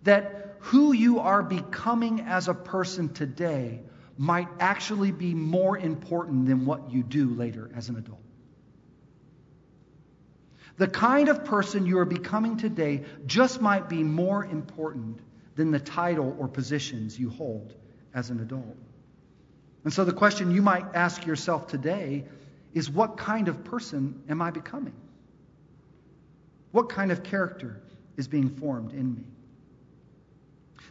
that 0.04 0.56
who 0.58 0.92
you 0.92 1.20
are 1.20 1.42
becoming 1.42 2.22
as 2.22 2.48
a 2.48 2.54
person 2.54 3.12
today 3.12 3.80
might 4.18 4.48
actually 4.58 5.12
be 5.12 5.32
more 5.34 5.78
important 5.78 6.46
than 6.46 6.66
what 6.66 6.90
you 6.90 7.02
do 7.02 7.30
later 7.30 7.70
as 7.76 7.88
an 7.88 7.96
adult. 7.96 8.20
The 10.76 10.88
kind 10.88 11.28
of 11.28 11.44
person 11.44 11.86
you 11.86 11.98
are 11.98 12.04
becoming 12.04 12.56
today 12.56 13.04
just 13.26 13.60
might 13.60 13.88
be 13.88 14.02
more 14.02 14.44
important 14.44 15.20
than 15.54 15.70
the 15.70 15.78
title 15.78 16.36
or 16.38 16.48
positions 16.48 17.18
you 17.18 17.30
hold 17.30 17.74
as 18.14 18.30
an 18.30 18.40
adult. 18.40 18.76
And 19.84 19.92
so 19.92 20.04
the 20.04 20.12
question 20.12 20.50
you 20.50 20.62
might 20.62 20.84
ask 20.94 21.26
yourself 21.26 21.66
today 21.66 22.24
is 22.72 22.90
what 22.90 23.16
kind 23.16 23.48
of 23.48 23.64
person 23.64 24.22
am 24.28 24.40
I 24.40 24.50
becoming? 24.50 24.94
What 26.72 26.88
kind 26.88 27.12
of 27.12 27.22
character 27.22 27.80
is 28.16 28.28
being 28.28 28.48
formed 28.48 28.92
in 28.92 29.14
me? 29.14 29.24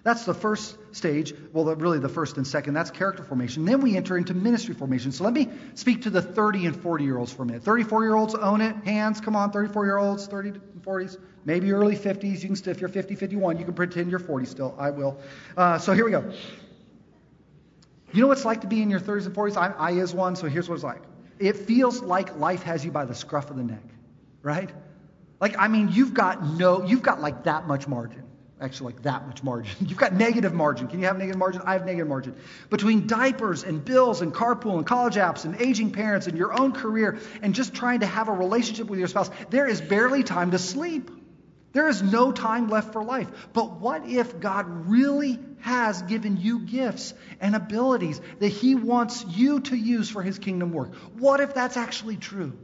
That's 0.03 0.25
the 0.25 0.33
first 0.33 0.77
stage. 0.95 1.33
Well, 1.53 1.75
really, 1.75 1.99
the 1.99 2.09
first 2.09 2.37
and 2.37 2.47
second. 2.47 2.73
That's 2.73 2.89
character 2.89 3.23
formation. 3.23 3.65
Then 3.65 3.81
we 3.81 3.95
enter 3.95 4.17
into 4.17 4.33
ministry 4.33 4.73
formation. 4.73 5.11
So 5.11 5.23
let 5.23 5.33
me 5.33 5.49
speak 5.75 6.03
to 6.03 6.09
the 6.09 6.21
30 6.21 6.65
and 6.65 6.81
40 6.81 7.03
year 7.03 7.17
olds 7.17 7.31
for 7.31 7.43
a 7.43 7.45
minute. 7.45 7.63
34 7.63 8.03
year 8.03 8.15
olds 8.15 8.33
own 8.33 8.61
it. 8.61 8.75
Hands, 8.83 9.19
come 9.21 9.35
on. 9.35 9.51
34 9.51 9.85
year 9.85 9.97
olds, 9.97 10.25
30 10.25 10.49
and 10.49 10.83
40s, 10.83 11.19
maybe 11.45 11.71
early 11.71 11.95
50s. 11.95 12.41
You 12.41 12.47
can 12.47 12.55
still, 12.55 12.71
if 12.71 12.79
you're 12.79 12.89
50, 12.89 13.15
51, 13.15 13.59
you 13.59 13.65
can 13.65 13.75
pretend 13.75 14.09
you're 14.09 14.19
40 14.19 14.45
still. 14.45 14.75
I 14.79 14.89
will. 14.89 15.19
Uh, 15.55 15.77
so 15.77 15.93
here 15.93 16.05
we 16.05 16.11
go. 16.11 16.31
You 18.11 18.21
know 18.21 18.27
what 18.27 18.37
it's 18.37 18.45
like 18.45 18.61
to 18.61 18.67
be 18.67 18.81
in 18.81 18.89
your 18.89 18.99
30s 18.99 19.27
and 19.27 19.35
40s? 19.35 19.55
I, 19.55 19.67
I 19.77 19.91
is 19.91 20.13
one, 20.13 20.35
so 20.35 20.47
here's 20.47 20.67
what 20.67 20.75
it's 20.75 20.83
like. 20.83 21.01
It 21.39 21.55
feels 21.55 22.01
like 22.01 22.37
life 22.37 22.63
has 22.63 22.83
you 22.83 22.91
by 22.91 23.05
the 23.05 23.15
scruff 23.15 23.49
of 23.49 23.55
the 23.55 23.63
neck, 23.63 23.83
right? 24.41 24.69
Like, 25.41 25.55
I 25.57 25.67
mean, 25.67 25.89
you've 25.91 26.13
got 26.13 26.45
no, 26.45 26.85
you've 26.85 27.01
got 27.01 27.19
like 27.19 27.43
that 27.43 27.67
much 27.67 27.87
margin. 27.87 28.23
Actually, 28.61 28.93
like 28.93 29.01
that 29.01 29.25
much 29.25 29.41
margin. 29.41 29.75
You've 29.87 29.97
got 29.97 30.13
negative 30.13 30.53
margin. 30.53 30.87
Can 30.87 30.99
you 30.99 31.07
have 31.07 31.17
negative 31.17 31.39
margin? 31.39 31.63
I 31.65 31.73
have 31.73 31.83
negative 31.83 32.07
margin. 32.07 32.35
Between 32.69 33.07
diapers 33.07 33.63
and 33.63 33.83
bills 33.83 34.21
and 34.21 34.31
carpool 34.31 34.77
and 34.77 34.85
college 34.85 35.15
apps 35.15 35.45
and 35.45 35.59
aging 35.59 35.89
parents 35.89 36.27
and 36.27 36.37
your 36.37 36.53
own 36.53 36.71
career 36.71 37.17
and 37.41 37.55
just 37.55 37.73
trying 37.73 38.01
to 38.01 38.05
have 38.05 38.27
a 38.27 38.31
relationship 38.31 38.85
with 38.85 38.99
your 38.99 39.07
spouse, 39.07 39.31
there 39.49 39.65
is 39.65 39.81
barely 39.81 40.21
time 40.21 40.51
to 40.51 40.59
sleep. 40.59 41.09
There 41.73 41.87
is 41.87 42.03
no 42.03 42.31
time 42.31 42.69
left 42.69 42.93
for 42.93 43.03
life. 43.03 43.31
But 43.51 43.79
what 43.79 44.07
if 44.07 44.39
God 44.39 44.67
really 44.87 45.39
has 45.61 46.03
given 46.03 46.37
you 46.37 46.59
gifts 46.59 47.15
and 47.39 47.55
abilities 47.55 48.21
that 48.37 48.49
He 48.49 48.75
wants 48.75 49.25
you 49.27 49.61
to 49.61 49.75
use 49.75 50.07
for 50.07 50.21
His 50.21 50.37
kingdom 50.37 50.71
work? 50.71 50.93
What 51.17 51.39
if 51.39 51.55
that's 51.55 51.77
actually 51.77 52.17
true? 52.17 52.55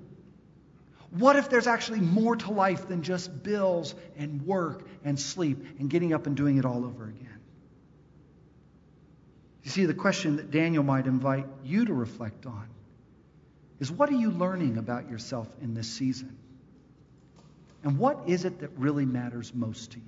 What 1.18 1.36
if 1.36 1.50
there's 1.50 1.68
actually 1.68 2.02
more 2.02 2.36
to 2.36 2.52
life 2.52 2.88
than 2.88 3.02
just 3.02 3.44
bills 3.44 3.96
and 4.18 4.46
work 4.46 4.88
and 5.04 5.20
sleep 5.20 5.80
and 5.80 5.90
getting 5.90 6.14
up 6.14 6.28
and 6.28 6.36
doing 6.36 6.58
it 6.58 6.66
all 6.66 6.86
over 6.86 7.06
again? 7.06 7.40
You 9.64 9.72
see, 9.72 9.86
the 9.86 9.94
question 9.94 10.38
that 10.38 10.52
Daniel 10.52 10.84
might 10.84 11.08
invite 11.08 11.46
you 11.64 11.86
to 11.86 11.94
reflect 11.94 12.46
on 12.46 12.68
is 13.80 13.92
what 13.92 14.10
are 14.10 14.16
you 14.16 14.32
learning 14.32 14.78
about 14.78 15.10
yourself 15.10 15.48
in 15.62 15.74
this 15.74 15.88
season? 15.88 16.38
And 17.84 17.98
what 17.98 18.24
is 18.28 18.46
it 18.46 18.60
that 18.60 18.72
really 18.78 19.06
matters 19.06 19.54
most 19.54 19.92
to 19.92 19.98
you? 19.98 20.04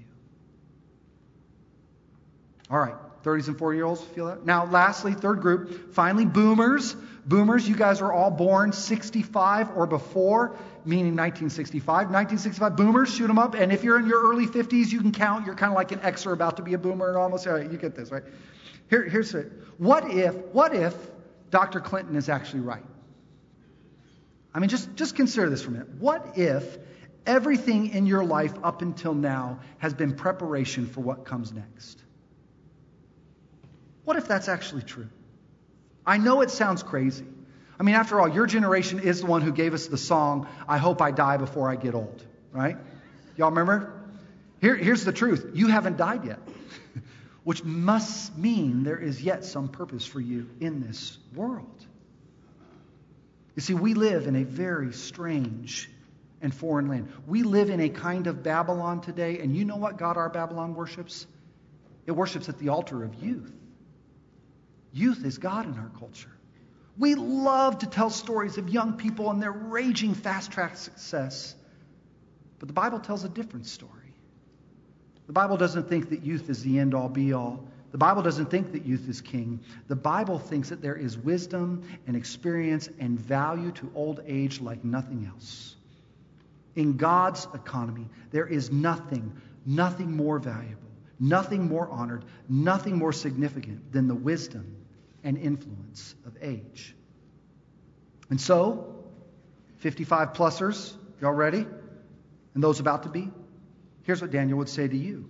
All 2.72 2.80
right, 2.80 2.96
30s 3.24 3.48
and 3.48 3.58
40 3.58 3.78
year 3.78 3.86
olds 3.86 4.02
feel 4.02 4.28
that? 4.28 4.46
Now, 4.46 4.66
lastly, 4.66 5.14
third 5.14 5.42
group, 5.42 5.94
finally, 5.94 6.26
boomers. 6.26 6.96
Boomers, 7.26 7.68
you 7.68 7.76
guys 7.76 8.02
are 8.02 8.12
all 8.12 8.32
born 8.32 8.72
65 8.72 9.76
or 9.76 9.86
before, 9.86 10.56
meaning 10.86 11.16
1965. 11.16 11.88
1965, 11.88 12.76
boomers, 12.76 13.14
shoot 13.14 13.28
them 13.28 13.40
up. 13.40 13.54
And 13.56 13.72
if 13.72 13.84
you're 13.84 14.00
in 14.00 14.08
your 14.08 14.22
early 14.30 14.46
50s, 14.46 14.92
you 14.92 15.02
can 15.02 15.12
count. 15.12 15.46
You're 15.46 15.56
kind 15.56 15.72
of 15.72 15.76
like 15.76 15.92
an 15.92 16.00
X 16.02 16.26
or 16.26 16.34
about 16.34 16.58
to 16.58 16.64
be 16.64 16.74
a 16.74 16.78
boomer 16.78 17.18
almost. 17.18 17.48
All 17.48 17.54
right, 17.54 17.70
you 17.70 17.78
get 17.78 17.96
this, 17.96 18.12
right? 18.12 18.24
Here, 18.90 19.04
here's 19.08 19.34
it. 19.34 19.52
What 19.78 20.10
if, 20.12 20.36
what 20.54 20.76
if 20.76 20.96
Dr. 21.52 21.80
Clinton 21.80 22.16
is 22.16 22.30
actually 22.30 22.62
right? 22.62 22.84
I 24.54 24.60
mean, 24.60 24.70
just, 24.70 24.96
just 24.96 25.16
consider 25.16 25.50
this 25.50 25.62
for 25.62 25.70
a 25.70 25.72
minute. 25.74 25.90
What 26.00 26.38
if 26.38 26.78
everything 27.26 27.90
in 27.94 28.06
your 28.06 28.24
life 28.24 28.54
up 28.64 28.82
until 28.82 29.14
now 29.14 29.60
has 29.78 29.94
been 29.94 30.16
preparation 30.16 30.88
for 30.88 31.02
what 31.02 31.26
comes 31.26 31.54
next? 31.54 32.02
What 34.06 34.18
if 34.18 34.28
that's 34.28 34.48
actually 34.48 34.82
true? 34.82 35.10
I 36.06 36.18
know 36.18 36.42
it 36.42 36.50
sounds 36.50 36.82
crazy. 36.82 37.26
I 37.80 37.84
mean, 37.84 37.96
after 37.96 38.20
all, 38.20 38.28
your 38.28 38.46
generation 38.46 39.00
is 39.00 39.22
the 39.22 39.28
one 39.28 39.42
who 39.42 39.54
gave 39.54 39.74
us 39.74 39.88
the 39.88 39.98
song, 39.98 40.48
I 40.68 40.78
Hope 40.78 41.02
I 41.02 41.12
Die 41.12 41.38
Before 41.38 41.70
I 41.70 41.78
Get 41.78 41.96
Old, 41.96 42.26
right? 42.52 42.78
Y'all 43.38 43.50
remember? 43.50 43.94
Here, 44.60 44.76
here's 44.76 45.06
the 45.06 45.14
truth 45.14 45.52
you 45.54 45.68
haven't 45.68 45.96
died 45.96 46.26
yet, 46.26 46.40
which 47.46 47.64
must 47.64 48.38
mean 48.38 48.84
there 48.84 48.98
is 48.98 49.22
yet 49.22 49.46
some 49.46 49.70
purpose 49.70 50.06
for 50.06 50.20
you 50.20 50.50
in 50.60 50.82
this 50.82 51.18
world. 51.34 51.86
You 53.56 53.62
see, 53.62 53.74
we 53.74 53.94
live 53.94 54.28
in 54.28 54.36
a 54.36 54.44
very 54.44 54.92
strange 54.92 55.90
and 56.42 56.54
foreign 56.54 56.90
land. 56.90 57.12
We 57.28 57.44
live 57.44 57.70
in 57.70 57.80
a 57.80 57.90
kind 57.90 58.28
of 58.28 58.44
Babylon 58.44 59.00
today, 59.02 59.40
and 59.40 59.56
you 59.56 59.64
know 59.64 59.78
what 59.78 59.98
God 59.98 60.18
our 60.18 60.30
Babylon 60.30 60.76
worships? 60.76 61.28
It 62.06 62.12
worships 62.12 62.50
at 62.50 62.60
the 62.60 62.70
altar 62.70 63.04
of 63.04 63.16
youth. 63.16 63.54
Youth 64.92 65.24
is 65.24 65.38
God 65.38 65.66
in 65.66 65.78
our 65.78 65.92
culture. 65.98 66.32
We 67.00 67.16
love 67.16 67.80
to 67.80 67.88
tell 67.88 68.10
stories 68.10 68.58
of 68.58 68.68
young 68.68 68.98
people 68.98 69.32
and 69.32 69.42
their 69.42 69.54
raging 69.54 70.14
fast 70.14 70.52
track 70.52 70.76
success. 70.76 71.56
But 72.60 72.68
the 72.68 72.74
Bible 72.74 73.00
tells 73.00 73.24
a 73.24 73.30
different 73.30 73.68
story. 73.68 74.14
The 75.26 75.34
Bible 75.34 75.56
doesn't 75.56 75.88
think 75.88 76.10
that 76.10 76.24
youth 76.24 76.50
is 76.50 76.62
the 76.62 76.78
end 76.78 76.94
all 76.94 77.08
be 77.08 77.32
all. 77.32 77.64
The 77.92 77.98
Bible 77.98 78.22
doesn't 78.22 78.52
think 78.52 78.74
that 78.74 78.86
youth 78.86 79.08
is 79.08 79.22
king. 79.22 79.62
The 79.88 79.96
Bible 79.96 80.38
thinks 80.40 80.70
that 80.70 80.82
there 80.82 80.96
is 80.96 81.18
wisdom 81.18 81.84
and 82.06 82.18
experience 82.18 82.90
and 83.00 83.18
value 83.18 83.72
to 83.74 83.90
old 83.96 84.22
age 84.28 84.60
like 84.60 84.84
nothing 84.84 85.26
else. 85.26 85.78
In 86.76 86.98
God's 86.98 87.48
economy, 87.54 88.08
there 88.32 88.46
is 88.46 88.72
nothing, 88.72 89.32
nothing 89.66 90.12
more 90.12 90.38
valuable, 90.38 90.92
nothing 91.20 91.68
more 91.68 91.90
honored, 91.90 92.26
nothing 92.50 92.98
more 92.98 93.14
significant 93.14 93.92
than 93.94 94.08
the 94.08 94.16
wisdom 94.16 94.79
and 95.24 95.38
influence 95.38 96.16
of 96.26 96.38
age. 96.42 96.96
And 98.30 98.40
so, 98.40 99.04
55 99.78 100.34
plusers, 100.34 100.94
y'all 101.22 101.32
ready? 101.32 101.66
And 102.54 102.64
those 102.64 102.80
about 102.80 103.04
to 103.04 103.10
be? 103.10 103.32
Here's 104.04 104.22
what 104.22 104.32
Daniel 104.32 104.58
would 104.58 104.70
say 104.70 104.88
to 104.88 104.98
you. 104.98 105.30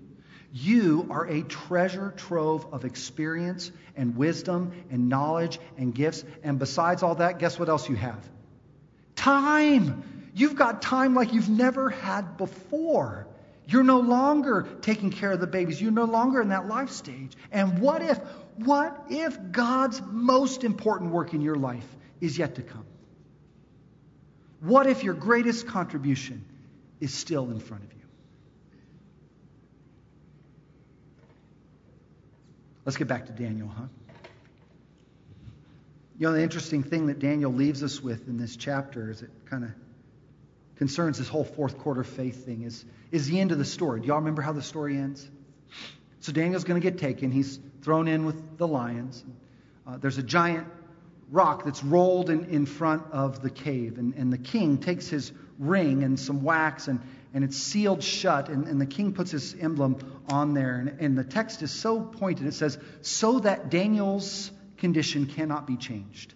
You 0.52 1.08
are 1.12 1.28
a 1.28 1.44
treasure 1.44 2.14
trove 2.18 2.66
of 2.72 2.84
experience 2.84 3.72
and 3.96 4.16
wisdom 4.16 4.72
and 4.90 5.08
knowledge 5.08 5.60
and 5.78 5.94
gifts. 5.94 6.24
And 6.44 6.58
besides 6.58 7.04
all 7.04 7.16
that, 7.16 7.38
guess 7.38 7.60
what 7.60 7.70
else 7.70 7.88
you 7.88 7.96
have? 7.96 8.28
Time. 9.16 10.32
You've 10.34 10.56
got 10.56 10.82
time 10.82 11.14
like 11.14 11.34
you've 11.34 11.50
never 11.50 11.90
had 11.90 12.38
before. 12.38 13.28
You're 13.68 13.84
no 13.84 14.00
longer 14.00 14.68
taking 14.82 15.12
care 15.12 15.32
of 15.32 15.40
the 15.40 15.48
babies. 15.48 15.80
You're 15.80 15.92
no 15.92 16.06
longer 16.06 16.42
in 16.42 16.50
that 16.50 16.68
life 16.68 16.90
stage. 16.90 17.34
And 17.52 17.80
what 17.80 18.02
if, 18.02 18.20
what 18.66 19.06
if 19.10 19.38
God's 19.52 20.02
most 20.12 20.64
important 20.64 21.12
work 21.12 21.34
in 21.34 21.42
your 21.42 21.56
life 21.56 21.88
is 22.20 22.38
yet 22.38 22.56
to 22.56 22.62
come? 22.62 22.86
What 24.62 24.88
if 24.88 25.04
your 25.04 25.14
greatest 25.14 25.68
contribution 25.68 26.44
is 27.00 27.14
still 27.14 27.50
in 27.50 27.60
front 27.60 27.84
of 27.84 27.94
you? 27.94 28.00
Let's 32.86 32.98
get 32.98 33.08
back 33.08 33.28
to 33.28 33.32
Daniel, 33.32 33.68
huh? 33.70 33.84
You 36.18 36.28
know, 36.28 36.34
the 36.34 36.42
interesting 36.42 36.84
thing 36.84 37.08
that 37.08 37.20
Daniel 37.20 37.54
leaves 37.54 37.82
us 37.82 38.02
with 38.02 38.28
in 38.28 38.38
this 38.38 38.58
chapter 38.58 39.10
is 39.10 39.22
it 39.22 39.30
kind 39.46 39.64
of 39.64 39.72
concerns 40.76 41.18
this 41.18 41.30
whole 41.30 41.46
fourth 41.46 41.78
quarter 41.78 42.04
faith 42.04 42.46
thing 42.46 42.64
is, 42.64 42.84
is 43.12 43.28
the 43.28 43.40
end 43.40 43.54
of 43.54 43.58
the 43.58 43.66
story. 43.66 44.02
Do 44.02 44.08
y'all 44.08 44.18
remember 44.18 44.42
how 44.42 44.52
the 44.52 44.62
story 44.62 44.98
ends? 44.98 45.30
So 46.20 46.34
Daniel's 46.34 46.66
going 46.66 46.82
to 46.82 46.84
get 46.84 47.00
taken. 47.00 47.32
He's 47.32 47.60
thrown 47.82 48.08
in 48.08 48.26
with 48.26 48.58
the 48.58 48.68
lions. 48.68 49.24
Uh, 49.88 49.98
there's 49.98 50.18
a 50.18 50.24
giant 50.24 50.68
rock 51.32 51.66
that's 51.66 51.84
rolled 51.84 52.30
in, 52.30 52.46
in 52.46 52.66
front 52.66 53.04
of 53.12 53.42
the 53.42 53.50
cave. 53.50 53.98
And, 53.98 54.14
and 54.16 54.34
the 54.34 54.38
king 54.38 54.78
takes 54.78 55.08
his 55.08 55.32
ring 55.58 56.04
and 56.04 56.20
some 56.20 56.44
wax 56.44 56.88
and, 56.88 57.00
and 57.34 57.44
it's 57.44 57.58
sealed 57.58 58.04
shut. 58.04 58.50
And, 58.50 58.68
and 58.68 58.82
the 58.82 58.86
king 58.86 59.14
puts 59.14 59.32
his 59.32 59.56
emblem 59.60 59.98
on 60.30 60.54
there. 60.54 60.78
And, 60.78 61.00
and 61.00 61.18
the 61.18 61.24
text 61.24 61.62
is 61.62 61.72
so 61.72 62.02
pointed. 62.02 62.48
It 62.48 62.54
says, 62.54 62.78
so 63.02 63.40
that 63.40 63.70
Daniel's 63.70 64.52
condition 64.78 65.28
cannot 65.28 65.68
be 65.68 65.78
changed. 65.78 66.34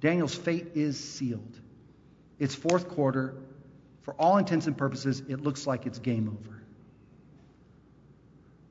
Daniel's 0.00 0.34
fate 0.34 0.68
is 0.74 0.98
sealed. 0.98 1.58
It's 2.38 2.54
fourth 2.54 2.88
quarter. 2.88 3.34
For 4.02 4.14
all 4.14 4.38
intents 4.38 4.66
and 4.66 4.78
purposes, 4.78 5.20
it 5.28 5.40
looks 5.40 5.66
like 5.66 5.86
it's 5.86 5.98
game 5.98 6.28
over. 6.28 6.55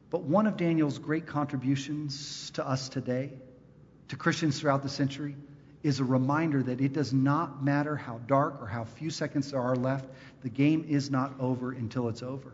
But 0.09 0.23
one 0.23 0.47
of 0.47 0.57
Daniel's 0.57 0.99
great 0.99 1.25
contributions 1.25 2.51
to 2.51 2.67
us 2.67 2.89
today, 2.89 3.31
to 4.09 4.15
Christians 4.15 4.59
throughout 4.59 4.83
the 4.83 4.89
century, 4.89 5.35
is 5.83 5.99
a 5.99 6.03
reminder 6.03 6.63
that 6.63 6.81
it 6.81 6.93
does 6.93 7.13
not 7.13 7.63
matter 7.63 7.95
how 7.95 8.19
dark 8.27 8.61
or 8.61 8.67
how 8.67 8.83
few 8.83 9.09
seconds 9.09 9.51
there 9.51 9.61
are 9.61 9.75
left, 9.75 10.07
the 10.41 10.49
game 10.49 10.85
is 10.87 11.11
not 11.11 11.33
over 11.39 11.71
until 11.71 12.09
it's 12.09 12.23
over. 12.23 12.53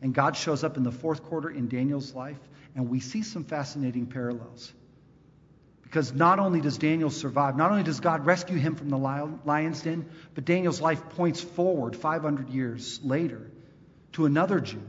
And 0.00 0.14
God 0.14 0.36
shows 0.36 0.64
up 0.64 0.76
in 0.76 0.82
the 0.82 0.92
fourth 0.92 1.22
quarter 1.24 1.50
in 1.50 1.68
Daniel's 1.68 2.14
life, 2.14 2.38
and 2.74 2.88
we 2.88 3.00
see 3.00 3.22
some 3.22 3.44
fascinating 3.44 4.06
parallels. 4.06 4.72
Because 5.82 6.12
not 6.12 6.38
only 6.38 6.60
does 6.60 6.76
Daniel 6.76 7.10
survive, 7.10 7.56
not 7.56 7.70
only 7.70 7.82
does 7.82 8.00
God 8.00 8.26
rescue 8.26 8.58
him 8.58 8.74
from 8.74 8.90
the 8.90 8.98
lion's 8.98 9.82
den, 9.82 10.08
but 10.34 10.44
Daniel's 10.44 10.80
life 10.80 11.08
points 11.10 11.40
forward 11.40 11.96
500 11.96 12.50
years 12.50 13.00
later 13.02 13.50
to 14.12 14.26
another 14.26 14.60
Jew 14.60 14.82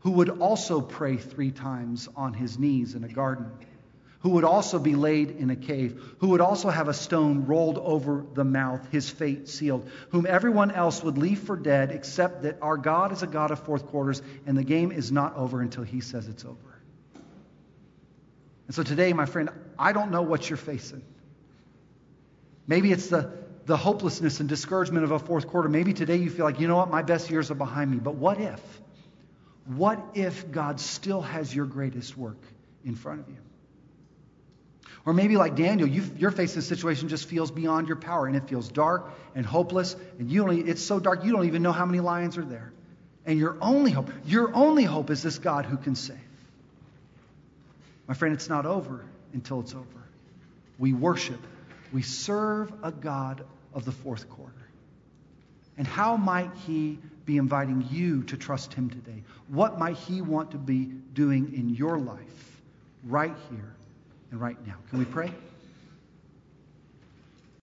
who 0.00 0.12
would 0.12 0.28
also 0.28 0.80
pray 0.80 1.16
three 1.16 1.50
times 1.50 2.08
on 2.16 2.32
his 2.32 2.58
knees 2.58 2.94
in 2.94 3.04
a 3.04 3.08
garden, 3.08 3.50
who 4.20 4.30
would 4.30 4.44
also 4.44 4.78
be 4.78 4.94
laid 4.94 5.30
in 5.30 5.50
a 5.50 5.56
cave, 5.56 6.14
who 6.18 6.28
would 6.28 6.40
also 6.40 6.68
have 6.68 6.88
a 6.88 6.94
stone 6.94 7.46
rolled 7.46 7.78
over 7.78 8.24
the 8.34 8.44
mouth, 8.44 8.86
his 8.90 9.08
fate 9.08 9.48
sealed, 9.48 9.88
whom 10.10 10.26
everyone 10.26 10.70
else 10.70 11.02
would 11.02 11.18
leave 11.18 11.40
for 11.40 11.56
dead, 11.56 11.90
except 11.90 12.42
that 12.42 12.58
our 12.62 12.76
God 12.76 13.12
is 13.12 13.22
a 13.22 13.26
God 13.26 13.50
of 13.50 13.60
fourth 13.60 13.86
quarters, 13.86 14.22
and 14.46 14.56
the 14.56 14.64
game 14.64 14.92
is 14.92 15.12
not 15.12 15.36
over 15.36 15.60
until 15.60 15.84
he 15.84 16.00
says 16.00 16.28
it's 16.28 16.44
over. 16.44 16.80
And 18.66 18.74
so 18.74 18.82
today, 18.82 19.12
my 19.12 19.24
friend, 19.24 19.50
I 19.78 19.92
don't 19.92 20.10
know 20.10 20.22
what 20.22 20.48
you're 20.50 20.58
facing. 20.58 21.02
Maybe 22.66 22.92
it's 22.92 23.08
the, 23.08 23.32
the 23.64 23.76
hopelessness 23.78 24.40
and 24.40 24.48
discouragement 24.48 25.04
of 25.04 25.10
a 25.10 25.18
fourth 25.18 25.46
quarter. 25.46 25.70
Maybe 25.70 25.94
today 25.94 26.16
you 26.16 26.28
feel 26.28 26.44
like, 26.44 26.60
you 26.60 26.68
know 26.68 26.76
what, 26.76 26.90
my 26.90 27.02
best 27.02 27.30
years 27.30 27.50
are 27.50 27.54
behind 27.54 27.90
me. 27.90 27.96
But 27.96 28.16
what 28.16 28.38
if? 28.38 28.60
What 29.68 30.02
if 30.14 30.50
God 30.50 30.80
still 30.80 31.20
has 31.20 31.54
your 31.54 31.66
greatest 31.66 32.16
work 32.16 32.38
in 32.84 32.94
front 32.94 33.20
of 33.20 33.28
you? 33.28 33.36
Or 35.04 35.12
maybe, 35.12 35.36
like 35.36 35.56
Daniel, 35.56 35.86
you, 35.86 36.26
are 36.26 36.30
facing 36.30 36.60
a 36.60 36.62
situation 36.62 37.08
just 37.08 37.28
feels 37.28 37.50
beyond 37.50 37.86
your 37.86 37.96
power, 37.96 38.26
and 38.26 38.34
it 38.34 38.48
feels 38.48 38.68
dark 38.68 39.10
and 39.34 39.44
hopeless, 39.44 39.94
and 40.18 40.30
you 40.30 40.42
only, 40.42 40.60
it's 40.60 40.82
so 40.82 40.98
dark 40.98 41.22
you 41.22 41.32
don't 41.32 41.46
even 41.46 41.62
know 41.62 41.72
how 41.72 41.84
many 41.84 42.00
lions 42.00 42.38
are 42.38 42.44
there. 42.44 42.72
And 43.26 43.38
your 43.38 43.58
only 43.60 43.90
hope, 43.90 44.10
your 44.24 44.54
only 44.54 44.84
hope 44.84 45.10
is 45.10 45.22
this 45.22 45.38
God 45.38 45.66
who 45.66 45.76
can 45.76 45.94
save. 45.94 46.16
My 48.06 48.14
friend, 48.14 48.34
it's 48.34 48.48
not 48.48 48.64
over 48.64 49.04
until 49.34 49.60
it's 49.60 49.74
over. 49.74 49.84
We 50.78 50.94
worship, 50.94 51.40
we 51.92 52.00
serve 52.00 52.72
a 52.82 52.90
God 52.90 53.44
of 53.74 53.84
the 53.84 53.92
fourth 53.92 54.30
quarter. 54.30 54.52
And 55.76 55.86
how 55.86 56.16
might 56.16 56.52
He 56.66 56.98
be 57.28 57.36
inviting 57.36 57.86
you 57.90 58.22
to 58.22 58.38
trust 58.38 58.72
Him 58.72 58.88
today? 58.88 59.22
What 59.48 59.78
might 59.78 59.98
He 59.98 60.22
want 60.22 60.50
to 60.52 60.56
be 60.56 60.86
doing 61.12 61.52
in 61.54 61.68
your 61.68 61.98
life 61.98 62.62
right 63.04 63.34
here 63.50 63.74
and 64.30 64.40
right 64.40 64.56
now? 64.66 64.76
Can 64.88 64.98
we 64.98 65.04
pray? 65.04 65.30